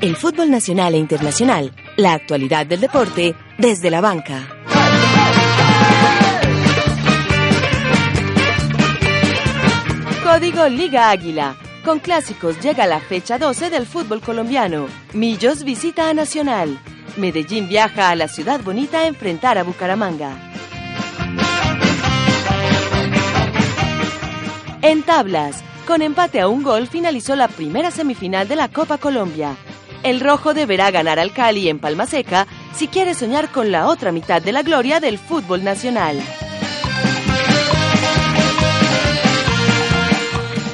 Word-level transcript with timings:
El 0.00 0.14
fútbol 0.14 0.48
nacional 0.48 0.94
e 0.94 0.98
internacional, 0.98 1.72
la 1.96 2.12
actualidad 2.12 2.64
del 2.64 2.80
deporte 2.80 3.34
desde 3.58 3.90
la 3.90 4.00
banca. 4.00 4.46
Código 10.22 10.68
Liga 10.68 11.10
Águila. 11.10 11.56
Con 11.84 11.98
clásicos 11.98 12.60
llega 12.60 12.86
la 12.86 13.00
fecha 13.00 13.38
12 13.38 13.70
del 13.70 13.86
fútbol 13.86 14.20
colombiano. 14.20 14.86
Millos 15.14 15.64
visita 15.64 16.08
a 16.08 16.14
Nacional. 16.14 16.78
Medellín 17.16 17.68
viaja 17.68 18.10
a 18.10 18.14
la 18.14 18.28
ciudad 18.28 18.60
bonita 18.60 19.00
a 19.00 19.08
enfrentar 19.08 19.58
a 19.58 19.64
Bucaramanga. 19.64 20.30
En 24.80 25.02
tablas, 25.02 25.64
con 25.88 26.02
empate 26.02 26.38
a 26.38 26.46
un 26.46 26.62
gol 26.62 26.86
finalizó 26.86 27.34
la 27.34 27.48
primera 27.48 27.90
semifinal 27.90 28.46
de 28.46 28.54
la 28.54 28.68
Copa 28.68 28.98
Colombia. 28.98 29.56
El 30.02 30.20
rojo 30.20 30.54
deberá 30.54 30.90
ganar 30.90 31.18
al 31.18 31.32
Cali 31.32 31.68
en 31.68 31.78
Palma 31.78 32.06
Seca 32.06 32.46
si 32.74 32.88
quiere 32.88 33.14
soñar 33.14 33.50
con 33.50 33.72
la 33.72 33.88
otra 33.88 34.12
mitad 34.12 34.40
de 34.40 34.52
la 34.52 34.62
gloria 34.62 35.00
del 35.00 35.18
fútbol 35.18 35.64
nacional. 35.64 36.20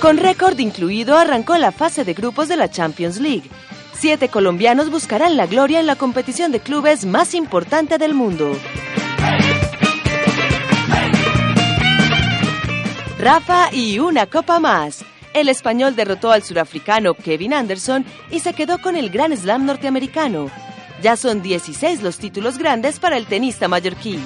Con 0.00 0.18
récord 0.18 0.58
incluido 0.58 1.16
arrancó 1.16 1.56
la 1.56 1.72
fase 1.72 2.04
de 2.04 2.12
grupos 2.12 2.48
de 2.48 2.56
la 2.56 2.70
Champions 2.70 3.18
League. 3.20 3.48
Siete 3.94 4.28
colombianos 4.28 4.90
buscarán 4.90 5.38
la 5.38 5.46
gloria 5.46 5.80
en 5.80 5.86
la 5.86 5.96
competición 5.96 6.52
de 6.52 6.60
clubes 6.60 7.06
más 7.06 7.34
importante 7.34 7.96
del 7.96 8.12
mundo. 8.12 8.52
Rafa 13.18 13.72
y 13.72 13.98
una 13.98 14.26
copa 14.26 14.60
más. 14.60 15.06
El 15.34 15.48
español 15.48 15.96
derrotó 15.96 16.30
al 16.30 16.44
surafricano 16.44 17.14
Kevin 17.14 17.54
Anderson 17.54 18.06
y 18.30 18.38
se 18.38 18.54
quedó 18.54 18.80
con 18.80 18.94
el 18.94 19.10
Gran 19.10 19.36
Slam 19.36 19.66
norteamericano. 19.66 20.48
Ya 21.02 21.16
son 21.16 21.42
16 21.42 22.02
los 22.02 22.18
títulos 22.18 22.56
grandes 22.56 23.00
para 23.00 23.16
el 23.16 23.26
tenista 23.26 23.66
mallorquí. 23.66 24.20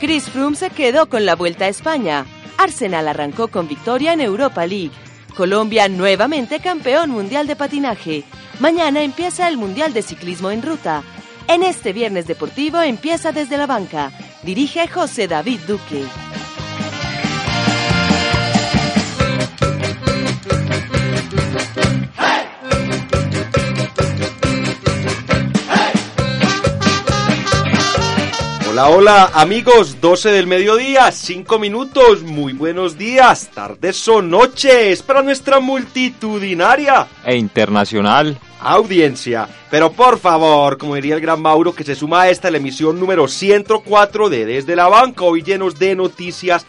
Chris 0.00 0.28
Froome 0.28 0.56
se 0.56 0.70
quedó 0.70 1.08
con 1.08 1.24
la 1.24 1.36
Vuelta 1.36 1.66
a 1.66 1.68
España. 1.68 2.26
Arsenal 2.56 3.06
arrancó 3.06 3.46
con 3.46 3.68
victoria 3.68 4.12
en 4.12 4.20
Europa 4.20 4.66
League. 4.66 4.90
Colombia 5.36 5.88
nuevamente 5.88 6.58
campeón 6.58 7.10
mundial 7.10 7.46
de 7.46 7.54
patinaje. 7.54 8.24
Mañana 8.58 9.02
empieza 9.02 9.46
el 9.46 9.56
Mundial 9.56 9.92
de 9.92 10.02
Ciclismo 10.02 10.50
en 10.50 10.62
Ruta. 10.62 11.04
En 11.46 11.62
este 11.62 11.92
viernes 11.92 12.26
deportivo 12.26 12.80
empieza 12.80 13.30
desde 13.30 13.56
la 13.56 13.66
banca. 13.66 14.10
Dirige 14.44 14.86
José 14.94 15.26
David 15.26 15.60
Duque. 15.66 16.27
Hola, 28.78 28.90
hola 28.90 29.30
amigos, 29.34 30.00
12 30.00 30.30
del 30.30 30.46
mediodía, 30.46 31.10
5 31.10 31.58
minutos, 31.58 32.22
muy 32.22 32.52
buenos 32.52 32.96
días, 32.96 33.50
tardes 33.52 34.06
o 34.06 34.22
noches 34.22 35.02
para 35.02 35.20
nuestra 35.20 35.58
multitudinaria 35.58 37.08
e 37.24 37.34
internacional 37.34 38.38
audiencia. 38.60 39.48
Pero 39.68 39.90
por 39.90 40.20
favor, 40.20 40.78
como 40.78 40.94
diría 40.94 41.16
el 41.16 41.20
gran 41.20 41.42
Mauro, 41.42 41.74
que 41.74 41.82
se 41.82 41.96
suma 41.96 42.22
a 42.22 42.30
esta 42.30 42.52
la 42.52 42.58
emisión 42.58 43.00
número 43.00 43.26
104 43.26 44.28
de 44.28 44.46
Desde 44.46 44.76
la 44.76 44.86
Banca, 44.86 45.24
hoy 45.24 45.42
llenos 45.42 45.76
de 45.76 45.96
noticias 45.96 46.64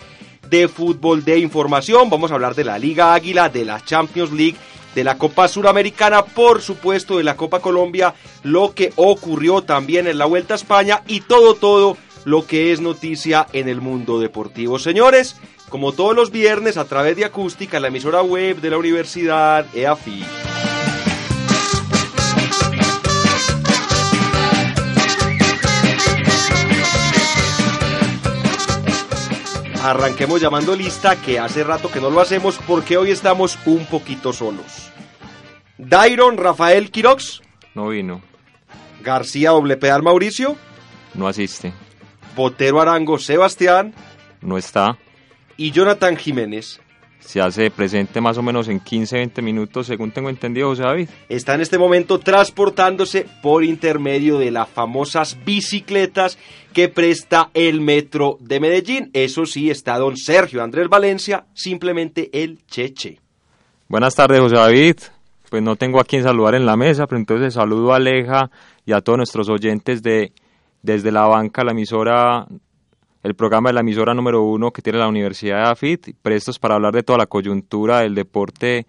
de 0.50 0.68
fútbol, 0.68 1.24
de 1.24 1.38
información. 1.38 2.10
Vamos 2.10 2.32
a 2.32 2.34
hablar 2.34 2.56
de 2.56 2.64
la 2.64 2.80
Liga 2.80 3.14
Águila, 3.14 3.50
de 3.50 3.66
la 3.66 3.86
Champions 3.86 4.32
League, 4.32 4.58
de 5.00 5.06
la 5.06 5.18
Copa 5.18 5.48
Suramericana, 5.48 6.26
por 6.26 6.62
supuesto, 6.62 7.18
de 7.18 7.24
la 7.24 7.38
Copa 7.38 7.62
Colombia, 7.62 8.16
lo 8.44 8.74
que 8.74 8.92
ocurrió 8.98 9.62
también 9.62 10.08
en 10.08 10.18
la 10.18 10.26
Vuelta 10.26 10.56
a 10.56 10.58
España 10.58 11.04
y 11.08 11.22
todo, 11.22 11.56
todo 11.56 11.96
lo 12.26 12.46
que 12.46 12.74
es 12.74 12.82
noticia 12.82 13.48
en 13.54 13.70
el 13.70 13.80
mundo 13.80 14.20
deportivo. 14.20 14.78
Señores, 14.78 15.38
como 15.70 15.94
todos 15.94 16.14
los 16.14 16.32
viernes, 16.32 16.76
a 16.76 16.84
través 16.84 17.16
de 17.16 17.24
Acústica, 17.24 17.80
la 17.80 17.88
emisora 17.88 18.22
web 18.22 18.60
de 18.60 18.72
la 18.72 18.78
Universidad 18.78 19.66
EAFI. 19.74 20.59
Arranquemos 29.84 30.42
llamando 30.42 30.76
lista, 30.76 31.16
que 31.16 31.40
hace 31.40 31.64
rato 31.64 31.90
que 31.90 32.02
no 32.02 32.10
lo 32.10 32.20
hacemos 32.20 32.60
porque 32.68 32.98
hoy 32.98 33.12
estamos 33.12 33.58
un 33.66 33.86
poquito 33.86 34.34
solos. 34.34 34.92
Dairon 35.78 36.38
Rafael 36.38 36.92
Quirox. 36.92 37.42
No 37.76 37.88
vino. 37.88 38.22
García 39.02 39.52
Doble 39.52 39.78
Pedal 39.78 40.04
Mauricio. 40.04 40.58
No 41.14 41.30
asiste. 41.30 41.72
Botero 42.36 42.82
Arango 42.82 43.18
Sebastián. 43.20 43.94
No 44.42 44.58
está. 44.58 44.98
Y 45.56 45.72
Jonathan 45.72 46.18
Jiménez. 46.18 46.82
Se 47.20 47.42
hace 47.42 47.70
presente 47.70 48.22
más 48.22 48.38
o 48.38 48.42
menos 48.42 48.68
en 48.70 48.82
15-20 48.82 49.42
minutos, 49.42 49.88
según 49.88 50.12
tengo 50.12 50.30
entendido, 50.30 50.70
José 50.70 50.84
David. 50.84 51.10
Está 51.28 51.56
en 51.56 51.62
este 51.62 51.78
momento 51.78 52.20
transportándose 52.20 53.28
por 53.44 53.64
intermedio 53.64 54.40
de 54.40 54.52
las 54.52 54.68
famosas 54.68 55.38
bicicletas 55.46 56.38
que 56.74 56.90
presta 56.90 57.52
el 57.54 57.82
metro 57.82 58.38
de 58.40 58.60
Medellín. 58.60 59.10
Eso 59.14 59.46
sí, 59.46 59.70
está 59.70 59.98
don 59.98 60.18
Sergio 60.18 60.64
Andrés 60.64 60.90
Valencia, 60.90 61.46
simplemente 61.54 62.30
el 62.32 62.66
Cheche. 62.66 63.20
Buenas 63.88 64.16
tardes, 64.16 64.40
José 64.40 64.56
David. 64.56 64.96
Pues 65.50 65.64
no 65.64 65.76
tengo 65.76 66.00
a 66.00 66.04
quien 66.04 66.24
saludar 66.24 66.56
en 66.56 66.66
la 66.66 66.78
mesa, 66.78 67.08
pero 67.08 67.20
entonces 67.20 67.56
saludo 67.56 67.92
a 67.92 67.98
Aleja 67.98 68.52
y 68.86 68.94
a 68.94 69.02
todos 69.02 69.18
nuestros 69.18 69.50
oyentes 69.50 70.02
de 70.04 70.32
desde 70.82 71.12
la 71.12 71.26
banca, 71.26 71.64
la 71.64 71.72
emisora 71.72 72.48
el 73.24 73.36
programa 73.36 73.70
de 73.70 73.74
la 73.74 73.82
emisora 73.82 74.14
número 74.14 74.44
uno 74.44 74.72
que 74.72 74.82
tiene 74.82 75.00
la 75.00 75.08
Universidad 75.08 75.58
de 75.58 75.70
AFIT, 75.72 76.16
prestos 76.22 76.58
para 76.58 76.76
hablar 76.76 76.94
de 76.94 77.04
toda 77.04 77.18
la 77.18 77.26
coyuntura 77.26 78.00
del 78.00 78.16
deporte 78.16 78.88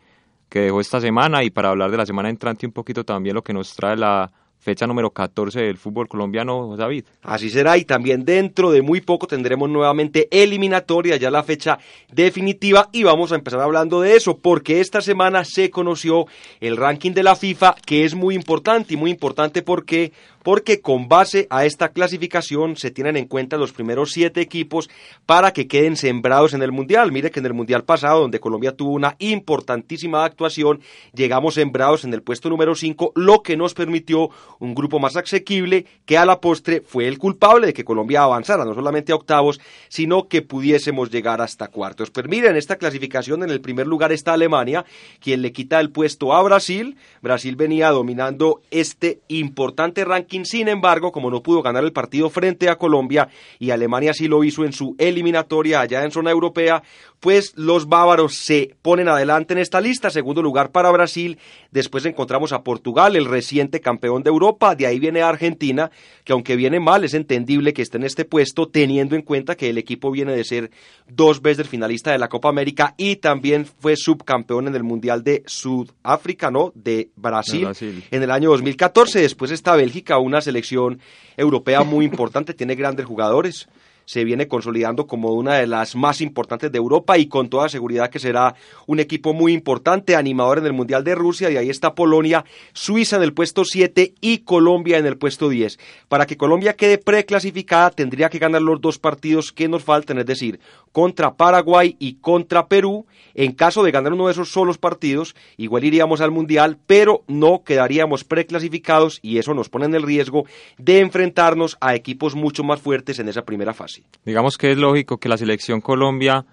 que 0.48 0.60
dejó 0.60 0.80
esta 0.80 1.00
semana 1.00 1.42
y 1.42 1.50
para 1.50 1.70
hablar 1.70 1.90
de 1.90 1.96
la 1.96 2.06
semana 2.06 2.28
entrante 2.28 2.66
un 2.66 2.72
poquito 2.72 3.04
también 3.04 3.34
lo 3.34 3.42
que 3.42 3.52
nos 3.52 3.74
trae 3.74 3.96
la 3.96 4.30
fecha 4.60 4.86
número 4.86 5.10
14 5.10 5.60
del 5.60 5.78
fútbol 5.78 6.06
colombiano, 6.06 6.76
David. 6.76 7.04
Así 7.22 7.48
será 7.48 7.78
y 7.78 7.84
también 7.84 8.24
dentro 8.24 8.70
de 8.70 8.82
muy 8.82 9.00
poco 9.00 9.26
tendremos 9.26 9.70
nuevamente 9.70 10.28
eliminatoria, 10.30 11.16
ya 11.16 11.30
la 11.30 11.42
fecha 11.42 11.78
definitiva 12.12 12.88
y 12.92 13.02
vamos 13.02 13.32
a 13.32 13.36
empezar 13.36 13.60
hablando 13.60 14.02
de 14.02 14.16
eso 14.16 14.36
porque 14.36 14.80
esta 14.80 15.00
semana 15.00 15.44
se 15.44 15.70
conoció 15.70 16.26
el 16.60 16.76
ranking 16.76 17.12
de 17.12 17.22
la 17.22 17.36
FIFA 17.36 17.74
que 17.84 18.04
es 18.04 18.14
muy 18.14 18.34
importante 18.34 18.94
y 18.94 18.96
muy 18.98 19.10
importante 19.10 19.62
porque 19.62 20.12
porque 20.42 20.80
con 20.80 21.08
base 21.08 21.46
a 21.50 21.64
esta 21.64 21.90
clasificación 21.90 22.76
se 22.76 22.90
tienen 22.90 23.16
en 23.16 23.26
cuenta 23.26 23.56
los 23.56 23.72
primeros 23.72 24.12
siete 24.12 24.40
equipos 24.40 24.88
para 25.26 25.52
que 25.52 25.66
queden 25.66 25.96
sembrados 25.96 26.54
en 26.54 26.62
el 26.62 26.72
Mundial. 26.72 27.12
Mire 27.12 27.30
que 27.30 27.40
en 27.40 27.46
el 27.46 27.54
Mundial 27.54 27.84
pasado, 27.84 28.20
donde 28.20 28.40
Colombia 28.40 28.76
tuvo 28.76 28.92
una 28.92 29.16
importantísima 29.18 30.24
actuación, 30.24 30.80
llegamos 31.12 31.54
sembrados 31.54 32.04
en 32.04 32.14
el 32.14 32.22
puesto 32.22 32.48
número 32.48 32.74
5, 32.74 33.12
lo 33.16 33.42
que 33.42 33.56
nos 33.56 33.74
permitió 33.74 34.30
un 34.58 34.74
grupo 34.74 34.98
más 34.98 35.16
asequible 35.16 35.86
que 36.04 36.18
a 36.18 36.24
la 36.24 36.40
postre 36.40 36.80
fue 36.80 37.06
el 37.06 37.18
culpable 37.18 37.66
de 37.66 37.72
que 37.72 37.84
Colombia 37.84 38.22
avanzara 38.22 38.64
no 38.64 38.74
solamente 38.74 39.12
a 39.12 39.16
octavos, 39.16 39.60
sino 39.88 40.28
que 40.28 40.42
pudiésemos 40.42 41.10
llegar 41.10 41.40
hasta 41.40 41.68
cuartos. 41.68 42.10
Pero 42.10 42.28
miren, 42.28 42.56
esta 42.56 42.76
clasificación 42.76 43.42
en 43.42 43.50
el 43.50 43.60
primer 43.60 43.86
lugar 43.86 44.12
está 44.12 44.32
Alemania, 44.32 44.84
quien 45.20 45.42
le 45.42 45.52
quita 45.52 45.80
el 45.80 45.90
puesto 45.90 46.32
a 46.32 46.42
Brasil. 46.42 46.96
Brasil 47.20 47.56
venía 47.56 47.90
dominando 47.90 48.62
este 48.70 49.20
importante 49.28 50.04
ranking 50.04 50.29
sin 50.44 50.68
embargo, 50.68 51.12
como 51.12 51.30
no 51.30 51.42
pudo 51.42 51.62
ganar 51.62 51.84
el 51.84 51.92
partido 51.92 52.30
frente 52.30 52.68
a 52.68 52.76
Colombia 52.76 53.28
y 53.58 53.70
Alemania 53.70 54.14
sí 54.14 54.28
lo 54.28 54.44
hizo 54.44 54.64
en 54.64 54.72
su 54.72 54.94
eliminatoria 54.98 55.80
allá 55.80 56.04
en 56.04 56.10
zona 56.10 56.30
europea, 56.30 56.82
pues 57.20 57.52
los 57.56 57.88
bávaros 57.88 58.34
se 58.34 58.74
ponen 58.82 59.08
adelante 59.08 59.52
en 59.52 59.58
esta 59.58 59.80
lista, 59.80 60.10
segundo 60.10 60.42
lugar 60.42 60.70
para 60.70 60.90
Brasil, 60.90 61.38
después 61.70 62.06
encontramos 62.06 62.52
a 62.52 62.62
Portugal, 62.62 63.14
el 63.14 63.26
reciente 63.26 63.80
campeón 63.80 64.22
de 64.22 64.30
Europa, 64.30 64.74
de 64.74 64.86
ahí 64.86 64.98
viene 64.98 65.20
Argentina, 65.20 65.90
que 66.24 66.32
aunque 66.32 66.56
viene 66.56 66.80
mal, 66.80 67.04
es 67.04 67.14
entendible 67.14 67.74
que 67.74 67.82
esté 67.82 67.98
en 67.98 68.04
este 68.04 68.24
puesto, 68.24 68.68
teniendo 68.68 69.16
en 69.16 69.22
cuenta 69.22 69.54
que 69.54 69.68
el 69.68 69.78
equipo 69.78 70.10
viene 70.10 70.32
de 70.32 70.44
ser 70.44 70.70
dos 71.08 71.42
veces 71.42 71.68
finalista 71.68 72.10
de 72.12 72.18
la 72.18 72.28
Copa 72.28 72.48
América 72.48 72.94
y 72.96 73.16
también 73.16 73.66
fue 73.66 73.96
subcampeón 73.96 74.68
en 74.68 74.74
el 74.74 74.82
Mundial 74.82 75.22
de 75.22 75.42
Sudáfrica, 75.46 76.50
¿no? 76.50 76.72
De 76.74 77.10
Brasil, 77.16 77.64
Brasil, 77.64 78.04
en 78.10 78.22
el 78.22 78.30
año 78.30 78.50
2014. 78.50 79.20
Después 79.20 79.50
está 79.50 79.76
Bélgica, 79.76 80.18
una 80.20 80.40
selección 80.40 81.00
europea 81.36 81.82
muy 81.82 82.04
importante, 82.04 82.54
tiene 82.54 82.74
grandes 82.74 83.06
jugadores 83.06 83.68
se 84.10 84.24
viene 84.24 84.48
consolidando 84.48 85.06
como 85.06 85.34
una 85.34 85.54
de 85.54 85.68
las 85.68 85.94
más 85.94 86.20
importantes 86.20 86.72
de 86.72 86.78
Europa 86.78 87.16
y 87.16 87.28
con 87.28 87.48
toda 87.48 87.68
seguridad 87.68 88.10
que 88.10 88.18
será 88.18 88.56
un 88.88 88.98
equipo 88.98 89.32
muy 89.32 89.52
importante, 89.52 90.16
animador 90.16 90.58
en 90.58 90.66
el 90.66 90.72
Mundial 90.72 91.04
de 91.04 91.14
Rusia, 91.14 91.48
y 91.48 91.56
ahí 91.56 91.70
está 91.70 91.94
Polonia, 91.94 92.44
Suiza 92.72 93.18
en 93.18 93.22
el 93.22 93.32
puesto 93.32 93.64
7 93.64 94.14
y 94.20 94.38
Colombia 94.38 94.98
en 94.98 95.06
el 95.06 95.16
puesto 95.16 95.48
10. 95.48 95.78
Para 96.08 96.26
que 96.26 96.36
Colombia 96.36 96.74
quede 96.74 96.98
preclasificada 96.98 97.92
tendría 97.92 98.30
que 98.30 98.40
ganar 98.40 98.62
los 98.62 98.80
dos 98.80 98.98
partidos 98.98 99.52
que 99.52 99.68
nos 99.68 99.84
faltan, 99.84 100.18
es 100.18 100.26
decir, 100.26 100.58
contra 100.90 101.36
Paraguay 101.36 101.94
y 102.00 102.14
contra 102.14 102.66
Perú. 102.66 103.06
En 103.34 103.52
caso 103.52 103.84
de 103.84 103.92
ganar 103.92 104.12
uno 104.12 104.26
de 104.26 104.32
esos 104.32 104.50
solos 104.50 104.76
partidos, 104.76 105.36
igual 105.56 105.84
iríamos 105.84 106.20
al 106.20 106.32
Mundial, 106.32 106.78
pero 106.84 107.22
no 107.28 107.62
quedaríamos 107.62 108.24
preclasificados 108.24 109.20
y 109.22 109.38
eso 109.38 109.54
nos 109.54 109.68
pone 109.68 109.84
en 109.84 109.94
el 109.94 110.02
riesgo 110.02 110.46
de 110.78 110.98
enfrentarnos 110.98 111.76
a 111.80 111.94
equipos 111.94 112.34
mucho 112.34 112.64
más 112.64 112.80
fuertes 112.80 113.20
en 113.20 113.28
esa 113.28 113.44
primera 113.44 113.72
fase. 113.72 113.99
Digamos 114.24 114.58
que 114.58 114.72
es 114.72 114.78
lógico 114.78 115.18
que 115.18 115.28
la 115.28 115.36
selección 115.36 115.80
Colombia, 115.80 116.44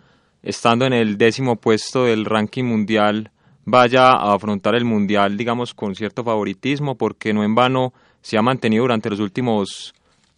estando 0.42 0.86
en 0.86 0.94
el 0.94 1.18
décimo 1.18 1.58
puesto 1.58 2.06
del 2.06 2.26
ranking 2.26 2.64
mundial, 2.64 3.32
vaya 3.66 4.12
a 4.12 4.34
afrontar 4.34 4.76
el 4.76 4.86
mundial, 4.86 5.36
digamos, 5.36 5.74
con 5.74 5.96
cierto 5.96 6.24
favoritismo, 6.24 6.96
porque 6.96 7.34
no 7.34 7.44
en 7.44 7.56
vano 7.56 7.94
se 8.22 8.38
ha 8.38 8.42
mantenido 8.42 8.84
durante 8.84 9.10
los 9.10 9.20
últimos 9.20 9.94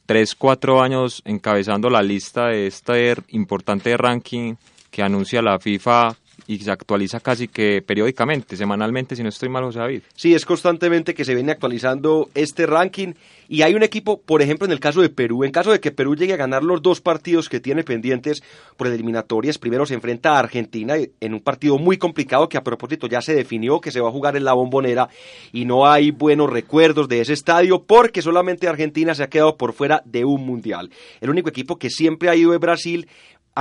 3, 0.07 0.33
4 0.35 0.81
años 0.81 1.21
encabezando 1.25 1.89
la 1.89 2.01
lista 2.01 2.47
de 2.47 2.65
este 2.65 3.13
importante 3.29 3.95
ranking 3.95 4.55
que 4.89 5.03
anuncia 5.03 5.41
la 5.41 5.59
FIFA 5.59 6.15
y 6.47 6.59
se 6.59 6.71
actualiza 6.71 7.19
casi 7.19 7.47
que 7.47 7.81
periódicamente, 7.81 8.55
semanalmente, 8.55 9.15
si 9.15 9.23
no 9.23 9.29
estoy 9.29 9.49
mal, 9.49 9.63
José 9.63 9.79
David. 9.79 10.01
Sí, 10.15 10.33
es 10.33 10.45
constantemente 10.45 11.13
que 11.13 11.25
se 11.25 11.35
viene 11.35 11.51
actualizando 11.51 12.29
este 12.33 12.65
ranking 12.65 13.13
y 13.47 13.63
hay 13.63 13.73
un 13.73 13.83
equipo, 13.83 14.21
por 14.21 14.41
ejemplo, 14.41 14.65
en 14.65 14.71
el 14.71 14.79
caso 14.79 15.01
de 15.01 15.09
Perú, 15.09 15.43
en 15.43 15.51
caso 15.51 15.71
de 15.71 15.79
que 15.79 15.91
Perú 15.91 16.15
llegue 16.15 16.33
a 16.33 16.37
ganar 16.37 16.63
los 16.63 16.81
dos 16.81 17.01
partidos 17.01 17.49
que 17.49 17.59
tiene 17.59 17.83
pendientes 17.83 18.43
por 18.77 18.87
eliminatorias, 18.87 19.57
primero 19.57 19.85
se 19.85 19.95
enfrenta 19.95 20.33
a 20.33 20.39
Argentina 20.39 20.93
en 21.19 21.33
un 21.33 21.39
partido 21.39 21.77
muy 21.77 21.97
complicado 21.97 22.47
que 22.47 22.57
a 22.57 22.63
propósito 22.63 23.07
ya 23.07 23.21
se 23.21 23.33
definió 23.33 23.81
que 23.81 23.91
se 23.91 24.01
va 24.01 24.09
a 24.09 24.11
jugar 24.11 24.35
en 24.37 24.43
la 24.43 24.53
bombonera 24.53 25.09
y 25.51 25.65
no 25.65 25.87
hay 25.87 26.11
buenos 26.11 26.49
recuerdos 26.49 27.07
de 27.07 27.21
ese 27.21 27.33
estadio 27.33 27.83
porque 27.83 28.21
solamente 28.21 28.67
Argentina 28.67 29.15
se 29.15 29.23
ha 29.23 29.29
quedado 29.29 29.57
por 29.57 29.73
fuera 29.73 30.01
de 30.05 30.25
un 30.25 30.45
mundial. 30.45 30.91
El 31.21 31.29
único 31.29 31.49
equipo 31.49 31.77
que 31.77 31.89
siempre 31.89 32.29
ha 32.29 32.35
ido 32.35 32.53
es 32.53 32.59
Brasil, 32.59 33.07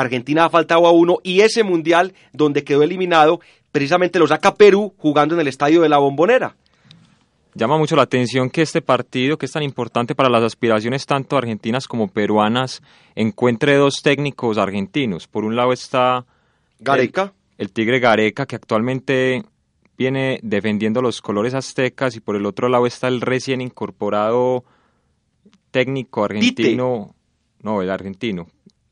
Argentina 0.00 0.44
ha 0.44 0.50
faltado 0.50 0.86
a 0.86 0.92
uno 0.92 1.18
y 1.22 1.40
ese 1.40 1.64
mundial 1.64 2.14
donde 2.32 2.64
quedó 2.64 2.82
eliminado 2.82 3.40
precisamente 3.72 4.18
lo 4.18 4.26
saca 4.26 4.54
Perú 4.54 4.94
jugando 4.96 5.34
en 5.34 5.40
el 5.40 5.48
estadio 5.48 5.82
de 5.82 5.88
la 5.88 5.98
Bombonera. 5.98 6.56
Llama 7.54 7.78
mucho 7.78 7.96
la 7.96 8.02
atención 8.02 8.50
que 8.50 8.62
este 8.62 8.82
partido, 8.82 9.36
que 9.36 9.46
es 9.46 9.52
tan 9.52 9.64
importante 9.64 10.14
para 10.14 10.28
las 10.28 10.44
aspiraciones 10.44 11.06
tanto 11.06 11.36
argentinas 11.36 11.88
como 11.88 12.08
peruanas, 12.08 12.82
encuentre 13.16 13.74
dos 13.74 13.96
técnicos 14.02 14.58
argentinos. 14.58 15.26
Por 15.26 15.44
un 15.44 15.56
lado 15.56 15.72
está 15.72 16.24
Gareca. 16.78 17.32
El, 17.56 17.66
el 17.66 17.72
Tigre 17.72 17.98
Gareca, 17.98 18.46
que 18.46 18.54
actualmente 18.54 19.42
viene 19.96 20.38
defendiendo 20.42 21.02
los 21.02 21.20
colores 21.20 21.54
aztecas, 21.54 22.14
y 22.14 22.20
por 22.20 22.36
el 22.36 22.46
otro 22.46 22.68
lado 22.68 22.86
está 22.86 23.08
el 23.08 23.20
recién 23.20 23.60
incorporado 23.60 24.64
técnico 25.72 26.24
argentino. 26.24 27.14
No, 27.60 27.82
el 27.82 27.90
argentino, 27.90 28.46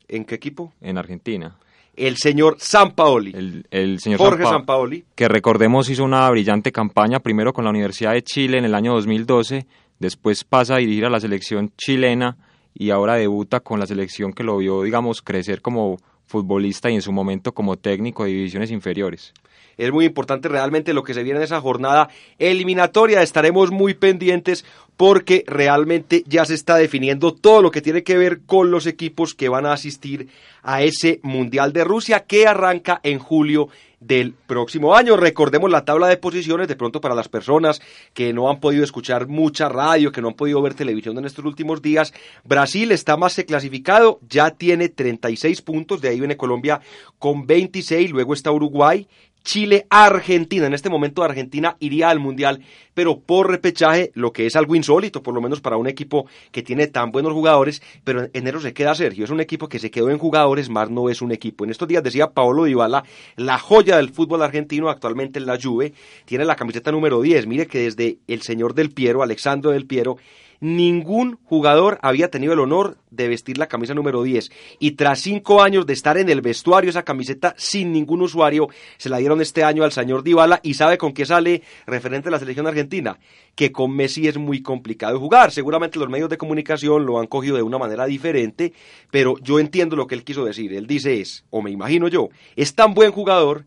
¿En 0.07 0.25
qué 0.25 0.35
equipo? 0.35 0.73
En 0.81 0.97
Argentina. 0.97 1.57
El 1.95 2.17
señor 2.17 2.57
Sampaoli. 2.59 3.31
El, 3.35 3.65
el 3.71 3.99
señor 3.99 4.19
Jorge 4.19 4.43
Sampaoli. 4.43 5.03
Que 5.15 5.27
recordemos 5.27 5.89
hizo 5.89 6.03
una 6.03 6.29
brillante 6.29 6.71
campaña, 6.71 7.19
primero 7.19 7.53
con 7.53 7.63
la 7.63 7.71
Universidad 7.71 8.13
de 8.13 8.21
Chile 8.21 8.59
en 8.59 8.65
el 8.65 8.75
año 8.75 8.93
2012, 8.93 9.65
después 9.99 10.43
pasa 10.43 10.75
a 10.75 10.77
dirigir 10.77 11.05
a 11.05 11.09
la 11.09 11.19
selección 11.19 11.71
chilena 11.75 12.37
y 12.73 12.91
ahora 12.91 13.15
debuta 13.15 13.61
con 13.61 13.79
la 13.79 13.87
selección 13.87 14.31
que 14.31 14.43
lo 14.43 14.57
vio, 14.57 14.83
digamos, 14.83 15.23
crecer 15.23 15.61
como 15.61 15.97
futbolista 16.27 16.91
y 16.91 16.95
en 16.95 17.01
su 17.01 17.11
momento 17.11 17.53
como 17.53 17.77
técnico 17.77 18.23
de 18.25 18.31
divisiones 18.31 18.69
inferiores. 18.69 19.33
Es 19.77 19.91
muy 19.91 20.05
importante 20.05 20.47
realmente 20.47 20.93
lo 20.93 21.03
que 21.03 21.13
se 21.13 21.23
viene 21.23 21.39
en 21.39 21.43
esa 21.43 21.61
jornada 21.61 22.09
eliminatoria. 22.39 23.21
Estaremos 23.21 23.71
muy 23.71 23.93
pendientes 23.93 24.65
porque 24.97 25.43
realmente 25.47 26.23
ya 26.25 26.43
se 26.45 26.55
está 26.55 26.75
definiendo 26.75 27.33
todo 27.33 27.61
lo 27.61 27.71
que 27.71 27.83
tiene 27.83 28.03
que 28.03 28.17
ver 28.17 28.41
con 28.45 28.71
los 28.71 28.87
equipos 28.87 29.35
que 29.35 29.49
van 29.49 29.67
a 29.67 29.73
asistir 29.73 30.29
a 30.63 30.81
ese 30.81 31.19
Mundial 31.21 31.71
de 31.71 31.83
Rusia 31.83 32.25
que 32.25 32.47
arranca 32.47 32.99
en 33.03 33.19
julio 33.19 33.69
del 33.99 34.33
próximo 34.33 34.95
año. 34.95 35.17
Recordemos 35.17 35.71
la 35.71 35.85
tabla 35.85 36.07
de 36.07 36.17
posiciones 36.17 36.67
de 36.67 36.75
pronto 36.75 37.01
para 37.01 37.15
las 37.15 37.29
personas 37.29 37.81
que 38.13 38.33
no 38.33 38.49
han 38.49 38.59
podido 38.59 38.83
escuchar 38.83 39.27
mucha 39.27 39.69
radio, 39.69 40.11
que 40.11 40.21
no 40.21 40.29
han 40.29 40.33
podido 40.33 40.61
ver 40.61 40.73
televisión 40.73 41.17
en 41.17 41.25
estos 41.25 41.45
últimos 41.45 41.81
días. 41.81 42.13
Brasil 42.43 42.91
está 42.91 43.17
más 43.17 43.35
clasificado, 43.47 44.19
ya 44.27 44.51
tiene 44.51 44.89
36 44.89 45.61
puntos, 45.61 46.01
de 46.01 46.09
ahí 46.09 46.19
viene 46.19 46.37
Colombia 46.37 46.81
con 47.19 47.47
26, 47.47 48.11
luego 48.11 48.33
está 48.33 48.51
Uruguay 48.51 49.07
Chile-Argentina. 49.47 50.67
En 50.67 50.73
este 50.73 50.89
momento 50.89 51.23
Argentina 51.23 51.77
iría 51.79 52.09
al 52.09 52.19
Mundial, 52.19 52.59
pero 52.93 53.21
por 53.21 53.49
repechaje, 53.49 54.11
lo 54.13 54.33
que 54.33 54.45
es 54.45 54.57
algo 54.57 54.75
insólito, 54.75 55.23
por 55.23 55.33
lo 55.33 55.39
menos 55.39 55.61
para 55.61 55.77
un 55.77 55.87
equipo 55.87 56.27
que 56.51 56.63
tiene 56.63 56.87
tan 56.87 57.13
buenos 57.13 57.31
jugadores, 57.31 57.81
pero 58.03 58.23
en 58.23 58.31
enero 58.33 58.59
se 58.59 58.73
queda 58.73 58.93
Sergio. 58.93 59.23
Es 59.23 59.31
un 59.31 59.39
equipo 59.39 59.69
que 59.69 59.79
se 59.79 59.89
quedó 59.89 60.09
en 60.09 60.17
jugadores, 60.17 60.69
más 60.69 60.89
no 60.89 61.09
es 61.09 61.21
un 61.21 61.31
equipo. 61.31 61.63
En 61.63 61.71
estos 61.71 61.87
días 61.87 62.03
decía 62.03 62.31
Paolo 62.31 62.65
Dybala, 62.65 63.05
la 63.37 63.57
joya 63.57 63.95
del 63.95 64.09
fútbol 64.09 64.41
argentino, 64.41 64.89
actualmente 64.89 65.39
en 65.39 65.45
la 65.45 65.57
Juve, 65.57 65.93
tiene 66.25 66.43
la 66.43 66.57
camiseta 66.57 66.91
número 66.91 67.21
10. 67.21 67.47
Mire 67.47 67.67
que 67.67 67.79
desde 67.79 68.17
el 68.27 68.41
señor 68.41 68.73
del 68.73 68.91
Piero, 68.91 69.23
Alexandro 69.23 69.71
del 69.71 69.87
Piero, 69.87 70.17
ningún 70.59 71.37
jugador 71.43 71.99
había 72.01 72.29
tenido 72.29 72.53
el 72.53 72.59
honor 72.59 72.97
de 73.11 73.27
vestir 73.27 73.57
la 73.57 73.67
camisa 73.67 73.93
número 73.93 74.23
10 74.23 74.49
y 74.79 74.91
tras 74.91 75.19
cinco 75.19 75.61
años 75.61 75.85
de 75.85 75.93
estar 75.93 76.17
en 76.17 76.29
el 76.29 76.41
vestuario 76.41 76.89
esa 76.89 77.03
camiseta 77.03 77.53
sin 77.57 77.91
ningún 77.91 78.21
usuario 78.21 78.67
se 78.97 79.09
la 79.09 79.17
dieron 79.17 79.41
este 79.41 79.63
año 79.63 79.83
al 79.83 79.91
señor 79.91 80.23
Dybala. 80.23 80.59
Y 80.63 80.73
sabe 80.73 80.97
con 80.97 81.13
qué 81.13 81.25
sale 81.25 81.63
referente 81.85 82.29
a 82.29 82.31
la 82.31 82.39
selección 82.39 82.67
argentina 82.67 83.17
que 83.55 83.71
con 83.71 83.95
Messi 83.95 84.27
es 84.27 84.37
muy 84.37 84.61
complicado 84.61 85.19
jugar. 85.19 85.51
Seguramente 85.51 85.99
los 85.99 86.09
medios 86.09 86.29
de 86.29 86.37
comunicación 86.37 87.05
lo 87.05 87.19
han 87.19 87.27
cogido 87.27 87.55
de 87.55 87.63
una 87.63 87.77
manera 87.77 88.05
diferente 88.05 88.73
pero 89.11 89.35
yo 89.41 89.59
entiendo 89.59 89.95
lo 89.95 90.07
que 90.07 90.15
él 90.15 90.23
quiso 90.23 90.45
decir. 90.45 90.73
Él 90.73 90.87
dice 90.87 91.21
es 91.21 91.45
o 91.49 91.61
me 91.61 91.71
imagino 91.71 92.07
yo 92.07 92.29
es 92.55 92.75
tan 92.75 92.93
buen 92.93 93.11
jugador 93.11 93.65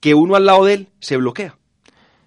que 0.00 0.14
uno 0.14 0.34
al 0.34 0.46
lado 0.46 0.64
de 0.64 0.74
él 0.74 0.88
se 1.00 1.16
bloquea. 1.16 1.56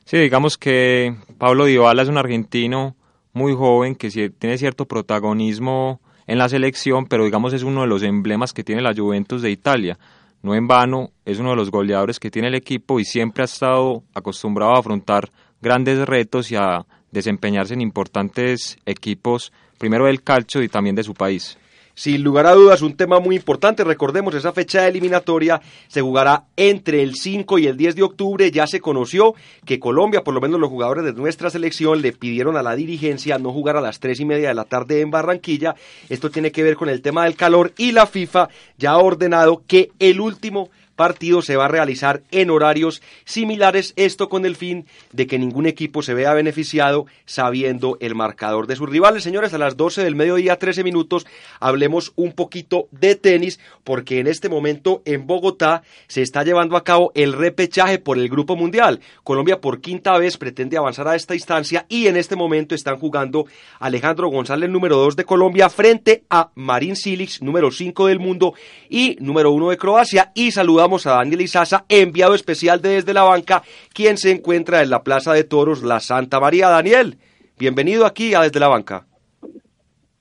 Sí, 0.06 0.18
digamos 0.18 0.58
que 0.58 1.16
Pablo 1.38 1.66
Dybala 1.66 2.04
es 2.04 2.10
un 2.10 2.18
argentino 2.18 2.96
muy 3.36 3.54
joven 3.54 3.96
que 3.96 4.10
tiene 4.10 4.58
cierto 4.58 4.86
protagonismo 4.86 6.00
en 6.26 6.38
la 6.38 6.50
selección, 6.50 7.06
pero 7.06 7.26
digamos 7.26 7.54
es 7.54 7.64
uno 7.64 7.82
de 7.82 7.88
los 7.88 8.02
emblemas 8.02 8.54
que 8.54 8.64
tiene 8.64 8.82
la 8.82 8.96
Juventus 8.96 9.42
de 9.42 9.52
Italia. 9.52 10.00
No 10.42 10.56
en 10.56 10.68
vano, 10.68 11.12
es 11.26 11.38
uno 11.40 11.50
de 11.50 11.58
los 11.58 11.70
goleadores 11.70 12.20
que 12.20 12.32
tiene 12.32 12.48
el 12.48 12.56
equipo 12.56 13.00
y 13.00 13.04
siempre 13.04 13.44
ha 13.44 13.46
estado 13.46 14.04
acostumbrado 14.14 14.74
a 14.74 14.80
afrontar 14.80 15.30
grandes 15.62 16.00
retos 16.08 16.50
y 16.50 16.56
a 16.56 16.86
desempeñarse 17.12 17.74
en 17.74 17.82
importantes 17.82 18.78
equipos, 18.86 19.52
primero 19.78 20.06
del 20.06 20.24
calcio 20.24 20.64
y 20.64 20.70
también 20.70 20.96
de 20.96 21.04
su 21.04 21.14
país. 21.14 21.58
Sin 21.96 22.24
lugar 22.24 22.46
a 22.46 22.54
dudas, 22.54 22.82
un 22.82 22.98
tema 22.98 23.22
muy 23.22 23.38
importante. 23.38 23.86
Recordemos, 23.86 24.36
esa 24.36 24.52
fecha 24.52 24.86
eliminatoria 24.86 25.62
se 25.88 26.02
jugará 26.02 26.44
entre 26.58 27.02
el 27.02 27.16
5 27.16 27.58
y 27.58 27.68
el 27.68 27.78
10 27.78 27.96
de 27.96 28.04
octubre. 28.04 28.52
Ya 28.52 28.68
se 28.68 28.82
conoció 28.82 29.34
que 29.66 29.80
Colombia, 29.80 30.22
por 30.22 30.34
lo 30.34 30.42
menos 30.42 30.60
los 30.60 30.70
jugadores 30.70 31.06
de 31.06 31.14
nuestra 31.14 31.50
selección, 31.50 32.02
le 32.02 32.12
pidieron 32.12 32.58
a 32.58 32.64
la 32.64 32.76
dirigencia 32.76 33.40
no 33.40 33.54
jugar 33.54 33.78
a 33.78 33.82
las 33.82 34.02
3 34.02 34.20
y 34.20 34.26
media 34.26 34.50
de 34.50 34.56
la 34.56 34.66
tarde 34.66 35.00
en 35.00 35.10
Barranquilla. 35.10 35.76
Esto 36.10 36.30
tiene 36.30 36.52
que 36.52 36.64
ver 36.64 36.76
con 36.76 36.90
el 36.90 37.02
tema 37.02 37.24
del 37.24 37.38
calor 37.38 37.72
y 37.78 37.94
la 37.94 38.08
FIFA 38.08 38.50
ya 38.78 38.92
ha 38.92 38.98
ordenado 38.98 39.64
que 39.66 39.92
el 39.98 40.20
último 40.20 40.70
partido 40.96 41.42
se 41.42 41.56
va 41.56 41.66
a 41.66 41.70
realizar 41.70 42.24
en 42.32 42.50
horarios 42.50 43.02
similares, 43.26 43.94
esto 43.96 44.30
con 44.30 44.46
el 44.46 44.56
fin 44.56 44.86
de 45.12 45.28
que 45.28 45.40
ningún 45.40 45.66
equipo 45.66 46.02
se 46.02 46.14
vea 46.14 46.34
beneficiado 46.34 47.06
sabiendo 47.26 47.98
el 48.00 48.16
marcador 48.16 48.68
de 48.68 48.76
sus 48.76 48.90
rivales. 48.90 49.24
Señores, 49.24 49.54
a 49.54 49.58
las 49.58 49.78
12 49.78 50.04
del 50.04 50.16
mediodía, 50.16 50.58
13 50.58 50.84
minutos, 50.84 51.26
hablemos 51.60 52.14
un 52.16 52.32
poquito 52.32 52.88
de 52.92 53.16
tenis, 53.16 53.60
porque 53.84 54.20
en 54.20 54.28
este 54.28 54.50
momento 54.50 55.02
en 55.06 55.28
Bogotá 55.28 55.84
se 56.08 56.22
está 56.22 56.44
llevando 56.44 56.78
a 56.78 56.84
cabo 56.84 57.12
el 57.16 57.34
repechaje 57.34 58.00
por 58.00 58.18
el 58.18 58.30
Grupo 58.30 58.56
Mundial. 58.56 59.02
Colombia 59.24 59.62
por 59.62 59.82
quinta 59.82 60.18
vez 60.18 60.38
pretende 60.38 60.78
avanzar 60.78 61.08
a 61.08 61.16
esta 61.16 61.36
instancia 61.36 61.86
y 61.90 62.08
en 62.08 62.18
este 62.18 62.36
momento 62.36 62.76
están 62.76 62.98
jugando 62.98 63.46
Alejandro 63.80 64.30
González, 64.30 64.70
número 64.70 64.98
2 64.98 65.16
de 65.16 65.26
Colombia, 65.26 65.70
frente 65.70 66.24
a 66.30 66.52
Marín 66.56 66.96
Silix, 66.96 67.42
número 67.42 67.72
5 67.72 68.08
del 68.08 68.20
mundo 68.20 68.54
y 68.90 69.18
número 69.20 69.52
1 69.52 69.70
de 69.70 69.78
Croacia. 69.78 70.32
Y 70.36 70.52
saludamos 70.86 71.08
a 71.08 71.16
Daniel 71.16 71.42
Izaza, 71.42 71.86
enviado 71.90 72.36
especial 72.36 72.80
desde 72.80 73.14
la 73.14 73.24
banca, 73.24 73.64
quien 73.92 74.18
se 74.18 74.32
encuentra 74.32 74.84
en 74.84 74.92
la 74.92 75.02
Plaza 75.02 75.34
de 75.34 75.44
Toros 75.44 75.82
La 75.82 76.00
Santa 76.00 76.40
María. 76.40 76.70
Daniel, 76.70 77.18
Bienvenido 77.58 78.06
aquí 78.06 78.36
a 78.36 78.42
Desde 78.42 78.60
la 78.60 78.68
Banca. 78.68 79.06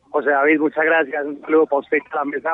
José 0.09 0.30
David, 0.30 0.61
muchas 0.61 0.85
gracias. 0.85 1.26
Un 1.26 1.40
saludo 1.42 1.66
para 1.66 1.80
usted 1.80 1.99
a 2.12 2.16
la 2.16 2.25
mesa 2.25 2.50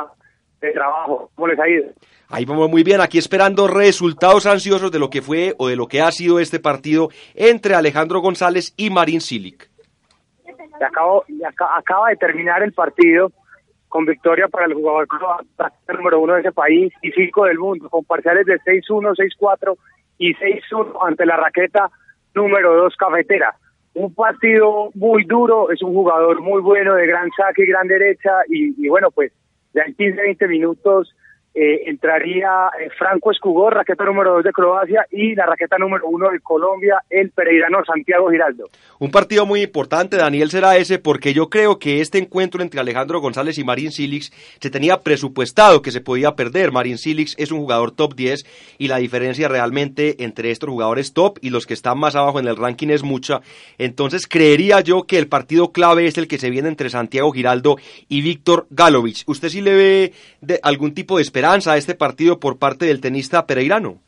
de 0.61 0.73
trabajo. 0.73 1.31
¿Cómo 1.37 1.47
les 1.47 1.61
ha 1.61 1.69
ido? 1.69 1.85
Ahí 2.31 2.45
vamos 2.45 2.69
muy 2.69 2.83
bien, 2.83 3.00
aquí 3.00 3.19
esperando 3.19 3.69
resultados 3.69 4.47
ansiosos 4.47 4.90
de 4.90 4.99
lo 4.99 5.09
que 5.09 5.23
fue 5.23 5.55
o 5.59 5.69
de 5.69 5.76
lo 5.76 5.87
que 5.87 6.00
ha 6.00 6.11
sido 6.11 6.40
este 6.40 6.59
partido 6.59 7.11
entre 7.35 7.75
Alejandro 7.75 8.21
González 8.21 8.75
y 8.76 8.90
Marín 8.90 9.21
Silic. 9.21 9.71
Acabo, 10.81 11.25
acaba 11.76 12.09
de 12.09 12.17
terminar 12.17 12.62
el 12.62 12.73
partido 12.73 13.31
con 13.90 14.06
victoria 14.06 14.49
para 14.49 14.66
el 14.66 14.75
jugador 14.75 15.06
número 15.88 16.20
uno 16.20 16.35
de 16.35 16.40
ese 16.40 16.52
país 16.52 16.92
y 17.02 17.11
cinco 17.11 17.44
del 17.44 17.59
mundo, 17.59 17.90
con 17.90 18.04
parciales 18.04 18.47
de 18.47 18.59
6-1, 18.61 19.14
6-4 19.38 19.76
y 20.16 20.35
6-1 20.35 20.97
ante 21.02 21.26
la 21.26 21.37
raqueta 21.37 21.90
número 22.35 22.75
dos 22.75 22.97
cafetera. 22.97 23.54
Un 23.92 24.14
partido 24.14 24.90
muy 24.94 25.25
duro, 25.25 25.73
es 25.73 25.82
un 25.82 25.92
jugador 25.92 26.40
muy 26.40 26.62
bueno 26.62 26.94
de 26.94 27.06
gran 27.06 27.28
saque 27.37 27.64
y 27.64 27.66
gran 27.66 27.88
derecha 27.88 28.30
y, 28.49 28.82
y 28.82 28.88
bueno, 28.88 29.11
pues 29.11 29.32
ya 29.75 29.82
en 29.82 29.94
15, 29.94 30.23
20 30.23 30.49
minutos 30.49 31.14
eh, 31.52 31.83
entraría 31.87 32.71
eh, 32.80 32.90
Franco 32.97 33.33
Escugor, 33.33 33.75
raqueta 33.75 34.04
número 34.04 34.35
2 34.35 34.45
de 34.45 34.52
Croacia, 34.52 35.04
y 35.11 35.35
la 35.35 35.47
raqueta 35.47 35.78
número 35.78 36.07
1 36.07 36.30
de 36.30 36.40
Colombia, 36.40 37.02
el 37.11 37.30
pereirano 37.30 37.85
Santiago 37.85 38.30
Giraldo. 38.30 38.69
Un 39.00 39.11
partido 39.11 39.47
muy 39.47 39.62
importante, 39.62 40.16
Daniel, 40.16 40.50
será 40.50 40.76
ese, 40.76 41.00
porque 41.00 41.35
yo 41.35 41.50
creo 41.50 41.80
que 41.80 42.00
este 42.00 42.19
encuentro 42.19 42.62
entre 42.62 42.78
Alejandro 42.78 43.21
González 43.21 43.59
y 43.59 43.64
Marín 43.64 43.90
Silix 43.90 44.30
se 44.61 44.71
tenía 44.71 44.99
presupuestado 44.99 45.83
que 45.83 45.90
se 45.90 46.00
podía 46.00 46.37
perder. 46.37 46.71
Marín 46.71 46.99
Silix 46.99 47.35
es 47.37 47.50
un 47.50 47.59
jugador 47.59 47.90
top 47.90 48.14
10 48.14 48.45
y 48.78 48.87
la 48.87 48.99
diferencia 48.99 49.49
realmente 49.49 50.23
entre 50.23 50.52
estos 50.52 50.71
jugadores 50.71 51.12
top 51.14 51.38
y 51.40 51.50
los 51.50 51.66
que 51.66 51.75
están 51.75 51.99
más 51.99 52.14
abajo 52.14 52.38
en 52.38 52.47
el 52.47 52.57
ranking 52.57 52.90
es 52.90 53.02
mucha. 53.02 53.40
Entonces 53.76 54.28
creería 54.28 54.80
yo 54.80 55.02
que 55.02 55.19
el 55.19 55.26
partido 55.26 55.73
clave 55.73 56.07
es 56.07 56.16
el 56.16 56.28
que 56.28 56.38
se 56.38 56.50
viene 56.50 56.69
entre 56.69 56.90
Santiago 56.90 57.33
Giraldo 57.33 57.76
y 58.09 58.23
Víctor 58.23 58.69
Galovich. 58.71 59.25
¿Usted 59.26 59.49
sí 59.49 59.61
le 59.61 59.75
ve 59.75 60.12
de 60.40 60.61
algún 60.62 60.95
tipo 60.95 61.16
de 61.16 61.23
esperanza? 61.23 61.39
Esperanza 61.40 61.73
a 61.73 61.76
este 61.78 61.94
partido 61.94 62.38
por 62.38 62.59
parte 62.59 62.85
del 62.85 63.00
tenista 63.00 63.47
pereirano? 63.47 63.99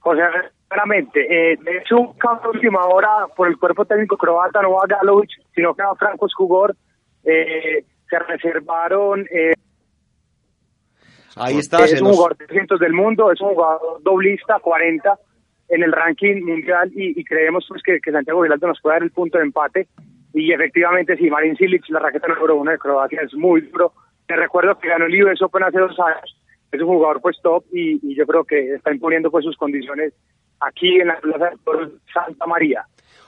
José, 0.00 0.20
claramente, 0.68 1.20
eh, 1.20 1.56
de 1.56 1.78
hecho, 1.78 1.96
un 1.96 2.12
cambio 2.18 2.50
última 2.50 2.84
hora 2.84 3.26
por 3.34 3.48
el 3.48 3.56
cuerpo 3.56 3.86
técnico 3.86 4.18
croata, 4.18 4.60
no 4.60 4.72
va 4.72 4.86
Galovic, 4.86 5.30
sino 5.54 5.74
que 5.74 5.82
va 5.82 5.94
Franco 5.94 6.28
Skugor, 6.28 6.76
eh, 7.24 7.82
se 8.10 8.18
reservaron... 8.18 9.26
Eh, 9.30 9.54
Ahí 11.36 11.58
está. 11.58 11.82
Es 11.84 12.00
un 12.00 12.12
jugador 12.12 12.36
de 12.36 12.46
300 12.46 12.78
del 12.78 12.92
mundo, 12.92 13.32
es 13.32 13.40
un 13.40 13.54
jugador 13.54 14.02
doblista, 14.02 14.58
40 14.60 15.18
en 15.70 15.82
el 15.82 15.92
ranking 15.92 16.44
mundial 16.44 16.92
y, 16.94 17.24
creemos 17.24 17.64
pues 17.66 17.82
que, 17.82 17.98
Santiago 18.12 18.42
Giraldo 18.42 18.68
nos 18.68 18.80
puede 18.82 18.96
dar 18.96 19.02
el 19.02 19.10
punto 19.10 19.38
de 19.38 19.44
empate 19.44 19.88
y 20.34 20.52
efectivamente 20.52 21.16
si 21.16 21.30
Marin 21.30 21.56
Silic, 21.56 21.88
la 21.88 22.00
raqueta 22.00 22.28
número 22.28 22.54
uno 22.56 22.70
de 22.70 22.78
Croacia, 22.78 23.22
es 23.22 23.34
muy 23.34 23.62
duro 23.62 23.94
te 24.26 24.36
recuerdo 24.36 24.78
que 24.78 24.88
ganó 24.88 25.06
el 25.06 25.24
US 25.24 25.42
Open 25.42 25.62
hace 25.62 25.78
dos 25.78 25.98
años, 26.00 26.36
es 26.72 26.80
un 26.80 26.88
jugador 26.88 27.20
pues 27.20 27.36
top 27.42 27.64
y, 27.72 28.14
yo 28.14 28.26
creo 28.26 28.44
que 28.44 28.74
está 28.74 28.92
imponiendo 28.92 29.30
pues 29.30 29.44
sus 29.44 29.56
condiciones 29.56 30.12
aquí 30.60 31.00
en 31.00 31.08
la 31.08 31.16
Plaza 31.18 31.50
de 31.50 31.90
Santa 32.12 32.46
María. 32.46 32.86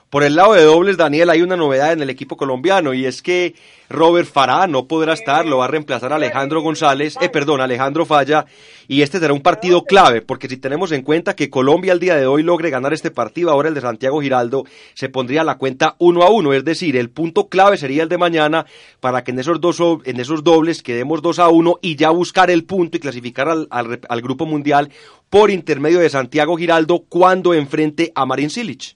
Por 0.09 0.23
el 0.23 0.35
lado 0.35 0.53
de 0.53 0.63
dobles, 0.63 0.95
Daniel, 0.95 1.29
hay 1.29 1.41
una 1.41 1.57
novedad 1.57 1.91
en 1.91 2.01
el 2.01 2.09
equipo 2.09 2.37
colombiano 2.37 2.93
y 2.93 3.05
es 3.05 3.21
que 3.21 3.55
Robert 3.89 4.29
Farah 4.29 4.65
no 4.65 4.87
podrá 4.87 5.11
estar, 5.11 5.45
lo 5.45 5.57
va 5.57 5.65
a 5.65 5.67
reemplazar 5.67 6.13
Alejandro 6.13 6.61
González, 6.61 7.17
eh, 7.19 7.27
perdón, 7.27 7.59
Alejandro 7.59 8.05
Falla, 8.05 8.45
y 8.87 9.01
este 9.01 9.19
será 9.19 9.33
un 9.33 9.41
partido 9.41 9.83
clave, 9.83 10.21
porque 10.21 10.47
si 10.47 10.55
tenemos 10.55 10.93
en 10.93 11.01
cuenta 11.01 11.35
que 11.35 11.49
Colombia 11.49 11.91
al 11.91 11.99
día 11.99 12.15
de 12.15 12.25
hoy 12.25 12.41
logre 12.41 12.69
ganar 12.69 12.93
este 12.93 13.11
partido, 13.11 13.51
ahora 13.51 13.67
el 13.67 13.75
de 13.75 13.81
Santiago 13.81 14.21
Giraldo, 14.21 14.63
se 14.93 15.09
pondría 15.09 15.43
la 15.43 15.57
cuenta 15.57 15.97
uno 15.99 16.23
a 16.23 16.29
uno, 16.29 16.53
es 16.53 16.63
decir, 16.63 16.95
el 16.95 17.09
punto 17.09 17.49
clave 17.49 17.75
sería 17.75 18.03
el 18.03 18.09
de 18.09 18.17
mañana 18.17 18.65
para 19.01 19.25
que 19.25 19.31
en 19.31 19.39
esos 19.39 19.59
dos 19.59 19.77
en 20.05 20.21
esos 20.21 20.41
dobles 20.43 20.83
quedemos 20.83 21.21
2 21.21 21.39
a 21.39 21.49
1 21.49 21.79
y 21.81 21.97
ya 21.97 22.11
buscar 22.11 22.49
el 22.49 22.63
punto 22.63 22.95
y 22.95 23.01
clasificar 23.01 23.49
al, 23.49 23.67
al, 23.69 24.21
grupo 24.21 24.45
mundial 24.45 24.89
por 25.29 25.51
intermedio 25.51 25.99
de 25.99 26.09
Santiago 26.09 26.55
Giraldo 26.55 27.03
cuando 27.09 27.53
enfrente 27.53 28.13
a 28.15 28.25
Marin 28.25 28.49
Silic. 28.49 28.95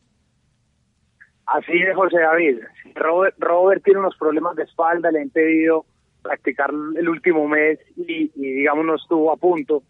Así 1.54 1.74
es, 1.74 1.94
José 1.96 2.20
David. 2.20 2.60
Robert, 2.96 3.36
Robert 3.38 3.84
tiene 3.84 4.00
unos 4.00 4.16
problemas 4.16 4.56
de 4.56 4.64
espalda, 4.64 5.12
le 5.12 5.20
ha 5.20 5.24
impedido 5.24 5.86
practicar 6.22 6.70
el 6.70 7.10
último 7.10 7.46
mes 7.48 7.78
y, 7.98 8.30
digamos, 8.36 8.86
no 8.86 8.96
estuvo 8.96 9.32
a 9.32 9.38
punto 9.38 9.84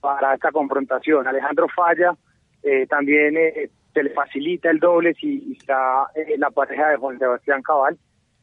para 0.00 0.34
esta 0.34 0.52
confrontación. 0.52 1.26
Alejandro 1.26 1.68
Falla 1.74 2.14
eh, 2.62 2.86
también 2.86 3.36
eh, 3.38 3.70
se 3.94 4.02
le 4.02 4.10
facilita 4.10 4.70
el 4.70 4.78
doble 4.78 5.14
si 5.14 5.56
está 5.58 6.08
eh, 6.14 6.36
la 6.36 6.50
pareja 6.50 6.90
de 6.90 6.96
Juan 6.96 7.18
Sebastián 7.18 7.62
Cabal. 7.62 7.96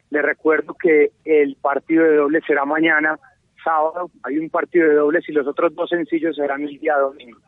Le 0.09 0.21
recuerdo 0.23 0.73
que 0.73 1.11
el 1.25 1.55
partido 1.61 2.03
de 2.05 2.15
doble 2.15 2.41
será 2.47 2.65
mañana, 2.65 3.19
sábado. 3.63 4.09
Hay 4.23 4.39
un 4.39 4.49
partido 4.49 4.87
de 4.87 4.95
dobles 4.95 5.29
y 5.29 5.31
los 5.31 5.45
otros 5.45 5.75
dos 5.75 5.89
sencillos 5.89 6.35
serán 6.35 6.63
el 6.63 6.79
día 6.79 6.97
domingo. 6.97 7.39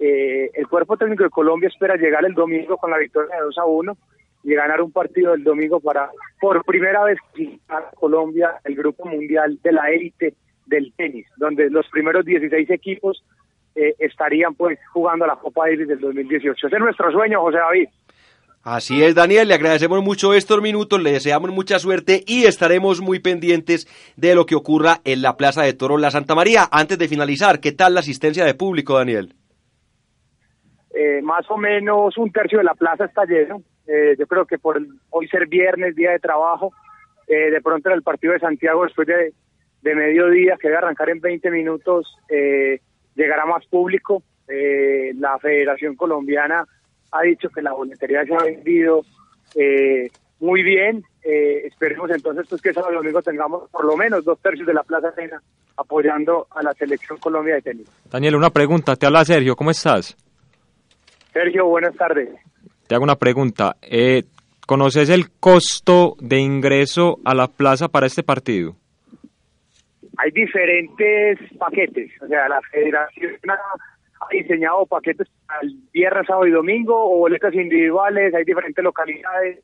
el 0.00 0.66
cuerpo 0.68 0.96
técnico 0.96 1.22
de 1.22 1.30
Colombia 1.30 1.68
espera 1.68 1.96
llegar 1.96 2.24
el 2.24 2.34
domingo 2.34 2.76
con 2.76 2.90
la 2.90 2.98
victoria 2.98 3.36
de 3.36 3.42
2 3.42 3.58
a 3.58 3.64
1 3.66 3.96
y 4.44 4.54
ganar 4.54 4.82
un 4.82 4.92
partido 4.92 5.34
el 5.34 5.42
domingo 5.42 5.80
para 5.80 6.10
por 6.40 6.64
primera 6.64 7.02
vez 7.04 7.18
a 7.68 7.90
Colombia 7.94 8.60
el 8.64 8.76
grupo 8.76 9.06
mundial 9.06 9.58
de 9.62 9.72
la 9.72 9.90
élite 9.90 10.34
del 10.66 10.92
tenis, 10.96 11.26
donde 11.36 11.70
los 11.70 11.88
primeros 11.88 12.24
16 12.24 12.70
equipos 12.70 13.24
eh, 13.74 13.94
estarían 13.98 14.54
pues 14.54 14.78
jugando 14.92 15.24
a 15.24 15.28
la 15.28 15.36
Copa 15.36 15.66
Davis 15.66 15.88
del 15.88 15.98
2018. 15.98 16.66
Ese 16.66 16.76
es 16.76 16.82
nuestro 16.82 17.10
sueño, 17.10 17.40
José 17.40 17.58
David. 17.58 17.88
Así 18.62 19.02
es, 19.02 19.14
Daniel, 19.14 19.48
le 19.48 19.54
agradecemos 19.54 20.02
mucho 20.02 20.32
estos 20.32 20.62
minutos, 20.62 21.02
le 21.02 21.12
deseamos 21.12 21.50
mucha 21.50 21.78
suerte 21.78 22.22
y 22.26 22.44
estaremos 22.44 23.02
muy 23.02 23.18
pendientes 23.18 23.86
de 24.16 24.34
lo 24.34 24.46
que 24.46 24.54
ocurra 24.54 25.00
en 25.04 25.20
la 25.20 25.36
Plaza 25.36 25.62
de 25.62 25.74
Toros 25.74 26.00
La 26.00 26.10
Santa 26.10 26.34
María. 26.34 26.62
Antes 26.70 26.98
de 26.98 27.08
finalizar, 27.08 27.60
¿qué 27.60 27.72
tal 27.72 27.92
la 27.92 28.00
asistencia 28.00 28.44
de 28.46 28.54
público, 28.54 28.96
Daniel? 28.96 29.34
Eh, 30.94 31.20
más 31.22 31.44
o 31.50 31.58
menos 31.58 32.16
un 32.16 32.30
tercio 32.30 32.58
de 32.58 32.64
la 32.64 32.74
plaza 32.74 33.04
está 33.04 33.26
lleno. 33.26 33.62
Eh, 33.86 34.16
yo 34.18 34.26
creo 34.26 34.46
que 34.46 34.58
por 34.58 34.80
hoy 35.10 35.28
ser 35.28 35.46
viernes, 35.46 35.94
día 35.94 36.12
de 36.12 36.18
trabajo, 36.18 36.72
eh, 37.26 37.50
de 37.50 37.60
pronto 37.60 37.88
en 37.88 37.96
el 37.96 38.02
partido 38.02 38.32
de 38.32 38.40
Santiago, 38.40 38.84
después 38.84 39.06
de, 39.06 39.32
de 39.82 39.94
mediodía, 39.94 40.56
que 40.60 40.68
debe 40.68 40.78
arrancar 40.78 41.10
en 41.10 41.20
20 41.20 41.50
minutos, 41.50 42.16
llegará 43.14 43.44
más 43.46 43.66
público. 43.66 44.22
la 44.46 45.38
Federación 45.38 45.96
Colombiana 45.96 46.64
ha 47.12 47.22
dicho 47.22 47.48
que 47.48 47.62
la 47.62 47.72
boletería 47.72 48.24
se 48.24 48.34
ha 48.34 48.44
vendido 48.44 49.02
muy 50.40 50.62
bien. 50.62 51.02
esperemos 51.22 52.10
entonces 52.10 52.46
pues, 52.48 52.60
que 52.60 52.72
sábado 52.72 52.94
domingo 52.94 53.22
tengamos 53.22 53.70
por 53.70 53.84
lo 53.84 53.96
menos 53.96 54.24
dos 54.24 54.38
tercios 54.40 54.66
de 54.66 54.74
la 54.74 54.82
Plaza 54.82 55.08
Arena 55.08 55.40
apoyando 55.76 56.46
a 56.50 56.62
la 56.62 56.72
selección 56.74 57.18
Colombia 57.18 57.56
de 57.56 57.62
tenis. 57.62 57.88
Daniel, 58.10 58.36
una 58.36 58.50
pregunta, 58.50 58.96
te 58.96 59.06
habla 59.06 59.24
Sergio, 59.24 59.56
¿cómo 59.56 59.70
estás? 59.70 60.16
Sergio, 61.32 61.66
buenas 61.66 61.94
tardes. 61.96 62.28
Te 62.86 62.94
hago 62.94 63.04
una 63.04 63.16
pregunta. 63.16 63.76
Eh, 63.82 64.24
¿Conoces 64.66 65.10
el 65.10 65.30
costo 65.40 66.16
de 66.20 66.38
ingreso 66.38 67.18
a 67.24 67.34
la 67.34 67.48
plaza 67.48 67.88
para 67.88 68.06
este 68.06 68.22
partido? 68.22 68.76
Hay 70.16 70.30
diferentes 70.30 71.38
paquetes. 71.58 72.10
O 72.22 72.26
sea, 72.26 72.48
la 72.48 72.60
federación 72.70 73.32
ha 73.50 74.26
diseñado 74.30 74.86
paquetes 74.86 75.28
al 75.48 75.70
viernes, 75.92 76.26
sábado 76.26 76.46
y 76.46 76.50
domingo 76.50 76.94
o 76.94 77.18
boletas 77.18 77.52
individuales. 77.54 78.34
Hay 78.34 78.44
diferentes 78.44 78.82
localidades. 78.82 79.60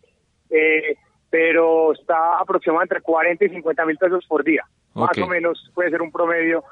Eh, 0.51 0.97
pero 1.31 1.93
está 1.93 2.39
aproximadamente 2.41 2.97
entre 2.97 3.05
40 3.05 3.45
y 3.45 3.49
50 3.51 3.87
mil 3.87 3.97
pesos 3.97 4.27
por 4.27 4.45
día. 4.45 4.65
Más 4.95 5.17
o 5.19 5.27
menos 5.29 5.71
puede 5.75 5.91
ser 5.91 6.03
un 6.03 6.11
promedio 6.11 6.65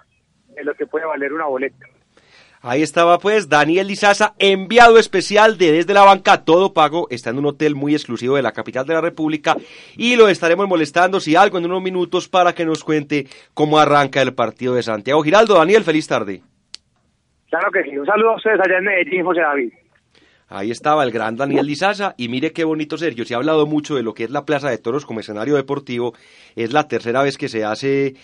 de 0.49 0.65
lo 0.65 0.75
que 0.75 0.87
puede 0.87 1.07
valer 1.07 1.33
una 1.33 1.47
boleta. 1.47 1.87
Ahí 2.69 2.83
estaba 2.83 3.19
pues 3.19 3.49
Daniel 3.49 3.87
Lizaza, 3.87 4.35
enviado 4.39 4.99
especial 4.99 5.57
de 5.57 5.73
Desde 5.73 5.95
la 5.95 6.05
Banca, 6.05 6.45
todo 6.45 6.75
pago, 6.75 7.07
está 7.09 7.31
en 7.31 7.39
un 7.39 7.47
hotel 7.47 7.75
muy 7.75 7.95
exclusivo 7.95 8.37
de 8.37 8.43
la 8.43 8.53
capital 8.53 8.85
de 8.85 8.93
la 8.93 9.01
República 9.01 9.57
y 9.97 10.17
lo 10.17 10.29
estaremos 10.29 10.69
molestando 10.69 11.19
si 11.19 11.35
algo 11.35 11.57
en 11.57 11.65
unos 11.65 11.81
minutos 11.81 12.29
para 12.29 12.55
que 12.55 12.67
nos 12.67 12.85
cuente 12.85 13.27
cómo 13.55 13.79
arranca 13.79 14.21
el 14.21 14.35
partido 14.35 14.75
de 14.75 14.83
Santiago 14.83 15.23
Giraldo. 15.23 15.55
Daniel, 15.55 15.83
feliz 15.83 16.07
tarde. 16.07 16.43
Claro 17.49 17.71
que 17.73 17.85
sí, 17.85 17.97
un 17.97 18.05
saludo 18.05 18.33
a 18.33 18.37
ustedes 18.37 18.61
allá 18.61 18.77
en 18.77 18.85
Medellín, 18.85 19.25
José 19.25 19.41
David. 19.41 19.73
Ahí 20.49 20.71
estaba 20.71 21.05
el 21.05 21.11
gran 21.11 21.37
Daniel 21.37 21.65
Lizaza 21.65 22.15
y 22.19 22.29
mire 22.29 22.53
qué 22.53 22.65
bonito 22.65 22.99
Sergio, 22.99 23.25
se 23.25 23.33
ha 23.33 23.39
hablado 23.39 23.65
mucho 23.65 23.97
de 23.97 24.03
lo 24.03 24.13
que 24.13 24.25
es 24.25 24.31
la 24.31 24.45
Plaza 24.45 24.69
de 24.69 24.77
Toros 24.77 25.07
como 25.07 25.21
escenario 25.21 25.57
deportivo, 25.57 26.13
es 26.55 26.75
la 26.75 26.87
tercera 26.87 27.23
vez 27.23 27.39
que 27.39 27.49
se 27.49 27.65
hace 27.65 28.17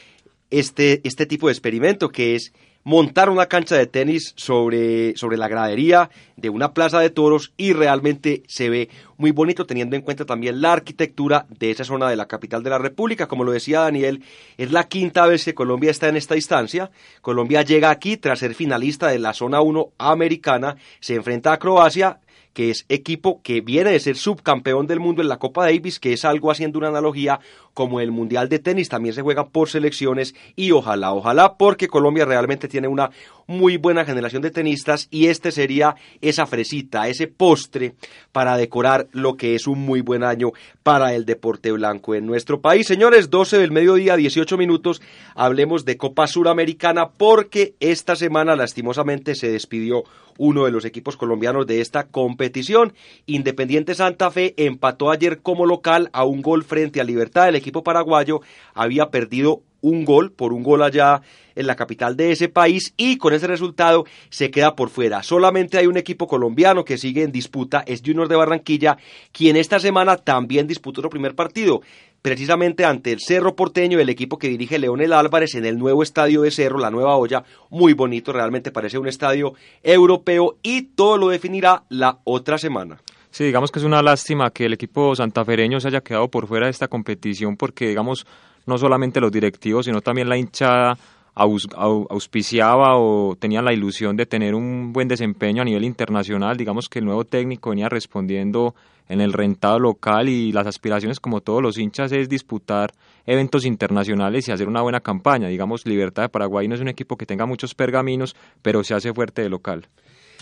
este, 0.51 1.01
este 1.05 1.25
tipo 1.25 1.47
de 1.47 1.55
experimento 1.55 2.11
que 2.11 2.35
es 2.35 2.53
montar 2.85 3.31
una 3.31 3.47
cancha 3.47 3.77
de 3.77 3.87
tenis 3.87 4.35
sobre, 4.37 5.17
sobre 5.17 5.37
la 5.37 5.49
gradería 5.49 6.11
de 6.37 6.51
una 6.51 6.73
plaza 6.73 7.01
de 7.01 7.11
toros 7.11 7.53
y 7.57 7.73
realmente 7.73 8.43
se 8.47 8.69
ve 8.69 8.91
muy 9.17 9.31
bonito 9.31 9.67
teniendo 9.67 9.97
en 9.97 10.03
cuenta 10.03 10.25
también 10.25 10.61
la 10.61 10.73
arquitectura 10.73 11.47
de 11.49 11.71
esa 11.71 11.85
zona 11.85 12.09
de 12.09 12.17
la 12.17 12.27
capital 12.27 12.63
de 12.63 12.71
la 12.71 12.79
República. 12.79 13.27
Como 13.27 13.45
lo 13.45 13.53
decía 13.53 13.81
Daniel, 13.81 14.23
es 14.59 14.71
la 14.71 14.89
quinta 14.89 15.27
vez 15.27 15.45
que 15.45 15.55
Colombia 15.55 15.91
está 15.91 16.09
en 16.09 16.17
esta 16.17 16.37
instancia. 16.37 16.91
Colombia 17.23 17.63
llega 17.63 17.91
aquí 17.91 18.17
tras 18.17 18.41
ser 18.41 18.55
finalista 18.55 19.09
de 19.09 19.19
la 19.19 19.33
zona 19.33 19.61
1 19.61 19.93
americana, 19.99 20.77
se 21.01 21.15
enfrenta 21.15 21.53
a 21.53 21.59
Croacia 21.59 22.21
que 22.55 22.71
es 22.71 22.87
equipo 22.89 23.43
que 23.43 23.61
viene 23.61 23.91
de 23.91 24.01
ser 24.01 24.17
subcampeón 24.17 24.87
del 24.87 25.01
mundo 25.01 25.21
en 25.21 25.29
la 25.29 25.39
Copa 25.39 25.65
Davis, 25.65 26.01
que 26.01 26.13
es 26.13 26.25
algo 26.25 26.51
haciendo 26.51 26.79
una 26.79 26.89
analogía 26.89 27.41
como 27.75 28.01
el 28.01 28.13
Mundial 28.13 28.49
de 28.49 28.61
Tenis, 28.61 28.89
también 28.89 29.15
se 29.15 29.23
juega 29.23 29.49
por 29.49 29.69
selecciones 29.69 30.35
y 30.57 30.71
ojalá, 30.71 31.13
ojalá, 31.13 31.59
porque 31.59 31.89
Colombia 31.89 32.25
realmente 32.25 32.69
tiene 32.69 32.89
una 32.89 33.11
muy 33.47 33.77
buena 33.77 34.05
generación 34.05 34.43
de 34.43 34.51
tenistas 34.51 35.09
y 35.11 35.27
este 35.27 35.53
sería 35.53 35.97
esa 36.21 36.47
fresita, 36.47 37.09
ese 37.09 37.27
postre 37.27 37.95
para 38.33 38.57
decorar 38.57 39.09
lo 39.13 39.37
que 39.37 39.55
es 39.55 39.67
un 39.67 39.81
muy 39.81 40.01
buen 40.01 40.23
año 40.23 40.53
para 40.83 41.15
el 41.15 41.25
deporte 41.25 41.73
blanco 41.73 42.15
en 42.15 42.27
nuestro 42.27 42.61
país. 42.61 42.87
Señores, 42.87 43.31
12 43.31 43.59
del 43.59 43.71
mediodía, 43.71 44.17
18 44.17 44.57
minutos, 44.57 45.03
hablemos 45.35 45.85
de 45.85 45.97
Copa 45.97 46.27
Suramericana 46.27 47.11
porque 47.11 47.75
esta 47.81 48.17
semana 48.17 48.57
lastimosamente 48.57 49.35
se 49.35 49.51
despidió 49.51 50.05
uno 50.39 50.65
de 50.65 50.73
los 50.73 50.85
equipos 50.85 51.17
colombianos 51.17 51.67
de 51.67 51.81
esta 51.81 52.05
competición. 52.09 52.93
Independiente 53.27 53.95
Santa 53.95 54.31
Fe 54.31 54.55
empató 54.57 55.11
ayer 55.11 55.41
como 55.41 55.67
local 55.67 56.11
a 56.13 56.25
un 56.25 56.43
gol 56.43 56.65
frente 56.65 57.01
a 57.01 57.05
Libertad. 57.05 57.49
El 57.49 57.57
equipo 57.57 57.83
paraguayo 57.83 58.41
había 58.75 59.11
perdido 59.11 59.63
un 59.85 60.05
gol 60.07 60.33
por 60.33 60.55
un 60.55 60.63
gol 60.63 60.83
allá 60.83 61.21
en 61.55 61.67
la 61.67 61.77
capital 61.77 62.17
de 62.17 62.33
ese 62.33 62.49
país 62.49 62.95
y 62.97 63.19
con 63.19 63.35
ese 63.35 63.47
resultado 63.47 64.07
se 64.31 64.51
queda 64.51 64.75
por 64.75 64.89
fuera. 64.89 65.23
Solamente 65.23 65.77
hay 65.77 65.87
un 65.87 65.99
equipo 65.99 66.27
colombiano 66.27 66.85
que 66.85 66.97
sigue 66.97 67.23
en 67.23 67.33
disputa, 67.33 67.85
es 67.87 68.03
Junior 68.05 68.27
de 68.27 68.37
Barranquilla, 68.37 68.97
quien 69.31 69.57
esta 69.57 69.79
semana 69.79 70.17
también 70.17 70.67
disputó 70.67 71.03
su 71.03 71.11
primer 71.11 71.35
partido 71.35 71.83
precisamente 72.23 72.87
ante 72.87 73.13
el 73.13 73.21
Cerro 73.21 73.55
Porteño, 73.55 74.01
el 74.01 74.09
equipo 74.09 74.39
que 74.39 74.49
dirige 74.49 74.79
Leonel 74.79 75.13
Álvarez 75.13 75.55
en 75.55 75.67
el 75.67 75.77
nuevo 75.77 76.03
estadio 76.03 76.41
de 76.41 76.51
Cerro, 76.51 76.79
la 76.79 76.91
nueva 76.91 77.17
olla, 77.17 77.45
muy 77.69 77.93
bonito, 77.93 78.33
realmente 78.33 78.71
parece 78.71 78.97
un 78.97 79.07
estadio 79.07 79.53
europeo 79.83 80.57
y 80.63 80.83
todo 80.83 81.19
lo 81.19 81.29
definirá 81.29 81.85
la 81.91 82.21
otra 82.25 82.57
semana. 82.57 83.03
Sí, 83.35 83.43
digamos 83.43 83.73
que 83.73 83.81
es 83.81 83.85
una 83.85 84.01
lástima 84.01 84.51
que 84.51 84.67
el 84.67 84.75
equipo 84.75 85.13
santafereño 85.17 85.81
se 85.81 85.89
haya 85.89 86.03
quedado 86.03 86.29
por 86.29 86.47
fuera 86.47 86.67
de 86.67 86.71
esta 86.71 86.87
competición 86.87 87.57
porque, 87.57 87.89
digamos, 87.89 88.25
no 88.65 88.79
solamente 88.79 89.21
los 89.21 89.33
directivos, 89.33 89.87
sino 89.87 90.01
también 90.03 90.29
la 90.29 90.39
hinchada 90.39 90.97
auspiciaba 91.35 92.97
o 92.97 93.35
tenía 93.35 93.61
la 93.61 93.73
ilusión 93.73 94.17
de 94.17 94.27
tener 94.27 94.55
un 94.55 94.93
buen 94.93 95.09
desempeño 95.09 95.63
a 95.63 95.65
nivel 95.65 95.83
internacional. 95.83 96.57
Digamos 96.57 96.89
que 96.89 97.01
el 97.01 97.07
nuevo 97.07 97.25
técnico 97.25 97.71
venía 97.71 97.89
respondiendo 97.89 98.77
en 99.09 99.21
el 99.21 99.33
rentado 99.33 99.81
local 99.81 100.29
y 100.29 100.53
las 100.53 100.69
aspiraciones, 100.69 101.19
como 101.19 101.41
todos 101.41 101.61
los 101.61 101.77
hinchas, 101.77 102.13
es 102.13 102.29
disputar 102.29 102.93
eventos 103.27 103.65
internacionales 103.65 104.47
y 104.47 104.53
hacer 104.53 104.69
una 104.69 104.83
buena 104.83 105.01
campaña. 105.01 105.49
Digamos, 105.49 105.87
Libertad 105.87 106.23
de 106.23 106.29
Paraguay 106.29 106.69
no 106.69 106.77
es 106.77 106.81
un 106.81 106.87
equipo 106.87 107.17
que 107.17 107.27
tenga 107.27 107.47
muchos 107.47 107.75
pergaminos, 107.75 108.37
pero 108.63 108.85
se 108.85 108.95
hace 108.95 109.13
fuerte 109.13 109.43
de 109.43 109.49
local. 109.49 109.89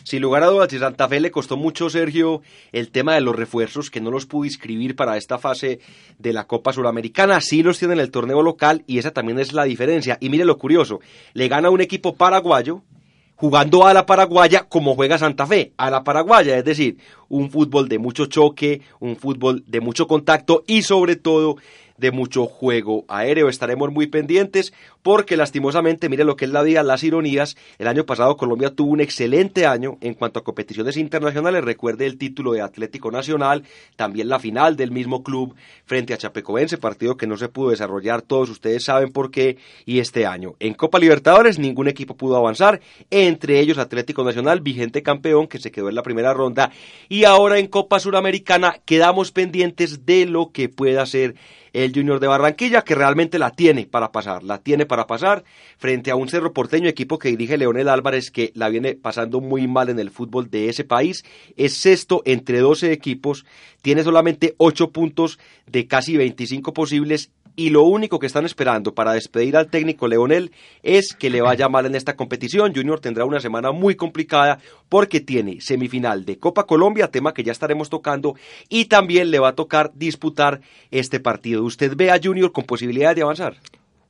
Sin 0.04 0.22
lugar 0.22 0.42
a 0.42 0.46
dudas, 0.46 0.72
a 0.72 0.78
Santa 0.78 1.08
Fe 1.08 1.20
le 1.20 1.30
costó 1.30 1.56
mucho, 1.56 1.88
Sergio, 1.88 2.42
el 2.72 2.90
tema 2.90 3.14
de 3.14 3.20
los 3.20 3.36
refuerzos, 3.36 3.90
que 3.90 4.00
no 4.00 4.10
los 4.10 4.26
pudo 4.26 4.44
inscribir 4.44 4.96
para 4.96 5.16
esta 5.16 5.38
fase 5.38 5.80
de 6.18 6.32
la 6.32 6.46
Copa 6.46 6.72
Suramericana. 6.72 7.40
Sí 7.40 7.62
los 7.62 7.78
tiene 7.78 7.94
en 7.94 8.00
el 8.00 8.10
torneo 8.10 8.42
local 8.42 8.82
y 8.86 8.98
esa 8.98 9.12
también 9.12 9.38
es 9.38 9.52
la 9.52 9.64
diferencia. 9.64 10.18
Y 10.20 10.28
mire 10.28 10.44
lo 10.44 10.58
curioso, 10.58 11.00
le 11.34 11.48
gana 11.48 11.70
un 11.70 11.80
equipo 11.80 12.14
paraguayo 12.14 12.82
jugando 13.36 13.86
a 13.86 13.92
la 13.92 14.06
paraguaya 14.06 14.66
como 14.68 14.94
juega 14.94 15.18
Santa 15.18 15.46
Fe, 15.46 15.72
a 15.76 15.90
la 15.90 16.04
paraguaya, 16.04 16.56
es 16.56 16.64
decir, 16.64 16.98
un 17.28 17.50
fútbol 17.50 17.88
de 17.88 17.98
mucho 17.98 18.26
choque, 18.26 18.82
un 19.00 19.16
fútbol 19.16 19.64
de 19.66 19.80
mucho 19.80 20.06
contacto 20.06 20.62
y 20.66 20.82
sobre 20.82 21.16
todo 21.16 21.56
de 22.02 22.10
mucho 22.10 22.46
juego 22.46 23.04
aéreo. 23.06 23.48
Estaremos 23.48 23.92
muy 23.92 24.08
pendientes 24.08 24.74
porque 25.02 25.36
lastimosamente, 25.36 26.08
mire 26.08 26.24
lo 26.24 26.36
que 26.36 26.44
es 26.44 26.50
la 26.50 26.62
vida, 26.62 26.82
las 26.82 27.04
ironías, 27.04 27.56
el 27.78 27.86
año 27.86 28.04
pasado 28.04 28.36
Colombia 28.36 28.74
tuvo 28.74 28.90
un 28.90 29.00
excelente 29.00 29.66
año 29.66 29.98
en 30.00 30.14
cuanto 30.14 30.40
a 30.40 30.44
competiciones 30.44 30.96
internacionales, 30.96 31.64
recuerde 31.64 32.06
el 32.06 32.18
título 32.18 32.52
de 32.52 32.60
Atlético 32.60 33.12
Nacional, 33.12 33.62
también 33.94 34.28
la 34.28 34.40
final 34.40 34.76
del 34.76 34.90
mismo 34.90 35.22
club 35.22 35.54
frente 35.84 36.12
a 36.12 36.18
Chapecoense, 36.18 36.76
partido 36.76 37.16
que 37.16 37.28
no 37.28 37.36
se 37.36 37.48
pudo 37.48 37.70
desarrollar, 37.70 38.22
todos 38.22 38.50
ustedes 38.50 38.84
saben 38.84 39.12
por 39.12 39.30
qué, 39.30 39.58
y 39.86 40.00
este 40.00 40.26
año. 40.26 40.56
En 40.58 40.74
Copa 40.74 40.98
Libertadores 40.98 41.60
ningún 41.60 41.86
equipo 41.86 42.16
pudo 42.16 42.36
avanzar, 42.36 42.80
entre 43.10 43.60
ellos 43.60 43.78
Atlético 43.78 44.24
Nacional, 44.24 44.60
vigente 44.60 45.04
campeón 45.04 45.46
que 45.46 45.60
se 45.60 45.70
quedó 45.70 45.88
en 45.88 45.94
la 45.94 46.02
primera 46.02 46.34
ronda, 46.34 46.72
y 47.08 47.24
ahora 47.24 47.60
en 47.60 47.68
Copa 47.68 48.00
Suramericana 48.00 48.80
quedamos 48.84 49.30
pendientes 49.30 50.04
de 50.04 50.26
lo 50.26 50.50
que 50.50 50.68
pueda 50.68 51.06
ser 51.06 51.36
el 51.72 51.92
Junior 51.94 52.20
de 52.20 52.26
Barranquilla, 52.26 52.82
que 52.82 52.94
realmente 52.94 53.38
la 53.38 53.50
tiene 53.50 53.86
para 53.86 54.12
pasar, 54.12 54.42
la 54.42 54.58
tiene 54.58 54.86
para 54.86 55.06
pasar 55.06 55.44
frente 55.78 56.10
a 56.10 56.16
un 56.16 56.28
Cerro 56.28 56.52
Porteño, 56.52 56.88
equipo 56.88 57.18
que 57.18 57.30
dirige 57.30 57.56
Leonel 57.56 57.88
Álvarez, 57.88 58.30
que 58.30 58.52
la 58.54 58.68
viene 58.68 58.94
pasando 58.94 59.40
muy 59.40 59.66
mal 59.66 59.88
en 59.88 59.98
el 59.98 60.10
fútbol 60.10 60.50
de 60.50 60.68
ese 60.68 60.84
país. 60.84 61.24
Es 61.56 61.74
sexto 61.74 62.22
entre 62.24 62.60
12 62.60 62.92
equipos, 62.92 63.44
tiene 63.80 64.02
solamente 64.02 64.54
8 64.58 64.90
puntos 64.90 65.38
de 65.66 65.86
casi 65.86 66.16
25 66.16 66.72
posibles 66.72 67.30
y 67.56 67.70
lo 67.70 67.82
único 67.82 68.18
que 68.18 68.26
están 68.26 68.44
esperando 68.44 68.94
para 68.94 69.12
despedir 69.12 69.56
al 69.56 69.68
técnico 69.68 70.08
Leonel 70.08 70.52
es 70.82 71.14
que 71.14 71.30
le 71.30 71.42
vaya 71.42 71.68
mal 71.68 71.86
en 71.86 71.94
esta 71.94 72.16
competición. 72.16 72.74
Junior 72.74 73.00
tendrá 73.00 73.24
una 73.24 73.40
semana 73.40 73.72
muy 73.72 73.94
complicada 73.94 74.58
porque 74.88 75.20
tiene 75.20 75.60
semifinal 75.60 76.24
de 76.24 76.38
Copa 76.38 76.64
Colombia, 76.64 77.08
tema 77.08 77.34
que 77.34 77.44
ya 77.44 77.52
estaremos 77.52 77.90
tocando, 77.90 78.34
y 78.68 78.86
también 78.86 79.30
le 79.30 79.38
va 79.38 79.48
a 79.48 79.54
tocar 79.54 79.92
disputar 79.94 80.60
este 80.90 81.20
partido. 81.20 81.62
¿Usted 81.62 81.94
ve 81.96 82.10
a 82.10 82.20
Junior 82.22 82.52
con 82.52 82.64
posibilidades 82.64 83.16
de 83.16 83.22
avanzar? 83.22 83.56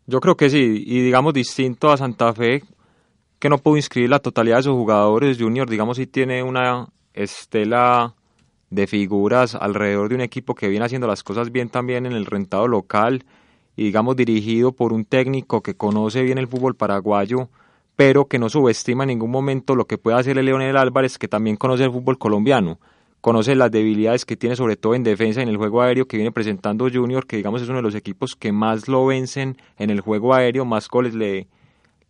Yo 0.07 0.21
creo 0.21 0.37
que 0.37 0.51
sí, 0.51 0.85
y 0.87 1.01
digamos 1.01 1.35
distinto 1.35 1.91
a 1.91 1.97
Santa 1.97 2.33
Fe, 2.33 2.63
que 3.39 3.49
no 3.49 3.59
pudo 3.59 3.77
inscribir 3.77 4.11
la 4.11 4.19
totalidad 4.19 4.59
de 4.59 4.63
sus 4.65 4.75
jugadores, 4.75 5.39
Junior, 5.39 5.69
digamos, 5.69 5.97
si 5.97 6.07
tiene 6.07 6.43
una 6.43 6.89
estela 7.13 8.15
de 8.73 8.87
figuras 8.87 9.55
alrededor 9.55 10.09
de 10.09 10.15
un 10.15 10.23
equipo 10.23 10.55
que 10.55 10.69
viene 10.69 10.87
haciendo 10.87 11.07
las 11.07 11.23
cosas 11.23 11.53
bien 11.53 11.69
también 11.69 12.07
en 12.07 12.13
el 12.13 12.25
rentado 12.25 12.67
local 12.67 13.23
y 13.77 13.85
digamos 13.85 14.17
dirigido 14.17 14.73
por 14.73 14.95
un 14.95 15.05
técnico 15.05 15.63
que 15.63 15.75
conoce 15.75 16.23
bien 16.23 16.39
el 16.39 16.49
fútbol 16.49 16.75
paraguayo, 16.75 17.51
pero 17.97 18.29
que 18.29 18.39
no 18.39 18.49
subestima 18.49 19.05
en 19.05 19.09
ningún 19.09 19.31
momento 19.31 19.77
lo 19.77 19.85
que 19.87 19.99
puede 19.99 20.17
hacer 20.17 20.39
el 20.39 20.47
Leonel 20.47 20.79
Álvarez, 20.79 21.19
que 21.19 21.29
también 21.29 21.57
conoce 21.57 21.85
el 21.85 21.93
fútbol 21.93 22.17
colombiano, 22.17 22.79
conoce 23.21 23.55
las 23.55 23.71
debilidades 23.71 24.25
que 24.25 24.39
tiene 24.39 24.57
sobre 24.57 24.77
todo 24.77 24.95
en 24.95 25.05
defensa 25.05 25.41
y 25.41 25.43
en 25.43 25.51
el 25.51 25.59
juego 25.59 25.83
aéreo 25.83 26.07
que 26.07 26.17
viene 26.17 26.33
presentando 26.33 26.89
Junior, 26.91 27.27
que 27.27 27.37
digamos 27.37 27.61
es 27.61 27.69
uno 27.69 27.77
de 27.77 27.83
los 27.83 27.95
equipos 27.95 28.37
que 28.37 28.53
más 28.53 28.89
lo 28.89 29.05
vencen 29.05 29.59
en 29.77 29.91
el 29.91 30.01
juego 30.01 30.33
aéreo, 30.33 30.65
más 30.65 30.89
goles 30.89 31.15
le, 31.15 31.47